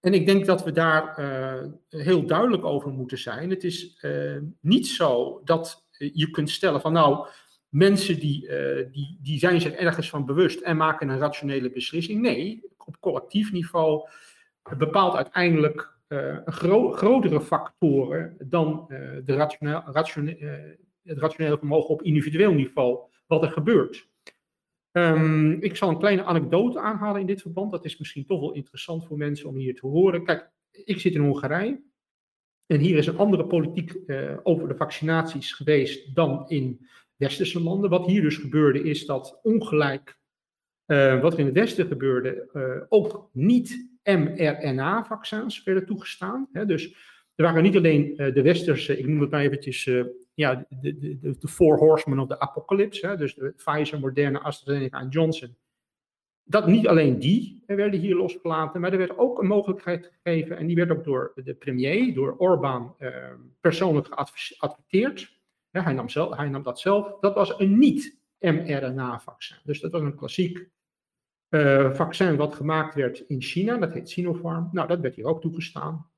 En 0.00 0.14
ik 0.14 0.26
denk 0.26 0.46
dat 0.46 0.64
we 0.64 0.72
daar 0.72 1.14
heel 1.88 2.26
duidelijk 2.26 2.64
over 2.64 2.90
moeten 2.90 3.18
zijn. 3.18 3.50
Het 3.50 3.64
is 3.64 4.04
niet 4.60 4.86
zo 4.86 5.40
dat 5.44 5.86
je 5.96 6.30
kunt 6.30 6.50
stellen 6.50 6.80
van 6.80 6.92
nou, 6.92 7.28
mensen 7.72 8.20
die, 8.20 8.48
die, 8.90 9.18
die 9.22 9.38
zijn 9.38 9.60
zich 9.60 9.72
ergens 9.72 10.10
van 10.10 10.26
bewust 10.26 10.60
en 10.60 10.76
maken 10.76 11.08
een 11.08 11.18
rationele 11.18 11.70
beslissing. 11.70 12.20
Nee, 12.20 12.62
op 12.76 13.00
collectief 13.00 13.52
niveau 13.52 14.08
bepaalt 14.78 15.14
uiteindelijk 15.14 15.98
uh, 16.08 16.38
gro 16.44 16.92
grotere 16.92 17.40
factoren 17.40 18.36
dan 18.38 18.86
uh, 18.88 18.98
de 19.24 19.34
rationeel, 19.34 19.82
het 21.02 21.18
rationele 21.18 21.58
vermogen 21.58 21.88
op 21.88 22.02
individueel 22.02 22.52
niveau 22.52 22.98
wat 23.26 23.42
er 23.42 23.50
gebeurt. 23.50 24.10
Um, 24.92 25.52
ik 25.62 25.76
zal 25.76 25.88
een 25.88 25.98
kleine 25.98 26.24
anekdote 26.24 26.80
aanhalen 26.80 27.20
in 27.20 27.26
dit 27.26 27.40
verband. 27.40 27.70
Dat 27.70 27.84
is 27.84 27.98
misschien 27.98 28.26
toch 28.26 28.40
wel 28.40 28.52
interessant 28.52 29.06
voor 29.06 29.16
mensen 29.16 29.48
om 29.48 29.56
hier 29.56 29.74
te 29.74 29.86
horen. 29.86 30.24
Kijk, 30.24 30.50
ik 30.70 31.00
zit 31.00 31.14
in 31.14 31.20
Hongarije. 31.20 31.82
En 32.66 32.80
hier 32.80 32.96
is 32.96 33.06
een 33.06 33.18
andere 33.18 33.46
politiek 33.46 33.98
over 34.42 34.68
de 34.68 34.76
vaccinaties 34.76 35.52
geweest 35.52 36.14
dan 36.14 36.48
in 36.48 36.86
westerse 37.22 37.62
landen. 37.62 37.90
Wat 37.90 38.06
hier 38.06 38.22
dus 38.22 38.36
gebeurde 38.36 38.82
is 38.82 39.06
dat 39.06 39.40
ongelijk 39.42 40.20
uh, 40.86 41.20
wat 41.20 41.32
er 41.32 41.38
in 41.38 41.44
het 41.44 41.54
Westen 41.54 41.86
gebeurde, 41.86 42.48
uh, 42.52 42.82
ook 42.88 43.28
niet 43.32 43.90
mRNA-vaccins 44.02 45.62
werden 45.62 45.86
toegestaan. 45.86 46.48
Hè? 46.52 46.66
Dus 46.66 46.94
er 47.34 47.44
waren 47.44 47.62
niet 47.62 47.76
alleen 47.76 48.12
uh, 48.16 48.34
de 48.34 48.42
westerse, 48.42 48.98
ik 48.98 49.06
noem 49.06 49.20
het 49.20 49.30
maar 49.30 49.40
eventjes, 49.40 49.84
ja, 50.34 50.66
de, 50.68 50.98
de, 50.98 51.18
de, 51.18 51.36
de 51.38 51.48
four 51.48 51.78
horsemen 51.78 52.18
of 52.18 52.28
the 52.28 52.40
apocalypse, 52.40 53.06
hè? 53.06 53.16
dus 53.16 53.34
de 53.34 53.54
Pfizer, 53.56 54.00
Moderna, 54.00 54.40
AstraZeneca 54.40 55.00
en 55.00 55.08
Johnson. 55.08 55.56
Dat 56.44 56.66
niet 56.66 56.88
alleen 56.88 57.18
die 57.18 57.62
werden 57.66 58.00
hier 58.00 58.14
losgelaten, 58.16 58.80
maar 58.80 58.92
er 58.92 58.98
werd 58.98 59.18
ook 59.18 59.38
een 59.38 59.46
mogelijkheid 59.46 60.12
gegeven, 60.22 60.56
en 60.56 60.66
die 60.66 60.76
werd 60.76 60.90
ook 60.90 61.04
door 61.04 61.32
de 61.44 61.54
premier, 61.54 62.14
door 62.14 62.36
Orbán, 62.36 62.96
persoonlijk 63.60 64.06
geadverteerd. 64.10 65.41
Hij, 65.72 65.92
nam 65.92 66.08
zelf, 66.08 66.36
hij 66.36 66.48
nam 66.48 66.62
dat 66.62 66.80
zelf. 66.80 67.20
Dat 67.20 67.34
was 67.34 67.58
een 67.58 67.78
niet-mRNA-vaccin. 67.78 69.56
Dus 69.64 69.80
dat 69.80 69.92
was 69.92 70.02
een 70.02 70.16
klassiek 70.16 70.68
uh, 71.50 71.94
vaccin 71.94 72.36
wat 72.36 72.54
gemaakt 72.54 72.94
werd 72.94 73.24
in 73.26 73.42
China, 73.42 73.76
dat 73.76 73.92
heet 73.92 74.10
Sinopharm. 74.10 74.68
Nou, 74.72 74.88
dat 74.88 75.00
werd 75.00 75.14
hier 75.14 75.24
ook 75.24 75.40
toegestaan. 75.40 76.10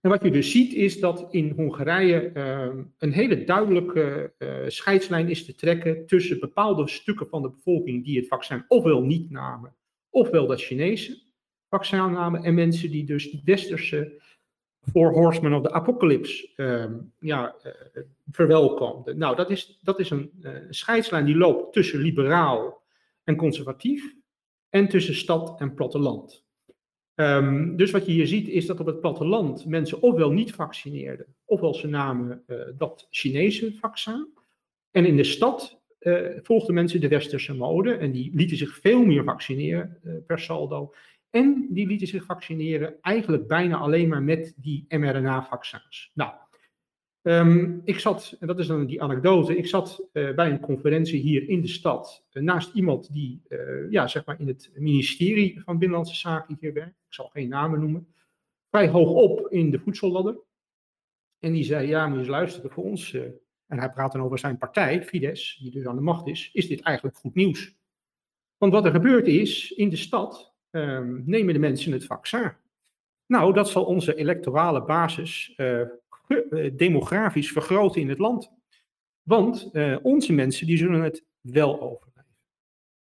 En 0.00 0.10
wat 0.10 0.22
je 0.22 0.30
dus 0.30 0.50
ziet 0.50 0.72
is 0.72 1.00
dat 1.00 1.26
in 1.30 1.52
Hongarije 1.56 2.30
uh, 2.34 2.84
een 2.98 3.12
hele 3.12 3.44
duidelijke 3.44 4.34
uh, 4.38 4.64
scheidslijn 4.66 5.28
is 5.28 5.44
te 5.44 5.54
trekken 5.54 6.06
tussen 6.06 6.40
bepaalde 6.40 6.88
stukken 6.88 7.28
van 7.28 7.42
de 7.42 7.50
bevolking 7.50 8.04
die 8.04 8.18
het 8.18 8.28
vaccin 8.28 8.64
ofwel 8.68 9.02
niet 9.02 9.30
namen, 9.30 9.76
ofwel 10.10 10.46
dat 10.46 10.60
Chinese 10.60 11.22
vaccin 11.68 12.12
namen, 12.12 12.42
en 12.42 12.54
mensen 12.54 12.90
die 12.90 13.04
dus 13.04 13.30
de 13.30 13.40
westerse 13.44 14.22
Four 14.90 15.12
Horsemen 15.12 15.52
of 15.52 15.62
the 15.62 15.72
Apocalypse 15.72 16.48
ehm, 16.56 16.94
ja, 17.20 17.54
verwelkomden. 18.30 19.18
Nou, 19.18 19.36
dat 19.36 19.50
is, 19.50 19.78
dat 19.82 20.00
is 20.00 20.10
een 20.10 20.30
scheidslijn 20.70 21.24
die 21.24 21.36
loopt 21.36 21.72
tussen 21.72 22.00
liberaal 22.00 22.82
en 23.24 23.36
conservatief 23.36 24.14
en 24.68 24.88
tussen 24.88 25.14
stad 25.14 25.60
en 25.60 25.74
platteland. 25.74 26.44
Um, 27.14 27.76
dus 27.76 27.90
wat 27.90 28.06
je 28.06 28.12
hier 28.12 28.26
ziet 28.26 28.48
is 28.48 28.66
dat 28.66 28.80
op 28.80 28.86
het 28.86 29.00
platteland 29.00 29.66
mensen 29.66 30.02
ofwel 30.02 30.30
niet 30.30 30.52
vaccineerden, 30.52 31.26
ofwel 31.44 31.74
ze 31.74 31.86
namen 31.86 32.42
uh, 32.46 32.56
dat 32.76 33.06
Chinese 33.10 33.72
vaccin. 33.80 34.28
En 34.90 35.06
in 35.06 35.16
de 35.16 35.24
stad 35.24 35.82
volgden 36.42 36.74
mensen 36.74 37.00
de 37.00 37.08
westerse 37.08 37.54
mode 37.54 37.94
en 37.94 38.12
die 38.12 38.30
lieten 38.34 38.56
zich 38.56 38.78
veel 38.78 39.04
meer 39.04 39.24
vaccineren 39.24 40.00
per 40.26 40.38
saldo. 40.38 40.94
En 41.34 41.66
die 41.70 41.86
lieten 41.86 42.06
zich 42.06 42.24
vaccineren 42.24 43.00
eigenlijk 43.00 43.46
bijna 43.46 43.76
alleen 43.76 44.08
maar 44.08 44.22
met 44.22 44.54
die 44.56 44.84
mRNA-vaccins. 44.88 46.10
Nou, 46.14 46.32
Um, 47.26 47.82
ik 47.84 47.98
zat, 47.98 48.36
en 48.40 48.46
dat 48.46 48.58
is 48.58 48.66
dan 48.66 48.86
die 48.86 49.02
anekdote, 49.02 49.56
ik 49.56 49.66
zat 49.66 50.08
uh, 50.12 50.34
bij 50.34 50.50
een 50.50 50.60
conferentie 50.60 51.20
hier 51.20 51.48
in 51.48 51.60
de 51.60 51.68
stad 51.68 52.24
uh, 52.32 52.42
naast 52.42 52.74
iemand 52.74 53.12
die 53.12 53.42
uh, 53.48 53.90
ja, 53.90 54.06
zeg 54.06 54.24
maar 54.24 54.40
in 54.40 54.46
het 54.46 54.70
ministerie 54.74 55.62
van 55.64 55.78
Binnenlandse 55.78 56.14
Zaken 56.14 56.56
hier 56.60 56.72
werkt. 56.72 57.02
Ik 57.06 57.14
zal 57.14 57.28
geen 57.28 57.48
namen 57.48 57.80
noemen. 57.80 58.06
Vrij 58.70 58.88
hoog 58.88 59.10
op 59.10 59.52
in 59.52 59.70
de 59.70 59.78
voedselladder. 59.78 60.36
En 61.38 61.52
die 61.52 61.64
zei, 61.64 61.88
ja, 61.88 62.06
moet 62.06 62.14
je 62.14 62.20
eens 62.20 62.28
luisteren 62.28 62.70
voor 62.70 62.84
ons. 62.84 63.14
en 63.66 63.78
hij 63.78 63.90
praat 63.90 64.12
dan 64.12 64.22
over 64.22 64.38
zijn 64.38 64.58
partij, 64.58 65.02
Fidesz, 65.02 65.56
die 65.56 65.70
dus 65.70 65.86
aan 65.86 65.96
de 65.96 66.02
macht 66.02 66.26
is. 66.26 66.50
Is 66.52 66.68
dit 66.68 66.80
eigenlijk 66.80 67.16
goed 67.16 67.34
nieuws? 67.34 67.76
Want 68.56 68.72
wat 68.72 68.84
er 68.84 68.90
gebeurd 68.90 69.26
is, 69.26 69.70
in 69.70 69.88
de 69.88 69.96
stad 69.96 70.53
um, 70.74 71.22
nemen 71.26 71.54
de 71.54 71.60
mensen 71.60 71.92
het 71.92 72.06
vaccin. 72.06 72.52
Nou, 73.26 73.52
dat 73.52 73.68
zal 73.70 73.84
onze 73.84 74.14
electorale 74.14 74.84
basis 74.84 75.52
eh, 75.56 75.80
demografisch 76.72 77.52
vergroten 77.52 78.00
in 78.00 78.08
het 78.08 78.18
land. 78.18 78.50
Want 79.22 79.68
uh, 79.72 79.96
onze 80.02 80.32
mensen 80.32 80.66
die 80.66 80.76
zullen 80.76 81.02
het 81.02 81.24
wel 81.40 81.80
overleven. 81.80 82.36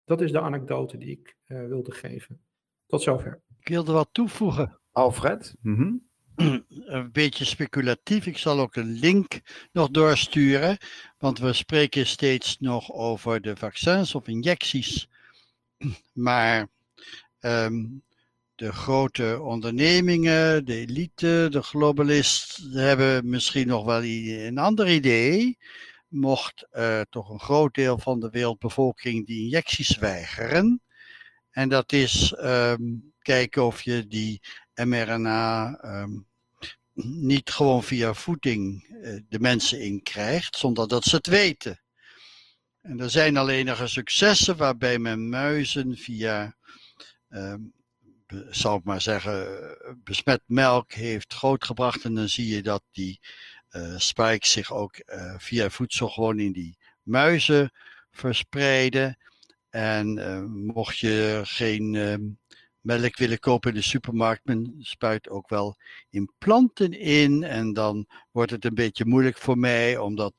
Dat 0.04 0.20
is 0.20 0.32
de 0.32 0.40
anekdote 0.40 0.98
die 0.98 1.10
ik 1.10 1.36
uh, 1.46 1.66
wilde 1.66 1.92
geven. 1.92 2.40
Tot 2.86 3.02
zover. 3.02 3.42
Ik 3.60 3.68
wilde 3.68 3.92
wat 3.92 4.08
toevoegen. 4.12 4.80
Alfred? 4.92 5.56
Mm 5.60 5.76
-hmm. 5.76 6.08
Een 6.68 7.12
beetje 7.12 7.44
speculatief. 7.44 8.26
Ik 8.26 8.38
zal 8.38 8.60
ook 8.60 8.76
een 8.76 8.92
link 8.92 9.40
nog 9.72 9.90
doorsturen. 9.90 10.76
Want 11.18 11.38
we 11.38 11.52
spreken 11.52 12.06
steeds 12.06 12.58
nog 12.58 12.92
over 12.92 13.40
de 13.40 13.56
vaccins 13.56 14.14
of 14.14 14.28
injecties. 14.28 15.08
Maar 16.12 16.68
um, 17.44 18.02
de 18.54 18.72
grote 18.72 19.40
ondernemingen, 19.42 20.64
de 20.64 20.74
elite, 20.74 21.46
de 21.50 21.62
globalisten 21.62 22.70
hebben 22.70 23.28
misschien 23.28 23.66
nog 23.66 23.84
wel 23.84 24.02
een 24.04 24.58
ander 24.58 24.88
idee. 24.88 25.58
Mocht 26.08 26.66
toch 27.10 27.30
een 27.30 27.40
groot 27.40 27.74
deel 27.74 27.98
van 27.98 28.20
de 28.20 28.30
wereldbevolking 28.30 29.26
die 29.26 29.42
injecties 29.42 29.96
weigeren. 29.96 30.82
En 31.50 31.68
dat 31.68 31.92
is 31.92 32.34
um, 32.42 33.12
kijken 33.18 33.64
of 33.64 33.82
je 33.82 34.06
die 34.06 34.40
mRNA 34.74 35.78
um, 35.84 36.26
niet 37.02 37.50
gewoon 37.50 37.82
via 37.82 38.14
voeding 38.14 38.88
uh, 38.90 39.20
de 39.28 39.40
mensen 39.40 39.80
in 39.80 40.02
krijgt, 40.02 40.56
zonder 40.56 40.88
dat 40.88 41.04
ze 41.04 41.16
het 41.16 41.26
weten. 41.26 41.80
En 42.80 43.00
er 43.00 43.10
zijn 43.10 43.36
al 43.36 43.48
enige 43.48 43.86
successen 43.86 44.56
waarbij 44.56 44.98
men 44.98 45.28
muizen 45.28 45.96
via 45.96 46.56
um, 47.34 47.72
zal 48.50 48.76
ik 48.76 48.84
maar 48.84 49.00
zeggen, 49.00 49.46
besmet 50.04 50.42
melk 50.46 50.92
heeft 50.92 51.34
grootgebracht. 51.34 52.04
En 52.04 52.14
dan 52.14 52.28
zie 52.28 52.54
je 52.54 52.62
dat 52.62 52.82
die 52.90 53.20
uh, 53.70 54.36
zich 54.38 54.72
ook 54.72 55.02
uh, 55.06 55.34
via 55.38 55.70
voedsel 55.70 56.08
gewoon 56.08 56.38
in 56.38 56.52
die 56.52 56.78
muizen 57.02 57.72
verspreiden. 58.10 59.18
En 59.70 60.18
uh, 60.18 60.44
mocht 60.74 60.98
je 60.98 61.40
geen 61.44 61.90
melk 62.80 63.16
willen 63.16 63.38
kopen 63.38 63.70
in 63.70 63.76
de 63.76 63.82
supermarkt. 63.82 64.44
Men 64.44 64.74
spuit 64.78 65.28
ook 65.28 65.48
wel 65.48 65.76
in 66.10 66.32
planten 66.38 66.92
in. 66.92 67.42
En 67.42 67.72
dan 67.72 68.06
wordt 68.30 68.50
het 68.50 68.64
een 68.64 68.74
beetje 68.74 69.04
moeilijk 69.04 69.38
voor 69.38 69.58
mij, 69.58 69.98
omdat 69.98 70.34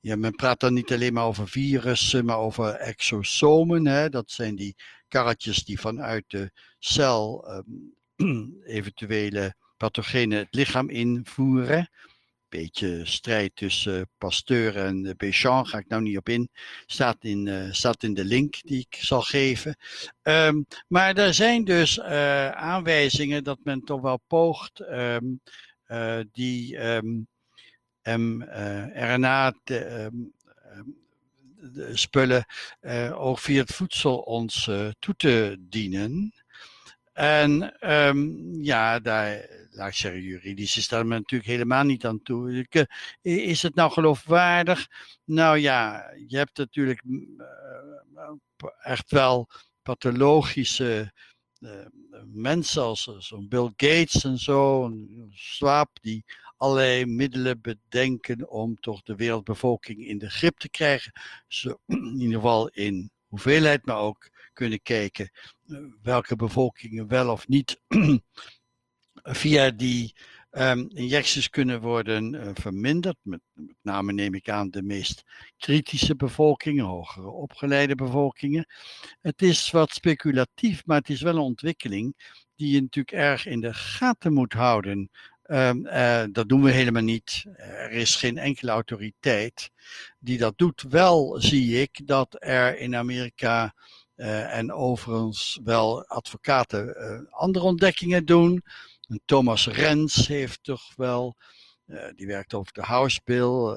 ja, 0.00 0.16
men 0.16 0.34
praat 0.34 0.60
dan 0.60 0.74
niet 0.74 0.92
alleen 0.92 1.12
maar 1.12 1.24
over 1.24 1.48
virussen, 1.48 2.24
maar 2.24 2.38
over 2.38 2.74
exosomen. 2.74 3.86
Hè? 3.86 4.08
Dat 4.08 4.30
zijn 4.30 4.56
die 4.56 4.76
karretjes 5.14 5.64
die 5.64 5.80
vanuit 5.80 6.24
de 6.26 6.50
cel 6.78 7.44
um, 7.48 7.94
eventuele 8.78 9.54
pathogenen 9.76 10.38
het 10.38 10.54
lichaam 10.54 10.90
invoeren 10.90 11.88
beetje 12.58 13.06
strijd 13.06 13.56
tussen 13.56 14.08
Pasteur 14.18 14.76
en 14.76 15.14
Béchamp, 15.16 15.66
ga 15.66 15.78
ik 15.78 15.88
nou 15.88 16.02
niet 16.02 16.16
op 16.16 16.28
in. 16.28 16.48
Staat 16.86 17.16
in, 17.20 17.46
uh, 17.46 17.72
staat 17.72 18.02
in 18.02 18.14
de 18.14 18.24
link 18.24 18.62
die 18.62 18.86
ik 18.88 18.98
zal 19.00 19.22
geven. 19.22 19.76
Um, 20.22 20.66
maar 20.88 21.16
er 21.16 21.34
zijn 21.34 21.64
dus 21.64 21.98
uh, 21.98 22.50
aanwijzingen 22.50 23.44
dat 23.44 23.58
men 23.62 23.84
toch 23.84 24.00
wel 24.00 24.20
poogt 24.26 24.80
uh, 24.80 26.20
die 26.32 26.78
mRNA 28.02 29.54
de, 29.64 30.10
spullen 31.92 32.44
ook 33.12 33.38
via 33.38 33.60
het 33.60 33.72
voedsel 33.72 34.18
ons 34.18 34.70
toe 34.98 35.14
te 35.16 35.56
dienen. 35.60 36.34
En 37.12 37.76
ja, 38.62 38.98
daar 38.98 39.48
laat 39.74 39.88
ik 39.88 39.94
zeggen, 39.94 40.22
juridisch 40.22 40.76
is 40.76 40.88
daar 40.88 41.06
natuurlijk 41.06 41.50
helemaal 41.50 41.84
niet 41.84 42.04
aan 42.06 42.22
toe. 42.22 42.66
Eh, 42.70 42.84
is 43.22 43.62
het 43.62 43.74
nou 43.74 43.92
geloofwaardig? 43.92 44.88
Nou 45.24 45.58
ja, 45.58 46.10
je 46.26 46.36
hebt 46.36 46.58
natuurlijk 46.58 47.02
uh, 47.04 48.30
echt 48.82 49.10
wel 49.10 49.48
pathologische 49.82 51.12
mensen 52.26 52.82
als 52.82 53.10
zo'n 53.18 53.48
Bill 53.48 53.72
Gates 53.76 54.24
en 54.24 54.38
zo, 54.38 54.84
een 54.84 55.30
Swap, 55.34 55.88
die 56.00 56.24
allerlei 56.56 57.06
middelen 57.06 57.60
bedenken 57.60 58.50
om 58.50 58.76
toch 58.80 59.02
de 59.02 59.14
wereldbevolking 59.14 60.06
in 60.06 60.18
de 60.18 60.30
grip 60.30 60.58
te 60.58 60.68
krijgen. 60.68 61.12
Zo, 61.48 61.78
in 61.86 62.20
ieder 62.20 62.34
geval 62.34 62.68
in 62.68 63.10
hoeveelheid, 63.26 63.86
maar 63.86 63.98
ook 63.98 64.30
kunnen 64.52 64.82
kijken 64.82 65.30
welke 66.02 66.36
bevolkingen 66.36 67.08
wel 67.08 67.30
of 67.30 67.48
niet 67.48 67.80
via 69.40 69.70
die 69.70 70.14
um, 70.50 70.88
injecties 70.88 71.50
kunnen 71.50 71.80
worden 71.80 72.34
uh, 72.34 72.48
verminderd. 72.54 73.16
Met, 73.22 73.40
met, 73.52 73.76
name 73.82 74.12
neem 74.12 74.34
ik 74.34 74.48
aan 74.48 74.70
de 74.70 74.82
meest 74.82 75.22
kritische 75.56 76.16
bevolkingen, 76.16 76.84
hogere 76.84 77.30
opgeleide 77.30 77.94
bevolkingen. 77.94 78.66
Het 79.20 79.42
is 79.42 79.70
wat 79.70 79.90
speculatief, 79.90 80.86
maar 80.86 80.98
het 80.98 81.10
is 81.10 81.22
wel 81.22 81.34
een 81.34 81.40
ontwikkeling 81.40 82.14
die 82.56 82.74
je 82.74 82.80
natuurlijk 82.80 83.16
erg 83.16 83.46
in 83.46 83.60
de 83.60 83.74
gaten 83.74 84.32
moet 84.32 84.52
houden. 84.52 85.10
Um, 85.46 85.86
uh, 85.86 86.24
dat 86.32 86.48
doen 86.48 86.62
we 86.62 86.70
helemaal 86.70 87.02
niet. 87.02 87.44
Er 87.56 87.90
is 87.90 88.16
geen 88.16 88.38
enkele 88.38 88.70
autoriteit 88.70 89.70
die 90.18 90.38
dat 90.38 90.58
doet. 90.58 90.84
Wel 90.88 91.40
zie 91.40 91.80
ik 91.80 92.06
dat 92.06 92.36
er 92.38 92.78
in 92.78 92.96
Amerika 92.96 93.74
uh, 94.16 94.56
en 94.56 94.72
overigens 94.72 95.60
wel 95.64 96.04
advocaten 96.06 96.96
andere 97.30 97.64
ontdekkingen 97.64 98.24
doen. 98.24 98.64
Thomas 99.24 99.66
Rens 99.66 100.28
heeft 100.28 100.62
toch 100.62 100.94
wel, 100.96 101.36
die 102.14 102.26
werkt 102.26 102.54
over 102.54 102.72
de 102.72 102.82
House 102.82 103.20
Bill 103.24 103.76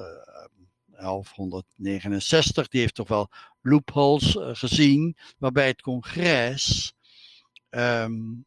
1169, 0.86 2.68
die 2.68 2.80
heeft 2.80 2.94
toch 2.94 3.08
wel 3.08 3.28
loopholes 3.62 4.36
gezien, 4.38 5.16
waarbij 5.38 5.66
het 5.66 5.82
congres 5.82 6.94
um, 7.70 8.46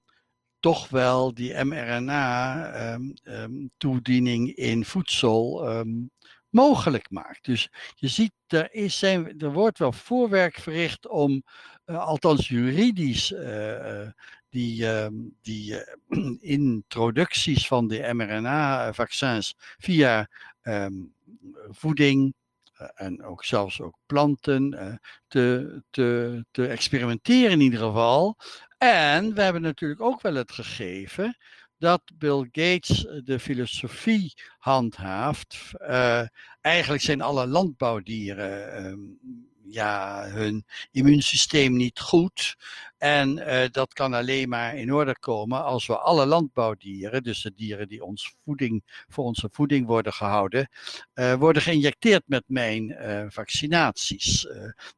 toch 0.62 0.89
wel 0.89 1.34
die 1.34 1.64
mRNA-toediening 1.64 4.47
ehm, 4.47 4.64
um, 4.64 4.70
in 4.72 4.86
voedsel 4.86 5.70
um, 5.70 6.12
mogelijk 6.49 7.09
maakt. 7.09 7.45
Dus 7.45 7.70
je 7.95 8.07
ziet, 8.07 8.34
er, 8.47 8.74
is 8.74 8.99
zijn, 8.99 9.39
er 9.39 9.51
wordt 9.51 9.78
wel 9.78 9.91
voorwerk 9.91 10.59
verricht 10.59 11.07
om, 11.07 11.43
uh, 11.86 11.99
althans 11.99 12.47
juridisch, 12.47 13.34
die, 14.49 14.88
ehm, 14.88 15.14
die 15.41 15.72
uh, 15.72 15.80
introducties 16.57 17.68
van 17.68 17.88
de 17.88 18.14
mRNA-vaccins 18.14 19.55
via 19.78 20.30
voeding 21.70 22.34
en 22.95 23.24
ook 23.24 23.45
zelfs 23.45 23.82
ook 23.82 23.95
planten 24.05 24.99
te, 25.28 25.82
te, 25.89 26.45
te 26.51 26.68
experimenteren 26.68 27.51
in 27.51 27.62
ieder 27.62 27.80
geval. 27.80 28.38
En 28.84 29.34
we 29.34 29.41
hebben 29.41 29.61
natuurlijk 29.61 30.01
ook 30.01 30.21
wel 30.21 30.36
het 30.36 30.51
gegeven 30.51 31.38
dat 31.77 32.01
Bill 32.15 32.47
Gates 32.51 33.07
de 33.23 33.39
filosofie 33.39 34.34
handhaaft. 34.57 35.71
eigenlijk 36.61 37.01
zijn 37.01 37.21
alle 37.21 37.47
landbouwdieren 37.47 38.86
um, 38.86 39.19
ja, 39.64 40.26
hun 40.30 40.66
immuunsysteem 40.91 41.76
niet 41.76 41.99
goed. 41.99 42.55
En 42.97 43.38
uh, 43.38 43.64
dat 43.72 43.93
kan 43.93 44.14
alleen 44.14 44.49
maar 44.49 44.76
in 44.76 44.93
orde 44.93 45.20
komen 45.20 45.64
als 45.64 45.88
we 45.88 45.97
alle 45.97 46.26
landbouwdieren, 46.26 47.24
dus 47.24 47.41
de 47.41 47.53
dieren 47.55 47.88
die 47.88 48.03
ons 48.03 48.36
voeding, 48.43 49.05
voor 49.07 49.24
onze 49.24 49.49
voeding 49.51 49.88
worden 49.88 50.14
gehouden, 50.14 50.70
uh, 51.14 51.34
worden 51.34 51.62
geïnjecteerd 51.62 52.24
met 52.26 52.43
mijn 52.47 52.89
uh, 52.89 53.26
vaccinaties. 53.30 54.47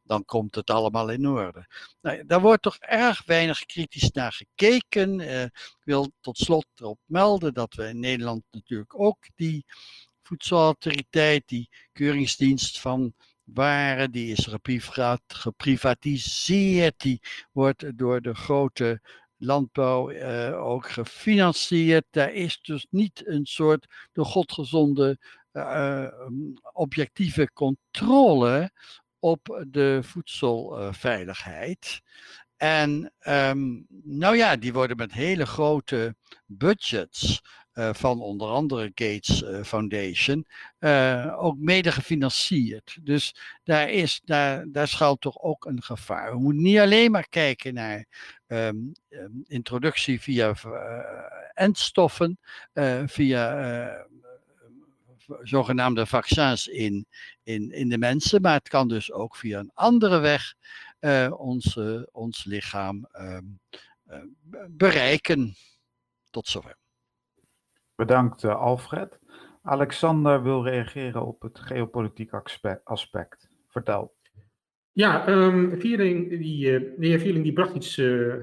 dan 0.04 0.26
komt 0.26 0.56
het 0.56 0.70
allemaal 0.70 1.10
in 1.10 1.28
orde. 1.28 1.68
Nou, 2.02 2.26
daar 2.26 2.42
wordt 2.42 2.62
toch 2.62 2.78
erg 2.78 3.26
weinig 3.26 3.66
kritisch 3.66 4.12
naar 4.12 4.32
gekeken. 4.32 5.20
ik 5.20 5.82
wil 5.84 6.12
tot 6.22 6.38
slot 6.38 6.66
erop 6.76 7.00
melden 7.06 7.54
dat 7.54 7.74
we 7.74 7.88
in 7.88 8.00
Nederland 8.00 8.44
natuurlijk 8.52 9.00
ook 9.00 9.18
die 9.36 9.66
voedselautoriteit, 10.24 11.48
die 11.48 11.70
keuringsdienst 11.92 12.80
van 12.80 13.14
waren, 13.44 14.12
die 14.12 14.32
is 14.32 14.48
geprivatiseerd, 15.28 17.02
die 17.02 17.22
wordt 17.52 17.98
door 17.98 18.22
de 18.22 18.36
grote 18.36 19.02
landbouw 19.38 20.12
uh, 20.12 20.66
ook 20.66 20.90
gefinancierd. 20.90 22.06
Daar 22.10 22.34
is 22.34 22.62
dus 22.62 22.88
niet 22.90 23.28
een 23.28 23.46
soort 23.46 23.88
de 24.12 24.24
godgezonde 24.24 25.18
uh, 25.54 26.08
objectieve 26.74 27.50
controle 27.54 28.72
op 29.20 29.64
de 29.68 30.00
voedselveiligheid. 30.02 32.02
En 32.58 33.14
um, 33.28 33.86
nou 34.04 34.38
ja, 34.38 34.56
die 34.56 34.74
worden 34.74 34.98
met 34.98 35.14
hele 35.14 35.46
grote 35.46 36.16
budgets 36.46 37.42
van 37.74 38.22
onder 38.22 38.48
andere 38.48 38.92
Gates 38.96 39.42
uh, 39.42 39.64
Foundation, 39.64 40.46
uh, 40.80 41.36
ook 41.38 41.58
mede 41.58 41.92
gefinancierd. 41.92 42.98
Dus 43.02 43.36
daar, 43.64 43.90
is, 43.90 44.22
daar, 44.26 44.66
daar 44.68 44.88
schuilt 44.88 45.22
toch 45.22 45.42
ook 45.42 45.66
een 45.66 45.84
gevaar. 45.84 46.32
We 46.32 46.40
moeten 46.40 46.64
niet 46.64 46.80
alleen 46.80 47.12
maar 47.12 47.28
kijken 47.30 47.74
naar 47.74 48.06
um, 48.48 48.92
um, 49.10 49.44
introductie 49.48 50.22
via 50.22 50.56
endstoffen, 51.54 52.40
via 53.06 54.06
zogenaamde 55.42 56.06
vaccins 56.06 56.68
in, 56.68 57.06
in, 57.44 57.72
in 57.72 57.90
de 57.90 57.98
mensen, 57.98 58.42
maar 58.42 58.54
het 58.54 58.70
kan 58.70 58.88
dus 58.88 59.12
ook 59.12 59.36
via 59.36 59.60
een 59.60 59.72
andere 59.74 60.20
weg 60.20 60.54
ons, 61.38 61.80
ons 62.12 62.44
lichaam 62.44 63.08
bereiken. 64.70 65.56
Tot 66.30 66.48
zover. 66.48 66.82
Bedankt 67.96 68.44
uh, 68.44 68.56
Alfred. 68.56 69.20
Alexander 69.62 70.44
wil 70.44 70.64
reageren 70.64 71.26
op 71.26 71.42
het 71.42 71.60
geopolitiek 71.60 72.32
aspect. 72.84 73.50
Vertel. 73.68 74.14
Ja, 74.92 75.28
um, 75.28 75.80
die, 75.80 76.68
de 76.68 76.94
heer 76.98 77.20
Vierling 77.20 77.44
die 77.44 77.54
bracht 77.54 77.76
iets 77.76 77.98
uh, 77.98 78.36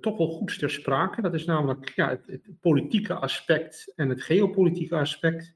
toch 0.00 0.16
wel 0.16 0.28
goeds 0.28 0.58
ter 0.58 0.70
sprake. 0.70 1.22
Dat 1.22 1.34
is 1.34 1.44
namelijk 1.44 1.92
ja, 1.94 2.08
het, 2.08 2.26
het, 2.26 2.60
politieke 2.60 3.14
aspect 3.14 3.92
en 3.96 4.08
het 4.08 4.22
geopolitieke 4.22 4.96
aspect. 4.96 5.54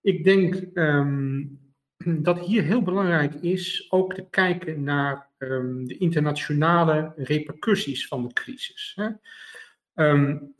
Ik 0.00 0.24
denk 0.24 0.66
um, 0.74 1.58
dat 2.28 2.38
hier 2.38 2.62
heel 2.62 2.82
belangrijk 2.82 3.34
is 3.34 3.86
ook 3.90 4.14
te 4.14 4.26
kijken 4.30 4.82
naar 4.82 5.30
um, 5.38 5.86
de 5.86 5.98
internationale 5.98 7.12
repercussies 7.16 8.06
van 8.06 8.26
de 8.26 8.32
crisis. 8.32 8.92
Hè? 8.94 9.08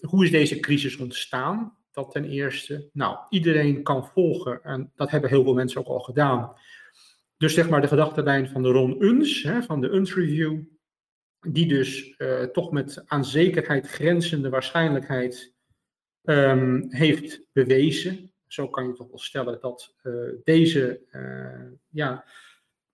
hoe 0.00 0.24
is 0.24 0.30
deze 0.30 0.60
crisis 0.60 0.96
ontstaan? 0.96 1.76
Dat 1.92 2.10
ten 2.10 2.24
eerste. 2.24 2.88
Nou, 2.92 3.18
iedereen 3.28 3.82
kan 3.82 4.06
volgen 4.06 4.62
en 4.62 4.92
dat 4.94 5.10
hebben 5.10 5.30
heel 5.30 5.42
veel 5.42 5.54
mensen 5.54 5.80
ook 5.80 5.86
al 5.86 6.00
gedaan. 6.00 6.54
Dus 7.36 7.54
zeg 7.54 7.68
maar 7.68 7.80
de 7.80 7.88
gedachtenlijn 7.88 8.48
van 8.48 8.62
de 8.62 8.68
Ron 8.68 9.02
Uns, 9.02 9.42
hè, 9.42 9.62
van 9.62 9.80
de 9.80 9.88
Uns 9.88 10.14
Review, 10.14 10.60
die 11.40 11.66
dus 11.66 12.14
uh, 12.18 12.42
toch 12.42 12.70
met 12.70 13.02
aan 13.06 13.24
zekerheid 13.24 13.86
grenzende 13.86 14.48
waarschijnlijkheid 14.48 15.54
um, 16.22 16.86
heeft 16.88 17.46
bewezen. 17.52 18.32
Zo 18.46 18.68
kan 18.68 18.86
je 18.86 18.92
toch 18.92 19.08
wel 19.08 19.18
stellen 19.18 19.60
dat 19.60 19.94
uh, 20.02 20.32
deze 20.44 21.00
uh, 21.10 21.78
ja, 21.88 22.24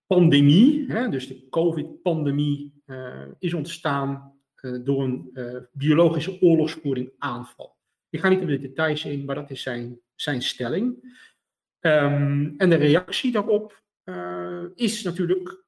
pandemie, 0.07 0.85
hè, 0.93 1.09
dus 1.09 1.29
de 1.29 1.49
COVID-pandemie, 1.49 2.77
is 3.39 3.55
ontstaan 3.55 4.41
door 4.85 5.03
een 5.03 5.31
biologische 5.73 6.41
oorlogsvoering 6.41 7.13
aanval. 7.19 7.78
Ik 8.11 8.21
ga 8.21 8.29
niet 8.29 8.41
in 8.41 8.47
de 8.47 8.59
details 8.59 9.05
in, 9.05 9.25
maar 9.25 9.35
dat 9.35 9.51
is 9.51 9.63
zijn, 9.63 10.01
zijn 10.15 10.43
stelling. 10.43 11.17
Ehm, 11.81 12.51
en 12.57 12.71
de 12.71 12.77
reactie 12.77 13.33
daarop 13.33 13.83
is 14.75 15.03
natuurlijk 15.03 15.65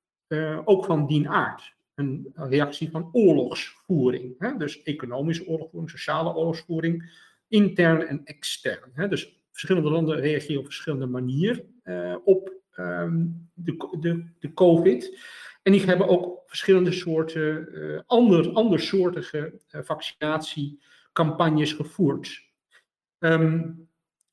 ook 0.65 0.85
van 0.85 1.07
dien 1.07 1.29
aard. 1.29 1.75
Een 1.95 2.33
reactie 2.35 2.91
van 2.91 3.09
oorlogsvoering. 3.13 4.35
Hè? 4.39 4.57
Dus 4.57 4.83
economische 4.83 5.47
oorlogsvoering, 5.47 5.91
sociale 5.91 6.35
oorlogsvoering, 6.35 7.11
intern 7.49 8.07
en 8.07 8.25
extern. 8.25 8.91
Hè? 8.93 9.09
Dus 9.09 9.41
verschillende 9.51 9.91
landen 9.91 10.21
reageren 10.21 10.59
op 10.59 10.65
verschillende 10.65 11.07
manieren 11.07 11.81
uh, 11.85 12.17
op 12.25 12.61
Ehm, 12.81 13.27
de, 13.55 13.97
de, 14.01 14.25
de 14.39 14.53
COVID. 14.53 15.19
En 15.63 15.73
die 15.73 15.85
hebben 15.85 16.09
ook 16.09 16.43
verschillende 16.47 16.93
soorten, 16.93 17.69
uh, 17.73 18.01
ander, 18.07 18.53
andersoortige 18.53 19.61
uh, 19.71 19.81
vaccinatiecampagnes 21.13 21.73
gevoerd. 21.73 22.49
Um, 23.19 23.89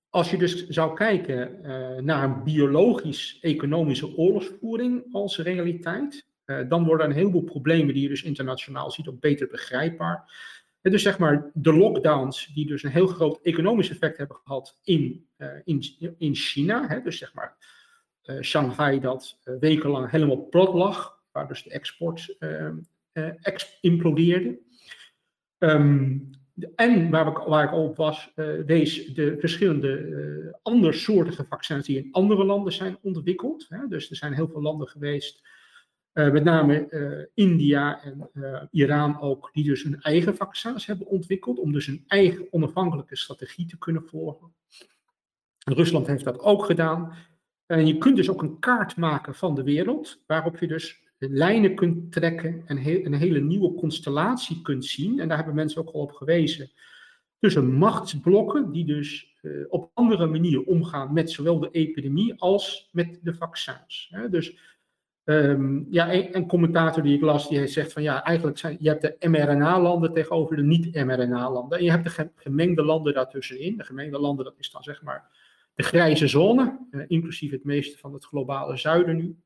als 0.10 0.32
je 0.32 0.38
dus 0.38 0.68
zou 0.68 0.96
kijken 0.96 1.60
uh, 1.62 1.98
naar 1.98 2.24
een 2.24 2.44
biologisch-economische 2.44 4.18
oorlogsvoering 4.18 5.14
als 5.14 5.38
realiteit, 5.38 6.26
dan 6.68 6.86
worden 6.86 7.06
een 7.06 7.16
heleboel 7.16 7.44
problemen 7.44 7.94
die 7.94 8.04
je 8.04 8.10
dus 8.10 8.24
internationaal 8.24 8.92
ziet 8.92 9.08
ook 9.08 9.20
beter 9.20 9.48
begrijpbaar. 9.48 10.32
En 10.82 10.92
dus 10.92 11.02
zeg 11.02 11.20
maar 11.20 11.52
de 11.54 11.74
lockdowns 11.74 12.46
die 12.54 12.66
dus 12.66 12.84
een 12.84 12.92
heel 12.92 13.08
groot 13.08 13.40
economisch 13.42 13.90
effect 13.90 14.18
hebben 14.18 14.38
gehad 14.44 14.80
in, 14.84 15.28
in, 15.64 15.84
in 16.18 16.36
China, 16.36 16.88
hè, 16.88 17.02
dus 17.02 17.18
zeg 17.18 17.34
maar 17.34 17.58
Shanghai 18.42 19.00
dat 19.00 19.40
wekenlang 19.60 20.10
helemaal 20.10 20.48
plat 20.50 20.74
lag, 20.74 21.24
waar 21.32 21.48
dus 21.48 21.64
de 21.64 21.70
export 21.70 22.38
ex 23.42 23.78
implodeerde. 23.82 24.60
Um, 25.58 26.30
en 26.76 27.10
waar, 27.10 27.34
we, 27.34 27.50
waar, 27.50 27.64
ik 27.64 27.74
op 27.74 27.96
was, 27.96 28.32
wees 28.66 29.06
de 29.06 29.36
verschillende 29.40 30.60
andersoortige 30.62 31.46
vaccins 31.46 31.86
die 31.86 31.98
in 31.98 32.12
andere 32.12 32.46
landen 32.46 32.74
zijn 32.74 32.98
ontwikkeld. 33.02 33.66
Hè. 33.70 33.88
Dus 33.88 34.10
er 34.10 34.16
zijn 34.16 34.34
heel 34.34 34.48
veel 34.48 34.62
landen 34.62 34.88
geweest, 34.88 35.48
met 36.12 36.44
name 36.44 37.30
India 37.34 38.04
en 38.04 38.30
Iran 38.72 39.22
ook, 39.22 39.50
die 39.54 39.64
dus 39.64 39.84
hun 39.84 40.02
eigen 40.02 40.36
vaccins 40.36 40.86
hebben 40.86 41.08
ontwikkeld, 41.08 41.60
om 41.60 41.72
dus 41.72 41.88
een 41.88 42.04
eigen 42.08 42.48
onafhankelijke 42.50 43.16
strategie 43.16 43.66
te 43.66 43.78
kunnen 43.78 44.04
volgen. 44.04 44.54
Rusland 45.58 46.08
heeft 46.08 46.24
dat 46.24 46.40
ook 46.40 46.66
gedaan. 46.66 47.14
En 47.66 47.88
je 47.88 47.98
kunt 47.98 48.16
dus 48.16 48.30
ook 48.30 48.42
een 48.42 48.60
kaart 48.60 48.96
maken 48.96 49.36
van 49.36 49.56
de 49.56 49.64
wereld, 49.64 50.24
waarop 50.28 50.58
je 50.58 50.68
dus 50.68 51.04
lijnen 51.18 51.76
kunt 51.76 52.12
trekken 52.12 52.64
en 52.66 52.78
een 52.78 53.14
hele 53.14 53.40
nieuwe 53.40 53.74
constellatie 53.74 54.62
kunt 54.62 54.86
zien. 54.86 55.20
En 55.20 55.28
daar 55.28 55.38
hebben 55.38 55.56
mensen 55.56 55.82
ook 55.82 55.94
al 55.94 56.02
op 56.02 56.12
gewezen. 56.12 56.72
Tussen 57.40 57.74
machtsblokken 57.74 58.72
die 58.72 58.86
dus 58.86 59.36
uh, 59.42 59.66
op 59.70 59.92
andere 59.94 60.26
manier 60.26 60.64
omgaan 60.64 61.14
met 61.14 61.32
zowel 61.32 61.60
de 61.60 61.70
epidemie 61.72 62.34
als 62.38 62.90
met 62.92 63.20
de 63.24 63.36
vaccins. 63.36 64.08
Hè. 64.12 64.30
Dus 64.30 64.58
um, 65.24 65.88
ja, 65.90 66.14
een, 66.14 66.36
een, 66.36 66.48
commentator 66.48 67.04
die 67.04 67.16
ik 67.16 67.22
las, 67.22 67.50
die 67.50 67.68
zegt 67.68 67.94
van 67.94 68.04
ja, 68.04 68.24
eigenlijk 68.24 68.58
zijn, 68.58 68.78
je 68.80 68.90
hebt 68.90 69.02
de 69.02 69.28
mRNA-landen 69.30 70.14
tegenover 70.14 70.56
de 70.56 70.64
niet-mRNA-landen. 70.64 71.78
En 71.78 71.84
je 71.84 71.92
hebt 71.92 72.16
de 72.16 72.30
gemengde 72.36 72.84
landen 72.84 73.14
daartussenin. 73.14 73.78
De 73.78 73.84
gemengde 73.84 74.20
landen, 74.20 74.46
dat 74.46 74.56
is 74.58 74.72
dan 74.72 74.84
zeg 74.84 75.02
maar 75.02 75.32
de 75.76 75.84
grijze 75.84 76.28
zone, 76.28 76.80
eh, 76.92 77.02
inclusief 77.08 77.52
het 77.52 77.64
meeste 77.64 77.98
van 77.98 78.14
het 78.14 78.26
globale 78.26 78.78
zuiden 78.78 79.16
nu. 79.16 79.38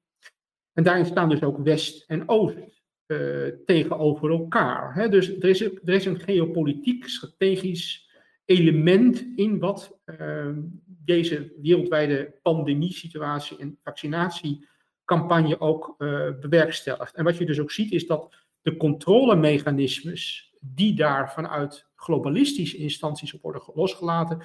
En 0.74 0.84
daarin 0.84 1.06
staan 1.06 1.30
dus 1.30 1.44
ook 1.44 1.58
West 1.58 2.04
en 2.08 2.30
Oost 2.30 2.82
uh, 3.08 3.48
tegenover 3.66 4.30
elkaar. 4.30 4.94
Hè. 4.94 5.10
Dus 5.10 5.40
er 5.40 5.50
is, 5.50 5.62
er 5.62 5.94
is 5.94 6.06
een 6.06 6.20
geopolitiek, 6.20 7.08
strategisch 7.08 8.10
element 8.46 9.26
in 9.36 9.60
wat 9.60 10.00
uh, 10.06 10.48
deze 10.86 11.54
wereldwijde 11.62 12.34
pandemie-situatie 12.42 13.58
en 13.58 13.78
vaccinatiecampagne 13.84 15.60
ook 15.60 15.96
uh, 15.98 16.30
bewerkstelligt. 16.40 17.16
En 17.16 17.24
wat 17.24 17.38
je 17.38 17.46
dus 17.46 17.60
ook 17.60 17.72
ziet 17.72 17.92
is 17.92 18.08
dat 18.08 18.36
de 18.62 18.78
controlemechanismes 18.78 20.54
die 20.60 20.94
daar 20.94 21.34
vanuit 21.34 21.90
globalistische 21.96 22.78
instanties 22.78 23.34
op 23.34 23.42
worden 23.42 23.64
losgelaten, 23.74 24.42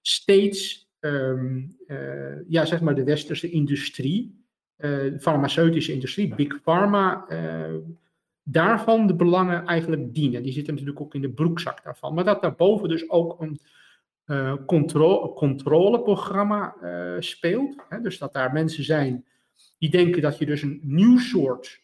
steeds 0.00 0.88
um, 1.00 1.76
uh, 1.86 2.48
ja, 2.48 2.64
zeg 2.64 2.80
maar 2.80 2.94
de 2.94 3.04
westerse 3.04 3.50
industrie, 3.50 4.39
uh, 4.80 5.18
farmaceutische 5.18 5.92
industrie, 5.92 6.34
big 6.34 6.62
pharma, 6.62 7.24
uh, 7.28 7.76
daarvan 8.42 9.06
de 9.06 9.14
belangen 9.14 9.66
eigenlijk 9.66 10.14
dienen. 10.14 10.42
Die 10.42 10.52
zitten 10.52 10.72
natuurlijk 10.72 11.00
ook 11.00 11.14
in 11.14 11.20
de 11.20 11.30
broekzak 11.30 11.84
daarvan. 11.84 12.14
Maar 12.14 12.24
dat 12.24 12.42
daarboven 12.42 12.88
dus 12.88 13.10
ook 13.10 13.40
een 13.40 13.60
controle, 14.66 15.32
controleprogramma 15.32 16.74
speelt. 17.18 17.76
Hè? 17.88 18.00
Dus 18.00 18.18
dat 18.18 18.32
daar 18.32 18.52
mensen 18.52 18.84
zijn 18.84 19.24
die 19.78 19.90
denken 19.90 20.22
dat 20.22 20.38
je 20.38 20.46
dus 20.46 20.62
een 20.62 20.80
nieuw 20.82 21.18
soort 21.18 21.82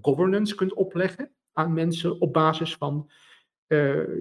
governance 0.00 0.54
kunt 0.54 0.74
opleggen 0.74 1.30
aan 1.52 1.72
mensen 1.72 2.20
op 2.20 2.32
basis 2.32 2.74
van 2.74 3.10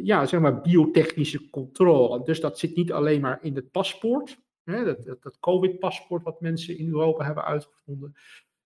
ja, 0.04 0.26
zeg 0.26 0.40
maar 0.40 0.62
biotechnische 0.62 1.50
controle. 1.50 2.24
Dus 2.24 2.40
dat 2.40 2.60
zit 2.60 2.76
niet 2.76 2.92
alleen 2.92 3.22
maar 3.22 3.40
in 3.42 3.56
het 3.56 3.72
paspoort, 3.72 4.38
dat, 4.66 5.18
dat, 5.22 5.40
COVID-paspoort 5.40 6.24
wat 6.24 6.42
mensen 6.42 6.78
in 6.78 6.88
Europa 6.88 7.26
hebben 7.26 7.46
uitgevonden. 7.46 8.16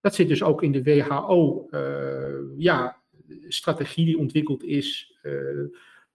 Dat 0.02 0.16
zit 0.16 0.28
dus 0.28 0.44
ook 0.44 0.64
in 0.64 0.72
de 0.72 0.84
WHO, 0.84 1.68
uh, 1.72 2.28
eh, 2.28 2.44
ja, 2.58 3.02
strategie 3.48 4.06
die 4.06 4.18
ontwikkeld 4.18 4.64
is 4.64 5.20
uh, 5.24 5.66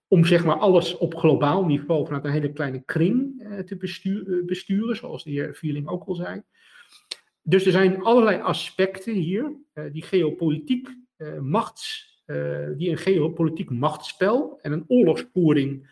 om 0.08 0.24
zeg 0.24 0.44
maar 0.44 0.58
alles 0.58 0.96
op 0.96 1.14
globaal 1.14 1.64
niveau 1.64 2.04
vanuit 2.04 2.24
een 2.24 2.30
hele 2.30 2.52
kleine 2.52 2.82
kring 2.84 3.46
te 3.66 3.76
bestuur, 3.76 4.44
besturen, 4.44 4.96
zoals 4.96 5.24
de 5.24 5.30
heer 5.30 5.54
Vierling 5.54 5.88
ook 5.88 6.04
al 6.04 6.14
zei. 6.14 6.42
Dus 7.42 7.66
er 7.66 7.72
zijn 7.72 8.02
allerlei 8.02 8.40
aspecten 8.40 9.14
hier 9.14 9.56
die 9.92 10.02
geopolitiek, 10.02 10.88
machts 11.40 12.10
die 12.76 12.90
een 12.90 12.98
geopolitiek 12.98 13.70
machtsspel 13.70 14.58
en 14.62 14.72
een 14.72 14.84
oorlogsvoering 14.86 15.88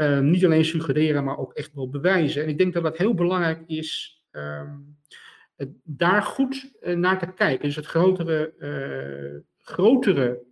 uh, 0.00 0.18
niet 0.18 0.44
alleen 0.44 0.64
suggereren, 0.64 1.24
maar 1.24 1.38
ook 1.38 1.52
echt 1.52 1.74
wel 1.74 1.88
bewijzen. 1.88 2.42
En 2.42 2.48
ik 2.48 2.58
denk 2.58 2.72
dat 2.72 2.82
dat 2.82 2.96
heel 2.96 3.14
belangrijk 3.14 3.62
is 3.66 4.20
um, 4.30 4.98
daar 5.82 6.22
goed 6.22 6.72
uh, 6.80 6.96
naar 6.96 7.18
te 7.18 7.32
kijken. 7.32 7.66
Dus 7.66 7.76
het 7.76 7.86
grotere, 7.86 8.54
grotere 9.58 10.42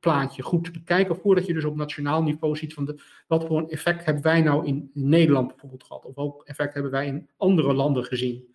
plaatje 0.00 0.42
goed 0.42 0.64
te 0.64 0.70
bekijken, 0.70 1.16
voordat 1.16 1.46
je 1.46 1.52
dus 1.52 1.64
op 1.64 1.76
nationaal 1.76 2.22
niveau 2.22 2.56
ziet 2.56 2.74
van 2.74 2.84
de, 2.84 3.00
wat 3.26 3.46
voor 3.46 3.58
een 3.58 3.68
effect 3.68 4.04
hebben 4.04 4.22
wij 4.22 4.40
nou 4.40 4.66
in, 4.66 4.90
Nederland 4.94 5.48
bijvoorbeeld 5.48 5.84
gehad, 5.84 6.04
of 6.04 6.14
welk 6.14 6.44
effect 6.44 6.74
hebben 6.74 6.92
wij 6.92 7.06
in 7.06 7.28
andere 7.36 7.74
landen 7.74 8.04
gezien. 8.04 8.54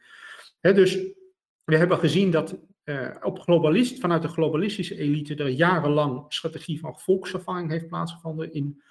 Dus 0.61 0.95
we 1.63 1.77
hebben 1.77 1.97
gezien 1.97 2.31
dat 2.31 2.57
op 3.23 3.39
globalist, 3.39 3.99
vanuit 3.99 4.21
de 4.21 4.27
globalistische 4.27 4.97
elite 4.97 5.35
er 5.35 5.49
jarenlang 5.49 6.25
strategie 6.27 6.79
van 6.79 6.99
volksvervanging 6.99 7.69
heeft 7.69 7.87
plaatsgevonden 7.87 8.53
in 8.53 8.81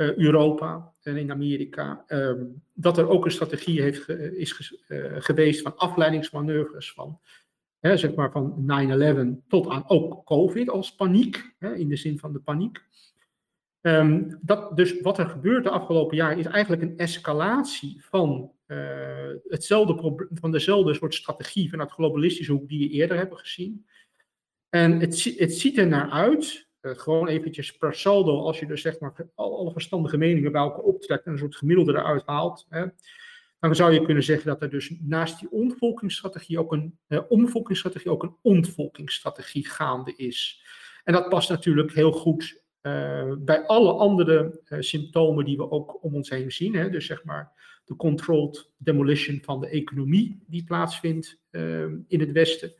Europa 0.00 0.92
en 1.02 1.16
in 1.16 1.30
Amerika. 1.30 2.04
Uh, 2.08 2.32
dat 2.72 2.98
er 2.98 3.08
ook 3.08 3.24
een 3.24 3.30
strategie 3.30 3.82
heeft 3.82 4.02
ge 4.02 4.36
is 4.36 4.82
uh, 4.88 5.14
geweest 5.18 5.62
van 5.62 5.76
afleidingsmanoeuvres 5.76 6.92
van, 6.92 7.20
zeg 7.80 8.14
maar 8.14 8.30
van 8.30 8.64
9-11 9.42 9.48
tot 9.48 9.68
aan 9.68 9.84
ook 9.86 10.24
COVID 10.24 10.68
als 10.68 10.94
paniek, 10.94 11.54
in 11.58 11.88
de 11.88 11.96
zin 11.96 12.18
van 12.18 12.32
de 12.32 12.38
paniek. 12.38 12.84
Um, 13.80 14.38
dat, 14.42 14.76
dus 14.76 15.00
wat 15.00 15.18
er 15.18 15.26
gebeurt 15.26 15.64
de 15.64 15.70
afgelopen 15.70 16.16
jaren 16.16 16.38
is 16.38 16.46
eigenlijk 16.46 16.82
een 16.82 16.98
escalatie 16.98 18.04
van 18.04 18.52
hetzelfde 19.48 20.26
van 20.34 20.50
dezelfde 20.50 20.94
soort 20.94 21.14
strategie 21.14 21.70
vanuit 21.70 21.90
globalistische 21.90 22.52
hoek 22.52 22.68
die 22.68 22.80
je 22.80 22.88
eerder 22.88 23.16
hebben 23.16 23.38
gezien. 23.38 23.86
En 24.68 25.00
het, 25.00 25.34
het 25.36 25.54
ziet 25.54 25.78
er 25.78 25.86
naar 25.86 26.10
uit, 26.10 26.68
gewoon 26.82 27.28
eventjes 27.28 27.76
per 27.76 27.94
saldo, 27.94 28.40
als 28.40 28.58
je 28.58 28.66
dus 28.66 28.82
zeg 28.82 28.98
maar 28.98 29.14
alle 29.34 29.72
verstandige 29.72 30.16
meningen 30.16 30.52
bij 30.52 30.60
elkaar 30.60 30.84
optrekt 30.84 31.26
en 31.26 31.32
een 31.32 31.38
soort 31.38 31.56
gemiddelde 31.56 31.92
eruit 31.92 32.22
haalt, 32.26 32.66
hè, 32.68 32.86
dan 33.60 33.74
zou 33.74 33.92
je 33.92 34.04
kunnen 34.04 34.22
zeggen 34.22 34.46
dat 34.46 34.62
er 34.62 34.70
dus 34.70 34.94
naast 35.00 35.40
die 35.40 35.50
ontvolkingsstrategie 35.50 36.58
ook 36.58 36.72
een 36.72 36.98
uh, 37.08 37.20
omvolkingsstrategie 37.28 38.10
ook 38.10 38.22
een 38.22 38.36
ontvolkingsstrategie 38.42 39.68
gaande 39.68 40.14
is. 40.16 40.64
En 41.04 41.12
dat 41.12 41.28
past 41.28 41.48
natuurlijk 41.48 41.92
heel 41.92 42.12
goed 42.12 42.62
uh, 42.82 43.32
bij 43.38 43.66
alle 43.66 43.92
andere 43.92 44.60
uh, 44.68 44.80
symptomen 44.80 45.44
die 45.44 45.56
we 45.56 45.70
ook 45.70 46.04
om 46.04 46.14
ons 46.14 46.30
heen 46.30 46.52
zien. 46.52 46.74
Hè, 46.74 46.90
dus 46.90 47.06
zeg 47.06 47.24
maar 47.24 47.52
de 47.84 47.96
controlled 47.96 48.70
demolition 48.76 49.38
van 49.42 49.60
de 49.60 49.68
economie 49.68 50.44
die 50.46 50.64
plaatsvindt 50.64 51.38
in 52.08 52.20
het 52.20 52.32
Westen. 52.32 52.72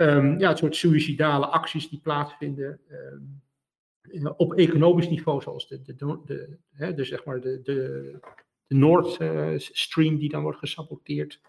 Um, 0.00 0.38
ja, 0.38 0.48
het 0.48 0.58
soort 0.58 0.76
suïcidale 0.76 1.46
acties 1.46 1.88
die 1.88 2.00
plaatsvinden 2.02 2.80
ehm, 2.88 4.26
op 4.36 4.54
economisch 4.54 5.08
niveau, 5.08 5.42
zoals 5.42 5.68
de, 5.68 5.82
de, 5.82 5.94
de, 5.96 6.18
de 6.24 6.58
hè, 6.72 7.04
zeg 7.04 7.24
maar 7.24 7.40
de, 7.40 7.60
de, 7.62 8.18
de 8.66 8.74
Nord 8.74 9.18
Stream 9.62 10.18
die 10.18 10.28
dan 10.28 10.42
wordt 10.42 10.58
gesaboteerd. 10.58 11.40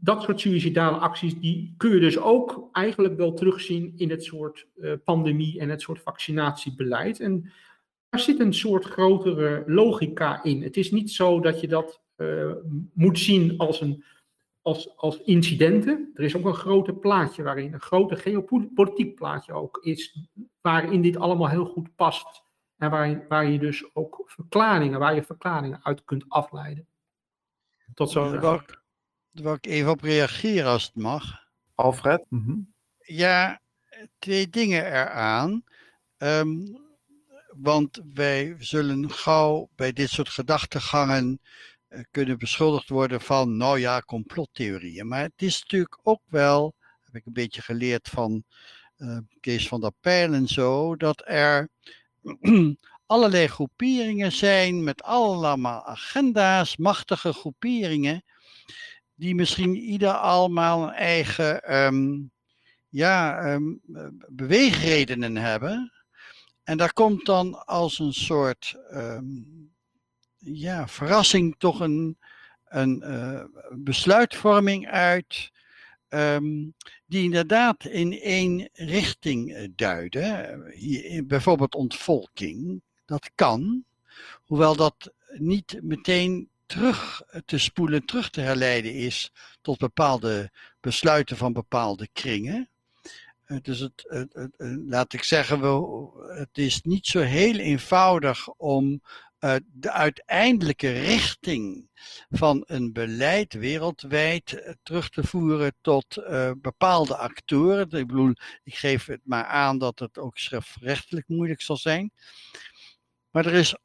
dat 0.00 0.22
soort 0.22 0.40
suïcidale 0.40 0.96
acties, 0.96 1.40
die 1.40 1.74
kun 1.76 1.90
je 1.90 2.00
dus 2.00 2.18
ook 2.18 2.68
eigenlijk 2.72 3.16
wel 3.16 3.34
terugzien 3.34 3.92
in 3.96 4.10
het 4.10 4.24
soort 4.24 4.66
uh, 4.76 4.92
pandemie 5.04 5.60
en 5.60 5.68
het 5.68 5.80
soort 5.80 6.00
vaccinatiebeleid. 6.00 7.20
En 7.20 7.52
daar 8.08 8.20
zit 8.20 8.40
een 8.40 8.54
soort 8.54 8.84
grotere 8.84 9.62
logica 9.66 10.42
in. 10.42 10.62
Het 10.62 10.76
is 10.76 10.90
niet 10.90 11.10
zo 11.10 11.40
dat 11.40 11.60
je 11.60 11.68
dat 11.68 12.00
moet 12.92 13.18
zien 13.18 13.58
als, 13.58 13.80
een, 13.80 14.04
als, 14.62 14.96
als 14.96 15.22
incidenten. 15.22 16.10
Er 16.14 16.24
is 16.24 16.36
ook 16.36 16.44
een 16.44 16.54
groter 16.54 16.94
plaatje 16.94 17.42
waarin, 17.42 17.72
een 17.72 17.80
groter 17.80 18.16
geopolitiek 18.16 19.14
plaatje 19.14 19.52
ook 19.52 19.78
is, 19.82 20.28
waarin 20.60 21.02
dit 21.02 21.16
allemaal 21.16 21.48
heel 21.48 21.64
goed 21.64 21.94
past. 21.94 22.44
En 22.76 22.90
waar, 22.90 23.26
waar 23.28 23.46
je 23.46 23.58
dus 23.58 23.94
ook 23.94 24.22
verklaringen, 24.26 24.98
waar 24.98 25.14
je 25.14 25.22
verklaringen 25.22 25.84
uit 25.84 26.04
kunt 26.04 26.24
afleiden. 26.28 26.86
Tot 27.94 28.10
zo. 28.10 28.30
Daar 28.30 28.40
wil, 28.40 28.54
ik, 28.54 28.82
daar 29.30 29.44
wil 29.44 29.54
ik 29.54 29.66
even 29.66 29.90
op 29.90 30.00
reageren 30.00 30.66
als 30.66 30.84
het 30.84 30.94
mag. 30.94 31.40
Alfred? 31.74 32.26
Mm 32.28 32.74
Ja, 32.98 33.60
twee 34.18 34.48
dingen 34.48 34.86
eraan. 34.86 35.64
Um, 36.18 36.80
want 37.56 38.00
wij 38.14 38.56
zullen 38.58 39.10
gauw 39.10 39.68
bij 39.74 39.92
dit 39.92 40.10
soort 40.10 40.28
gedachtegangen 40.28 41.40
kunnen 42.10 42.38
beschuldigd 42.38 42.88
worden 42.88 43.20
van, 43.20 43.56
nou 43.56 43.78
ja, 43.78 44.00
complottheorieën. 44.00 45.08
Maar 45.08 45.22
het 45.22 45.42
is 45.42 45.60
natuurlijk 45.60 45.98
ook 46.02 46.22
wel, 46.26 46.74
heb 47.04 47.14
ik 47.14 47.26
een 47.26 47.32
beetje 47.32 47.62
geleerd 47.62 48.08
van 48.08 48.44
uh, 48.98 49.18
Kees 49.40 49.68
van 49.68 49.80
der 49.80 49.92
Pijl 50.00 50.32
en 50.32 50.48
zo, 50.48 50.96
dat 50.96 51.22
er 51.24 51.68
allerlei 53.06 53.46
groeperingen 53.46 54.32
zijn 54.32 54.84
met 54.84 55.02
allemaal 55.02 55.84
agenda's, 55.84 56.76
machtige 56.76 57.32
groeperingen, 57.32 58.24
die 59.14 59.34
misschien 59.34 59.76
ieder 59.76 60.12
allemaal 60.12 60.82
een 60.82 60.94
eigen 60.94 61.76
um, 61.76 62.30
ja, 62.88 63.52
um, 63.52 63.80
beweegredenen 64.28 65.36
hebben. 65.36 65.92
En 66.62 66.76
daar 66.76 66.92
komt 66.92 67.26
dan 67.26 67.66
als 67.66 67.98
een 67.98 68.12
soort 68.12 68.76
um, 68.90 69.71
ja, 70.42 70.88
verrassing 70.88 71.54
toch 71.58 71.80
een, 71.80 72.18
een 72.68 73.02
uh, 73.04 73.44
besluitvorming 73.70 74.88
uit. 74.88 75.50
Um, 76.08 76.74
die 77.06 77.22
inderdaad 77.22 77.84
in 77.84 78.20
één 78.20 78.68
richting 78.72 79.72
duiden. 79.76 80.62
Hier, 80.70 81.26
bijvoorbeeld 81.26 81.74
ontvolking. 81.74 82.82
Dat 83.04 83.30
kan, 83.34 83.84
hoewel 84.44 84.76
dat 84.76 85.12
niet 85.38 85.78
meteen 85.82 86.48
terug 86.66 87.22
te 87.44 87.58
spoelen, 87.58 88.04
terug 88.04 88.30
te 88.30 88.40
herleiden 88.40 88.94
is 88.94 89.32
tot 89.60 89.78
bepaalde 89.78 90.50
besluiten 90.80 91.36
van 91.36 91.52
bepaalde 91.52 92.08
kringen. 92.12 92.68
Dus 93.62 93.78
het, 93.78 94.04
het, 94.08 94.34
het, 94.34 94.54
laat 94.86 95.12
ik 95.12 95.22
zeggen, 95.22 95.60
het 96.36 96.58
is 96.58 96.82
niet 96.82 97.06
zo 97.06 97.20
heel 97.20 97.56
eenvoudig 97.56 98.48
om 98.48 99.02
uh, 99.44 99.54
de 99.72 99.90
uiteindelijke 99.90 100.92
richting 100.92 101.88
van 102.30 102.62
een 102.66 102.92
beleid 102.92 103.52
wereldwijd 103.52 104.52
uh, 104.52 104.72
terug 104.82 105.08
te 105.08 105.24
voeren 105.24 105.74
tot 105.80 106.16
uh, 106.16 106.50
bepaalde 106.56 107.16
actoren. 107.16 107.90
Ik 107.90 108.06
bedoel, 108.06 108.34
ik 108.62 108.74
geef 108.74 109.06
het 109.06 109.20
maar 109.24 109.44
aan 109.44 109.78
dat 109.78 109.98
het 109.98 110.18
ook 110.18 110.38
strafrechtelijk 110.38 111.28
moeilijk 111.28 111.60
zal 111.60 111.76
zijn. 111.76 112.12
Maar 113.30 113.46
er 113.46 113.54
is 113.54 113.76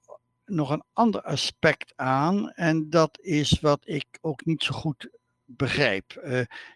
nog 0.45 0.69
een 0.69 0.83
ander 0.93 1.21
aspect 1.21 1.93
aan 1.95 2.51
en 2.51 2.89
dat 2.89 3.19
is 3.21 3.59
wat 3.59 3.81
ik 3.83 4.05
ook 4.21 4.45
niet 4.45 4.63
zo 4.63 4.73
goed 4.73 5.09
begrijp. 5.45 6.27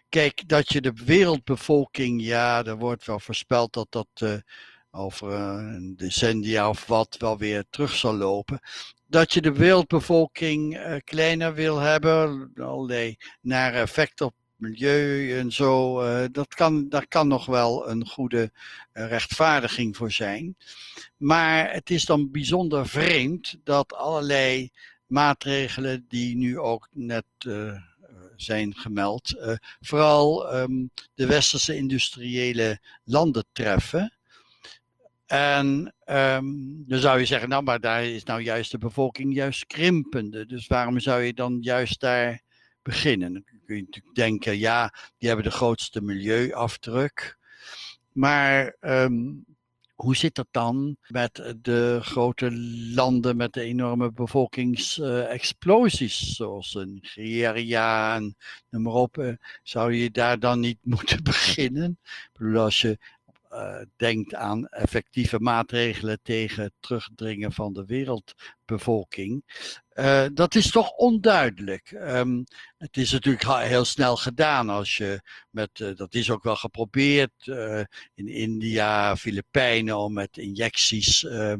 Kijk, 0.08 0.48
dat 0.48 0.72
je 0.72 0.80
de 0.80 0.92
wereldbevolking, 1.04 2.22
ja, 2.22 2.64
er 2.64 2.76
wordt 2.76 3.06
wel 3.06 3.20
voorspeld 3.20 3.72
dat 3.72 3.86
dat 3.90 4.42
over 4.94 5.32
een 5.32 5.94
decennia 5.96 6.68
of 6.68 6.86
wat 6.86 7.16
wel 7.18 7.38
weer 7.38 7.64
terug 7.70 7.94
zal 7.94 8.14
lopen. 8.14 8.60
Dat 9.06 9.32
je 9.32 9.40
de 9.40 9.52
wereldbevolking 9.52 10.76
uh, 10.76 10.96
kleiner 11.04 11.54
wil 11.54 11.78
hebben, 11.78 12.52
allerlei 12.56 13.16
nare 13.40 13.78
effecten 13.78 14.26
op 14.26 14.34
milieu 14.56 15.38
en 15.38 15.52
zo, 15.52 16.02
dat 16.28 16.54
kan, 16.54 16.88
daar 16.88 17.06
kan 17.08 17.28
nog 17.28 17.46
wel 17.46 17.88
een 17.88 18.06
goede 18.06 18.52
rechtvaardiging 18.92 19.96
voor 19.96 20.10
zijn. 20.10 20.56
Maar 21.16 21.72
het 21.72 21.90
is 21.90 22.04
dan 22.04 22.30
bijzonder 22.30 22.88
vreemd 22.88 23.56
dat 23.64 23.94
allerlei 23.94 24.70
maatregelen 25.06 26.04
die 26.08 26.36
nu 26.36 26.58
ook 26.58 26.88
net 26.92 27.24
zijn 28.36 28.74
gemeld, 28.76 29.58
vooral 29.80 30.54
um, 30.56 30.90
de 31.14 31.26
westerse 31.26 31.76
industriële 31.76 32.80
landen 33.04 33.44
treffen. 33.52 34.16
En 35.32 35.94
um, 36.06 36.84
dan 36.86 36.98
zou 36.98 37.18
je 37.18 37.24
zeggen, 37.24 37.48
nou, 37.48 37.62
maar 37.62 37.80
daar 37.80 38.04
is 38.04 38.24
nou 38.24 38.40
juist 38.40 38.70
de 38.70 38.78
bevolking 38.78 39.34
juist 39.34 39.66
krimpende. 39.66 40.46
Dus 40.46 40.66
waarom 40.66 41.00
zou 41.00 41.22
je 41.22 41.34
dan 41.34 41.58
juist 41.60 42.00
daar 42.00 42.42
beginnen? 42.82 43.32
Dan 43.32 43.44
kun 43.66 43.76
je 43.76 43.82
natuurlijk 43.82 44.14
denken, 44.14 44.58
ja, 44.58 44.94
die 45.18 45.28
hebben 45.28 45.46
de 45.46 45.56
grootste 45.56 46.02
milieuafdruk. 46.02 47.38
Maar 48.12 48.76
um, 48.80 49.44
hoe 49.94 50.16
zit 50.16 50.34
dat 50.34 50.46
dan 50.50 50.96
met 51.08 51.54
de 51.62 51.98
grote 52.02 52.52
landen 52.94 53.36
met 53.36 53.52
de 53.52 53.62
enorme 53.62 54.12
bevolkingsexplosies, 54.12 56.28
uh, 56.28 56.34
zoals 56.34 56.74
Nigeria 56.74 58.14
en 58.14 58.36
noem 58.70 58.82
maar 58.82 58.92
op? 58.92 59.36
zou 59.62 59.94
je 59.94 60.10
daar 60.10 60.38
dan 60.38 60.60
niet 60.60 60.78
moeten 60.94 61.22
beginnen? 61.22 61.98
Ik 62.02 62.30
bedoel, 62.32 62.60
als 62.60 62.80
je 62.80 62.98
uh, 63.52 63.80
denkt 63.96 64.34
aan 64.34 64.66
effectieve 64.66 65.40
maatregelen 65.40 66.18
tegen 66.22 66.62
het 66.62 66.72
terugdringen 66.80 67.52
van 67.52 67.72
de 67.72 67.84
wereldbevolking. 67.84 69.44
Uh, 69.94 70.26
dat 70.34 70.54
is 70.54 70.70
toch 70.70 70.90
onduidelijk. 70.90 71.90
Um, 71.90 72.44
het 72.78 72.96
is 72.96 73.12
natuurlijk 73.12 73.44
heel 73.44 73.84
snel 73.84 74.16
gedaan 74.16 74.68
als 74.68 74.96
je 74.96 75.20
met, 75.50 75.78
uh, 75.78 75.96
dat 75.96 76.14
is 76.14 76.30
ook 76.30 76.42
wel 76.42 76.56
geprobeerd 76.56 77.46
in 78.14 78.28
India, 78.28 79.16
Filipijnen, 79.16 79.96
om 79.98 80.12
met 80.12 80.36
injecties 80.36 81.24
ehm, 81.24 81.58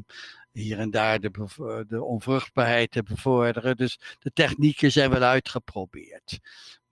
hier 0.53 0.79
en 0.79 0.91
daar 0.91 1.21
de, 1.21 1.31
de 1.89 2.03
onvruchtbaarheid 2.03 2.91
te 2.91 3.03
bevorderen. 3.03 3.77
Dus 3.77 3.99
de 4.19 4.31
technieken 4.33 4.93
zijn 4.93 5.11
wel 5.11 5.23
uitgeprobeerd. 5.23 6.39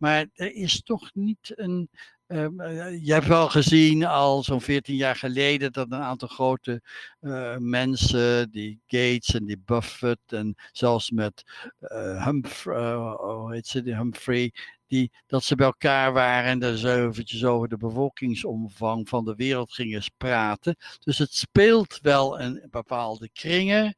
Maar 0.01 0.27
er 0.35 0.55
is 0.55 0.83
toch 0.83 1.11
niet 1.15 1.53
een, 1.55 1.91
Um, 2.33 2.63
je 3.05 3.13
hebt 3.13 3.27
wel 3.27 3.49
gezien 3.49 4.05
al 4.05 4.43
zo'n 4.43 4.61
14 4.61 4.97
jaar 4.97 5.17
geleden 5.17 5.73
dat 5.73 5.93
een 5.93 6.03
aantal 6.03 6.29
grote 6.29 6.83
uh, 7.21 7.57
mensen, 7.57 8.51
die 8.51 8.81
Gates 8.87 9.35
en 9.35 9.45
die 9.45 9.63
Buffett 9.65 10.33
en 10.33 10.55
zelfs 10.73 11.11
met 11.11 11.43
uh, 11.81 12.25
Humphrey, 12.25 12.95
oh, 12.97 13.51
heet 13.51 13.85
die 13.85 13.97
Humphrey, 13.97 14.53
die, 14.87 15.13
dat 15.27 15.45
ze 15.45 15.55
bij 15.55 15.67
elkaar 15.67 16.13
waren 16.13 16.51
en 16.51 16.59
daar 16.59 16.77
zo 16.77 17.09
eventjes 17.09 17.45
over 17.45 17.69
de 17.69 17.77
bevolkingsomvang 17.77 19.09
van 19.09 19.25
de 19.25 19.35
wereld 19.35 19.73
gingen 19.73 20.03
praten. 20.17 20.77
Dus 20.99 21.19
het 21.19 21.35
speelt 21.35 21.99
wel 22.03 22.39
in 22.39 22.67
bepaalde 22.71 23.29
kringen 23.33 23.97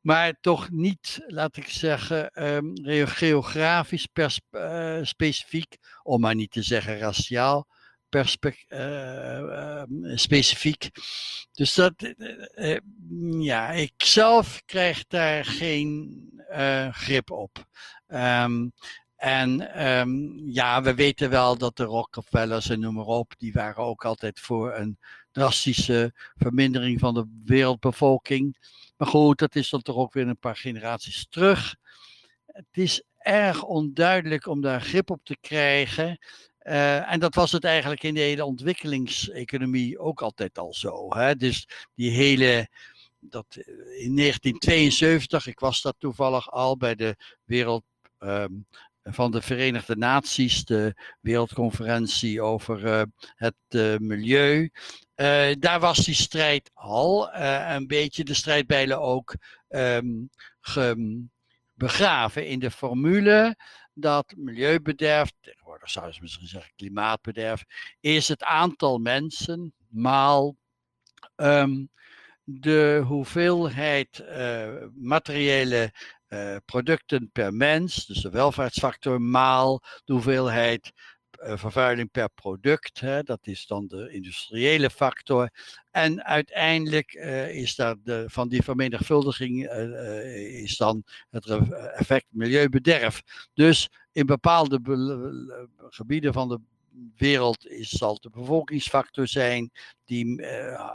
maar 0.00 0.34
toch 0.40 0.70
niet, 0.70 1.24
laat 1.26 1.56
ik 1.56 1.68
zeggen, 1.68 2.44
um, 2.54 2.72
geografisch 3.06 4.06
uh, 4.50 4.98
specifiek, 5.02 5.76
om 6.02 6.20
maar 6.20 6.34
niet 6.34 6.50
te 6.50 6.62
zeggen 6.62 6.98
raciaal 6.98 7.66
uh, 8.68 9.82
specifiek. 10.14 10.90
Dus 11.52 11.74
dat, 11.74 11.92
uh, 12.56 12.78
ja, 13.40 13.70
ik 13.70 13.92
zelf 13.96 14.62
krijg 14.64 15.06
daar 15.06 15.44
geen 15.44 16.24
grip 16.90 17.30
op. 17.30 17.64
Um, 18.08 18.72
en 19.16 19.70
ja, 20.46 20.82
we 20.82 20.94
weten 20.94 21.30
wel 21.30 21.58
dat 21.58 21.76
de 21.76 21.84
Rockefellers 21.84 22.68
en 22.68 22.80
noem 22.80 22.94
maar 22.94 23.04
op, 23.04 23.34
die 23.38 23.52
waren 23.52 23.84
ook 23.84 24.04
altijd 24.04 24.40
voor 24.40 24.74
een 24.74 24.98
drastische 25.32 26.12
vermindering 26.36 27.00
van 27.00 27.14
de 27.14 27.40
wereldbevolking. 27.44 28.56
Maar 29.00 29.08
goed, 29.08 29.38
dat 29.38 29.54
is 29.54 29.70
dan 29.70 29.82
toch 29.82 29.96
ook 29.96 30.12
weer 30.12 30.28
een 30.28 30.38
paar 30.38 30.56
generaties 30.56 31.26
terug. 31.28 31.76
Het 32.46 32.66
is 32.72 33.02
erg 33.18 33.62
onduidelijk 33.62 34.46
om 34.46 34.60
daar 34.60 34.80
grip 34.80 35.10
op 35.10 35.20
te 35.24 35.36
krijgen. 35.40 36.18
Uh, 36.62 37.12
en 37.12 37.20
dat 37.20 37.34
was 37.34 37.52
het 37.52 37.64
eigenlijk 37.64 38.02
in 38.02 38.14
de 38.14 38.20
hele 38.20 38.44
ontwikkelingseconomie 38.44 39.98
ook 39.98 40.22
altijd 40.22 40.58
al 40.58 40.74
zo. 40.74 41.14
Hè? 41.14 41.36
Dus 41.36 41.68
die 41.94 42.10
hele, 42.10 42.68
dat 43.18 43.56
in 43.98 44.16
1972, 44.16 45.46
ik 45.46 45.58
was 45.58 45.82
dat 45.82 45.94
toevallig 45.98 46.50
al 46.50 46.76
bij 46.76 46.94
de 46.94 47.16
Wereld 47.44 47.84
um, 48.18 48.66
van 49.02 49.30
de 49.30 49.42
Verenigde 49.42 49.96
Naties, 49.96 50.64
de 50.64 50.94
Wereldconferentie 51.20 52.42
over 52.42 52.84
uh, 52.84 53.02
het 53.34 53.54
uh, 53.68 53.96
milieu. 53.96 54.70
Daar 55.58 55.80
was 55.80 56.04
die 56.04 56.14
strijd 56.14 56.70
al, 56.74 57.34
een 57.34 57.86
beetje 57.86 58.24
de 58.24 58.34
strijdbijlen 58.34 59.00
ook 59.00 59.34
um, 59.68 60.30
begraven 61.74 62.46
in 62.46 62.58
de 62.58 62.70
formule 62.70 63.56
dat 63.92 64.34
milieubederf, 64.36 65.32
dan 65.64 65.78
zou 65.82 66.10
je 66.10 66.18
misschien 66.20 66.46
zeggen 66.46 66.72
klimaatbederf, 66.76 67.64
is 68.00 68.28
het 68.28 68.42
aantal 68.42 68.98
mensen 68.98 69.74
maal 69.88 70.56
ehm, 71.36 71.84
de 72.44 73.02
hoeveelheid 73.06 74.24
materiële 74.94 75.92
uh, 76.30 76.56
producten 76.64 77.30
per 77.32 77.54
mens, 77.54 78.06
dus 78.06 78.20
de 78.20 78.30
welvaartsfactor 78.30 79.20
maal 79.20 79.82
de 80.04 80.12
hoeveelheid 80.12 80.92
uh, 81.42 81.56
vervuiling 81.56 82.10
per 82.10 82.28
product, 82.28 83.00
hè, 83.00 83.22
dat 83.22 83.46
is 83.46 83.66
dan 83.66 83.86
de 83.86 84.12
industriële 84.12 84.90
factor. 84.90 85.50
En 85.90 86.24
uiteindelijk 86.24 87.12
is 87.52 87.74
daar 87.74 87.94
de, 88.02 88.24
van 88.26 88.48
die 88.48 88.62
vermenigvuldiging 88.62 89.66
is 90.62 90.76
dan 90.76 91.04
het 91.30 91.46
effect 91.94 92.26
milieubederf. 92.28 93.22
Dus 93.54 93.88
in 94.12 94.26
bepaalde 94.26 94.80
gebieden 95.88 96.32
van 96.32 96.48
de 96.48 96.60
wereld 97.16 97.66
is, 97.66 97.88
zal 97.88 98.20
de 98.20 98.30
bevolkingsfactor 98.30 99.26
zijn 99.26 99.70
die 100.04 100.46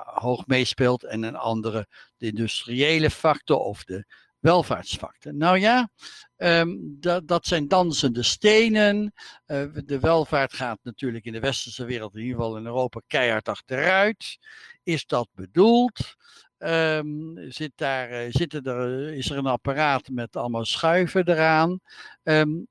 hoog 0.03 0.47
meespeelt 0.47 1.03
en 1.03 1.23
een 1.23 1.35
andere 1.35 1.87
de 2.17 2.25
industriële 2.25 3.09
factor 3.09 3.57
of 3.57 3.83
de 3.83 4.05
welvaartsfactor. 4.45 5.33
Nou 5.33 5.59
ja, 5.59 5.89
um, 6.37 6.97
dat, 6.99 7.27
dat 7.27 7.45
zijn 7.45 7.67
dansende 7.67 8.23
stenen. 8.23 9.13
Uh, 9.47 9.65
de 9.85 9.99
welvaart 9.99 10.53
gaat 10.53 10.79
natuurlijk 10.83 11.25
in 11.25 11.33
de 11.33 11.39
westerse 11.39 11.85
wereld, 11.85 12.15
in 12.15 12.21
ieder 12.21 12.35
geval 12.35 12.57
in 12.57 12.65
Europa, 12.65 13.01
keihard 13.07 13.47
achteruit. 13.47 14.37
Is 14.83 15.05
dat 15.05 15.27
bedoeld? 15.33 16.15
Um, 16.57 17.51
zit 17.51 17.71
daar, 17.75 18.25
uh, 18.25 18.31
zitten 18.31 18.63
er, 18.63 19.13
is 19.13 19.29
er 19.29 19.37
een 19.37 19.45
apparaat 19.45 20.09
met 20.09 20.35
allemaal 20.35 20.65
schuiven 20.65 21.29
eraan? 21.29 21.79
Um, 22.23 22.67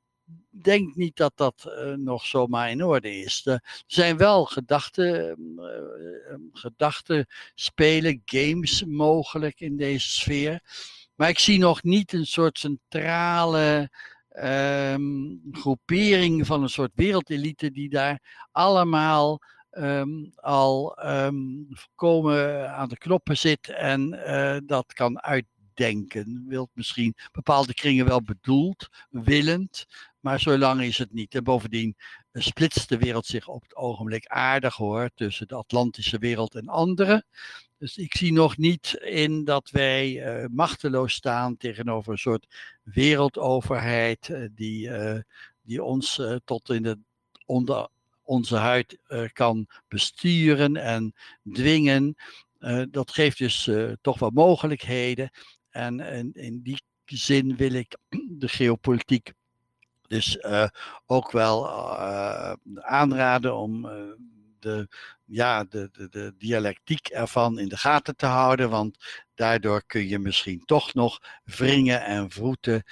denk 0.50 0.94
niet 0.94 1.16
dat 1.16 1.32
dat 1.34 1.64
uh, 1.66 1.92
nog 1.94 2.26
zomaar 2.26 2.70
in 2.70 2.84
orde 2.84 3.20
is. 3.20 3.46
Er 3.46 3.82
zijn 3.86 4.16
wel 4.16 4.44
gedachten, 4.44 5.36
uh, 5.58 6.34
gedachten 6.52 7.26
spelen, 7.54 8.22
games 8.24 8.84
mogelijk 8.84 9.60
in 9.60 9.76
deze 9.76 10.10
sfeer. 10.10 10.60
Maar 11.14 11.28
ik 11.28 11.38
zie 11.38 11.58
nog 11.58 11.82
niet 11.82 12.12
een 12.12 12.26
soort 12.26 12.58
centrale 12.58 13.90
um, 14.42 15.40
groepering 15.52 16.46
van 16.46 16.62
een 16.62 16.68
soort 16.68 16.92
wereldelite 16.94 17.70
die 17.70 17.88
daar 17.88 18.46
allemaal 18.52 19.40
um, 19.70 20.32
al 20.36 20.98
um, 21.06 21.66
volkomen 21.70 22.70
aan 22.74 22.88
de 22.88 22.98
knoppen 22.98 23.38
zit 23.38 23.68
en 23.68 24.12
uh, 24.12 24.56
dat 24.66 24.92
kan 24.92 25.22
uitdenken. 25.22 26.44
Wilt 26.46 26.70
misschien 26.72 27.14
bepaalde 27.32 27.74
kringen 27.74 28.06
wel 28.06 28.22
bedoeld, 28.22 28.88
willend, 29.10 29.86
maar 30.20 30.40
zo 30.40 30.58
lang 30.58 30.82
is 30.82 30.98
het 30.98 31.12
niet. 31.12 31.34
En 31.34 31.44
bovendien 31.44 31.96
splitst 32.32 32.88
de 32.88 32.98
wereld 32.98 33.26
zich 33.26 33.48
op 33.48 33.62
het 33.62 33.76
ogenblik 33.76 34.26
aardig 34.26 34.76
hoor, 34.76 35.10
tussen 35.14 35.48
de 35.48 35.54
Atlantische 35.54 36.18
wereld 36.18 36.54
en 36.54 36.68
andere. 36.68 37.24
Dus 37.84 37.96
ik 37.96 38.16
zie 38.16 38.32
nog 38.32 38.56
niet 38.56 38.92
in 39.00 39.44
dat 39.44 39.70
wij 39.70 40.10
uh, 40.12 40.46
machteloos 40.50 41.14
staan 41.14 41.56
tegenover 41.56 42.12
een 42.12 42.18
soort 42.18 42.46
wereldoverheid 42.82 44.28
uh, 44.28 44.48
die, 44.50 44.88
uh, 44.88 45.18
die 45.62 45.82
ons 45.82 46.20
tot 46.44 46.70
in 46.70 46.82
de 46.82 46.98
onder 47.46 47.88
onze 48.22 48.56
huid 48.56 48.98
kan 49.32 49.66
besturen 49.88 50.76
en 50.76 51.14
dwingen. 51.52 52.16
dat 52.90 53.10
geeft 53.10 53.38
dus 53.38 53.70
toch 54.00 54.18
wel 54.18 54.30
mogelijkheden. 54.30 55.30
En, 55.70 56.00
en 56.00 56.32
in 56.32 56.60
die 56.62 56.82
zin 57.04 57.56
wil 57.56 57.72
ik 57.72 57.96
de 58.42 58.48
geopolitiek 58.48 59.32
dus 60.06 60.44
ook 61.06 61.30
wel 61.30 61.70
aanraden 62.80 63.56
om 63.56 63.88
de, 64.64 64.88
ja, 65.24 65.64
de, 65.64 65.88
de, 65.92 66.08
de 66.08 66.34
dialectiek 66.38 67.08
ervan 67.08 67.58
in 67.58 67.68
de 67.68 67.76
gaten 67.76 68.16
te 68.16 68.26
houden, 68.26 68.70
want 68.70 69.24
daardoor 69.34 69.82
kun 69.86 70.08
je 70.08 70.18
misschien 70.18 70.64
toch 70.64 70.94
nog 70.94 71.20
wringen 71.44 72.04
en 72.04 72.30
vroeten 72.30 72.82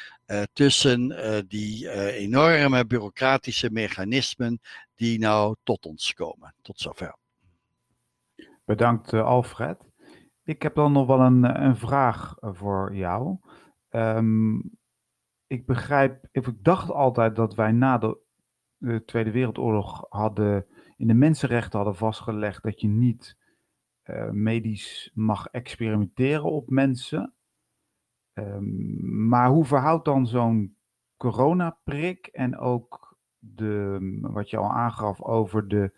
tussen 0.52 1.08
die 1.48 1.90
enorme 2.12 2.86
bureaucratische 2.86 3.70
mechanismen 3.70 4.60
die 4.94 5.18
nou 5.18 5.56
tot 5.62 5.86
ons 5.86 6.14
komen. 6.14 6.54
Tot 6.62 6.80
zover. 6.80 7.16
Bedankt 8.64 9.12
Alfred. 9.12 9.78
Ik 10.44 10.62
heb 10.62 10.74
dan 10.74 10.92
nog 10.92 11.06
wel 11.06 11.20
een, 11.20 11.64
een 11.64 11.76
vraag 11.76 12.34
voor 12.40 12.94
jou. 12.94 13.38
Um, 13.90 14.80
ik 15.52 15.66
begrijp, 15.66 16.28
ik 16.30 16.64
dacht 16.64 16.90
altijd 16.90 17.36
dat 17.36 17.54
wij 17.54 17.72
na 17.72 17.98
de, 17.98 18.20
Tweede 19.06 19.30
Wereldoorlog 19.30 20.06
hadden, 20.08 20.66
in 21.02 21.08
de 21.08 21.14
mensenrechten 21.14 21.78
hadden 21.78 21.96
vastgelegd 21.96 22.62
dat 22.62 22.80
je 22.80 22.88
niet 22.88 23.36
uh, 24.04 24.30
medisch 24.30 25.10
mag 25.14 25.46
experimenteren 25.46 26.44
op 26.44 26.70
mensen. 26.70 27.34
Um, 28.32 29.28
maar 29.28 29.48
hoe 29.48 29.64
verhoudt 29.64 30.04
dan 30.04 30.26
zo'n 30.26 30.76
coronaprik 31.16 32.26
en 32.26 32.58
ook 32.58 33.16
de, 33.38 33.98
wat 34.20 34.50
je 34.50 34.56
al 34.56 34.72
aangaf 34.72 35.22
over 35.22 35.68
de 35.68 35.92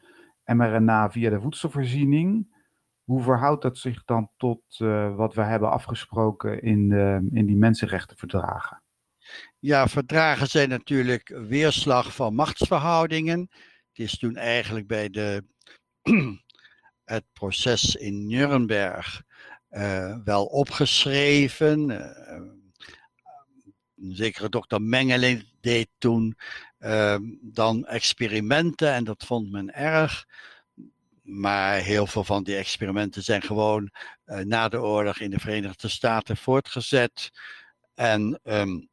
mRNA 0.44 1.10
via 1.10 1.30
de 1.30 1.40
voedselvoorziening? 1.40 2.56
Hoe 3.02 3.22
verhoudt 3.22 3.62
dat 3.62 3.78
zich 3.78 4.04
dan 4.04 4.30
tot 4.36 4.78
uh, 4.78 5.16
wat 5.16 5.34
we 5.34 5.42
hebben 5.42 5.70
afgesproken 5.70 6.62
in, 6.62 6.88
de, 6.88 7.28
in 7.32 7.46
die 7.46 7.56
mensenrechtenverdragen? 7.56 8.82
Ja, 9.58 9.86
verdragen 9.86 10.46
zijn 10.46 10.68
natuurlijk 10.68 11.28
weerslag 11.28 12.14
van 12.14 12.34
machtsverhoudingen. 12.34 13.48
Het 13.94 14.06
is 14.06 14.18
toen 14.18 14.36
eigenlijk 14.36 14.86
bij 14.86 15.10
de, 15.10 15.44
het 17.04 17.24
proces 17.32 17.96
in 17.96 18.26
Nuremberg 18.26 19.22
uh, 19.70 20.16
wel 20.24 20.44
opgeschreven. 20.44 21.90
Uh, 21.90 22.40
zekere 24.14 24.48
dokter 24.48 24.82
Mengele 24.82 25.44
deed 25.60 25.88
toen 25.98 26.36
uh, 26.78 27.16
dan 27.40 27.86
experimenten 27.86 28.92
en 28.92 29.04
dat 29.04 29.24
vond 29.24 29.50
men 29.50 29.74
erg. 29.74 30.26
Maar 31.22 31.76
heel 31.76 32.06
veel 32.06 32.24
van 32.24 32.44
die 32.44 32.56
experimenten 32.56 33.22
zijn 33.22 33.42
gewoon 33.42 33.90
na 34.24 34.68
de 34.68 34.80
oorlog 34.80 35.18
in 35.18 35.30
de 35.30 35.38
Verenigde 35.38 35.88
Staten 35.88 36.36
voortgezet. 36.36 37.30
En 37.94 38.40
um, 38.42 38.88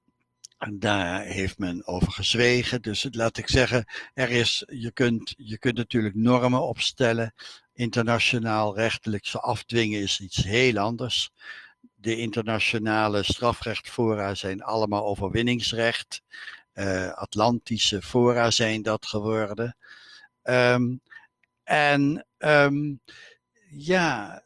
daar 0.70 1.22
heeft 1.22 1.58
men 1.58 1.88
over 1.88 2.12
gezwegen. 2.12 2.82
Dus 2.82 3.08
laat 3.12 3.38
ik 3.38 3.50
zeggen, 3.50 3.86
er 4.14 4.30
is, 4.30 4.64
je, 4.68 4.92
kunt, 4.92 5.34
je 5.38 5.58
kunt 5.58 5.78
natuurlijk 5.78 6.16
normen 6.16 6.62
opstellen. 6.62 7.34
Internationaal 7.74 8.76
rechtelijk 8.76 9.26
ze 9.26 9.40
afdwingen 9.40 10.02
is 10.02 10.20
iets 10.20 10.44
heel 10.44 10.78
anders. 10.78 11.30
De 11.96 12.18
internationale 12.18 13.24
strafrechtfora 13.24 14.36
zijn 14.36 14.64
allemaal 14.64 15.06
overwinningsrecht. 15.06 16.22
Uh, 16.74 17.12
Atlantische 17.12 18.02
fora 18.02 18.52
zijn 18.52 18.82
dat 18.82 19.06
geworden. 19.06 19.78
Um, 20.44 21.02
en 21.64 22.26
um, 22.38 23.00
ja, 23.70 24.44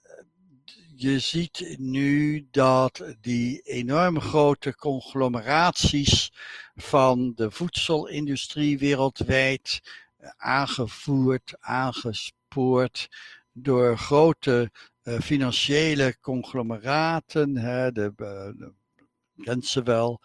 je 0.95 1.19
ziet 1.19 1.75
nu 1.77 2.47
dat 2.51 3.15
die 3.21 3.61
enorm 3.61 4.19
grote 4.19 4.75
conglomeraties 4.75 6.31
van 6.75 7.33
de 7.35 7.51
voedselindustrie 7.51 8.77
wereldwijd 8.77 9.81
eh, 10.17 10.29
aangevoerd, 10.37 11.53
aangespoord 11.59 13.07
door 13.51 13.97
grote 13.97 14.71
uh, 15.03 15.19
financiële 15.19 16.17
conglomeraten, 16.21 17.57
hè, 17.57 17.91
de, 17.91 18.13
de 18.15 18.73
mensen 19.33 19.83
wel, 19.83 20.21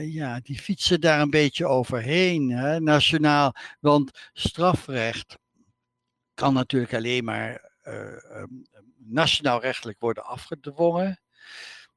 ja, 0.00 0.40
die 0.40 0.58
fietsen 0.58 1.00
daar 1.00 1.20
een 1.20 1.30
beetje 1.30 1.66
overheen, 1.66 2.50
hè, 2.50 2.80
nationaal. 2.80 3.54
Want 3.80 4.28
strafrecht 4.32 5.38
kan 6.34 6.54
natuurlijk 6.54 6.94
alleen 6.94 7.24
maar 7.24 7.67
nationaal 8.96 9.60
rechtelijk 9.60 10.00
worden 10.00 10.24
afgedwongen. 10.24 11.20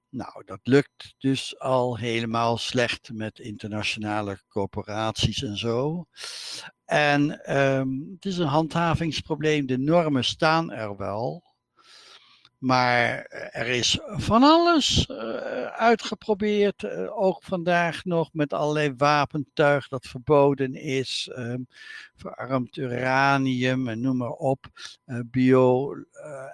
Nou, 0.09 0.43
dat 0.45 0.59
lukt 0.63 1.15
dus 1.17 1.59
al 1.59 1.97
helemaal 1.97 2.57
slecht 2.57 3.09
met 3.13 3.39
internationale 3.39 4.39
corporaties 4.49 5.43
en 5.43 5.57
zo. 5.57 6.05
En 6.85 7.55
um, 7.57 8.11
het 8.13 8.25
is 8.25 8.37
een 8.37 8.47
handhavingsprobleem. 8.47 9.65
De 9.65 9.77
normen 9.77 10.23
staan 10.23 10.71
er 10.71 10.97
wel. 10.97 11.51
Maar 12.62 13.26
er 13.51 13.68
is 13.68 13.99
van 14.03 14.43
alles 14.43 15.07
uh, 15.09 15.16
uitgeprobeerd, 15.66 16.84
uh, 16.84 17.22
ook 17.22 17.43
vandaag 17.43 18.05
nog 18.05 18.30
met 18.34 18.53
allerlei 18.53 18.93
wapentuig 18.97 19.88
dat 19.88 20.07
verboden 20.07 20.74
is, 20.74 21.32
um, 21.38 21.68
verarmd 22.16 22.78
uranium 22.78 23.88
en 23.88 24.01
noem 24.01 24.18
maar 24.18 24.30
op. 24.30 24.66
Bio- 25.26 25.95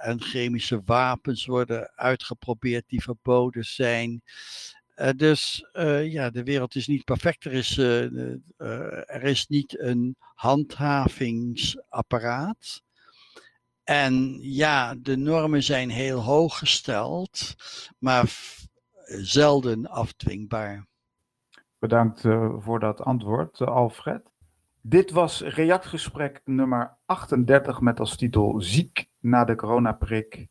en 0.02 0.22
chemische 0.22 0.82
wapens 0.86 1.46
worden 1.46 1.92
uitgeprobeerd 1.96 2.84
die 2.88 3.02
verboden 3.02 3.64
zijn. 3.64 4.22
Dus 5.16 5.66
ja, 6.04 6.30
de 6.30 6.44
wereld 6.44 6.76
is 6.76 6.88
niet 6.88 7.04
perfect. 7.04 7.46
Er 7.46 7.54
is, 7.54 7.78
er 7.78 9.24
is 9.24 9.48
niet 9.48 9.80
een 9.80 10.16
handhavingsapparaat. 10.36 12.86
En 13.88 14.38
ja, 14.42 14.96
de 14.96 15.18
normen 15.18 15.64
zijn 15.64 15.90
heel 15.90 16.20
hoog 16.24 16.58
gesteld, 16.58 17.56
maar 18.00 18.36
zelden 19.06 19.90
afdwingbaar. 19.90 20.86
Bedankt 21.80 22.22
voor 22.58 22.80
dat 22.80 23.02
antwoord, 23.02 23.62
Alfred. 23.62 24.22
Dit 24.82 25.12
was 25.12 25.42
reactgesprek 25.42 26.42
nummer 26.46 26.98
38 27.06 27.82
met 27.82 28.00
als 28.00 28.18
titel 28.18 28.62
Ziek 28.62 29.06
na 29.20 29.46
de 29.46 29.56
coronaprik. 29.56 30.48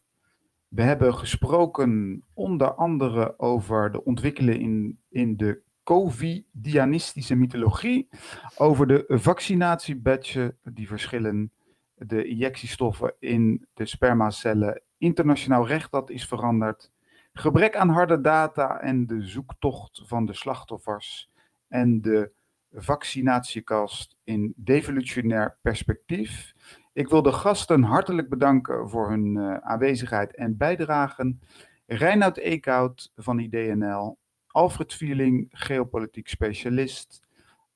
We 0.68 0.82
hebben 0.82 1.14
gesproken 1.14 2.22
onder 2.34 2.74
andere 2.74 3.39
over 3.39 3.93
de 3.93 4.05
ontwikkelingen 4.05 4.61
in, 4.61 4.99
in 5.09 5.37
de 5.37 5.62
Covidianistische 5.82 7.34
mythologie, 7.34 8.09
over 8.57 8.87
de 8.87 9.05
vaccinatiebadge 9.09 10.57
die 10.62 10.87
verschillen, 10.87 11.53
de 11.99 12.25
injectiestoffen 12.25 13.15
in 13.19 13.67
de 13.75 13.87
spermacellen, 13.87 14.83
internationaal 14.99 15.67
recht 15.67 15.91
dat 15.91 16.11
is 16.11 16.27
veranderd, 16.27 16.91
gebrek 17.33 17.77
aan 17.77 17.89
harde 17.89 18.21
data 18.21 18.81
en 18.81 19.07
de 19.07 19.23
zoektocht 19.23 20.03
van 20.05 20.27
de 20.27 20.33
slachtoffers 20.33 21.31
en 21.69 22.01
de 22.01 22.31
vaccinatiekast 22.73 24.17
in 24.25 24.53
devolutionair 24.57 25.59
perspectief. 25.63 26.55
Ik 26.93 27.09
wil 27.09 27.23
de 27.23 27.33
gasten 27.33 27.83
hartelijk 27.83 28.29
bedanken 28.29 28.89
voor 28.89 29.09
hun 29.09 29.37
uh, 29.37 29.57
aanwezigheid 29.57 30.35
en 30.35 30.57
bijdragen. 30.57 31.41
Reinoud 31.87 32.37
Eekhout 32.37 33.13
van 33.17 33.39
IDNL, 33.39 34.19
Alfred 34.47 34.95
Vierling, 34.95 35.49
geopolitiek 35.51 36.29
specialist, 36.29 37.27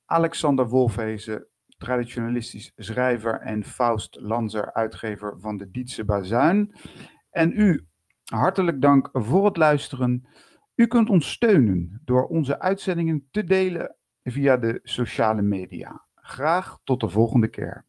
Alexander 0.05 0.67
Wolfhezen, 0.67 1.45
traditionalistisch 1.81 2.71
schrijver 2.75 3.39
en 3.39 3.63
Faust 3.63 4.17
Lanzer, 4.19 4.73
uitgever 4.73 5.39
van 5.39 5.57
de 5.57 5.71
Dietse 5.71 6.05
Bazuin. 6.05 6.75
En 7.29 7.51
u, 7.59 7.87
hartelijk 8.23 8.81
dank 8.81 9.09
voor 9.11 9.45
het 9.45 9.57
luisteren. 9.57 10.27
U 10.75 10.87
kunt 10.87 11.09
ons 11.09 11.31
steunen 11.31 12.01
door 12.05 12.27
onze 12.27 12.59
uitzendingen 12.59 13.27
te 13.31 13.43
delen 13.43 13.95
via 14.23 14.57
de 14.57 14.79
sociale 14.83 15.41
media. 15.41 16.05
Graag 16.15 16.79
tot 16.83 16.99
de 16.99 17.09
volgende 17.09 17.47
keer. 17.47 17.85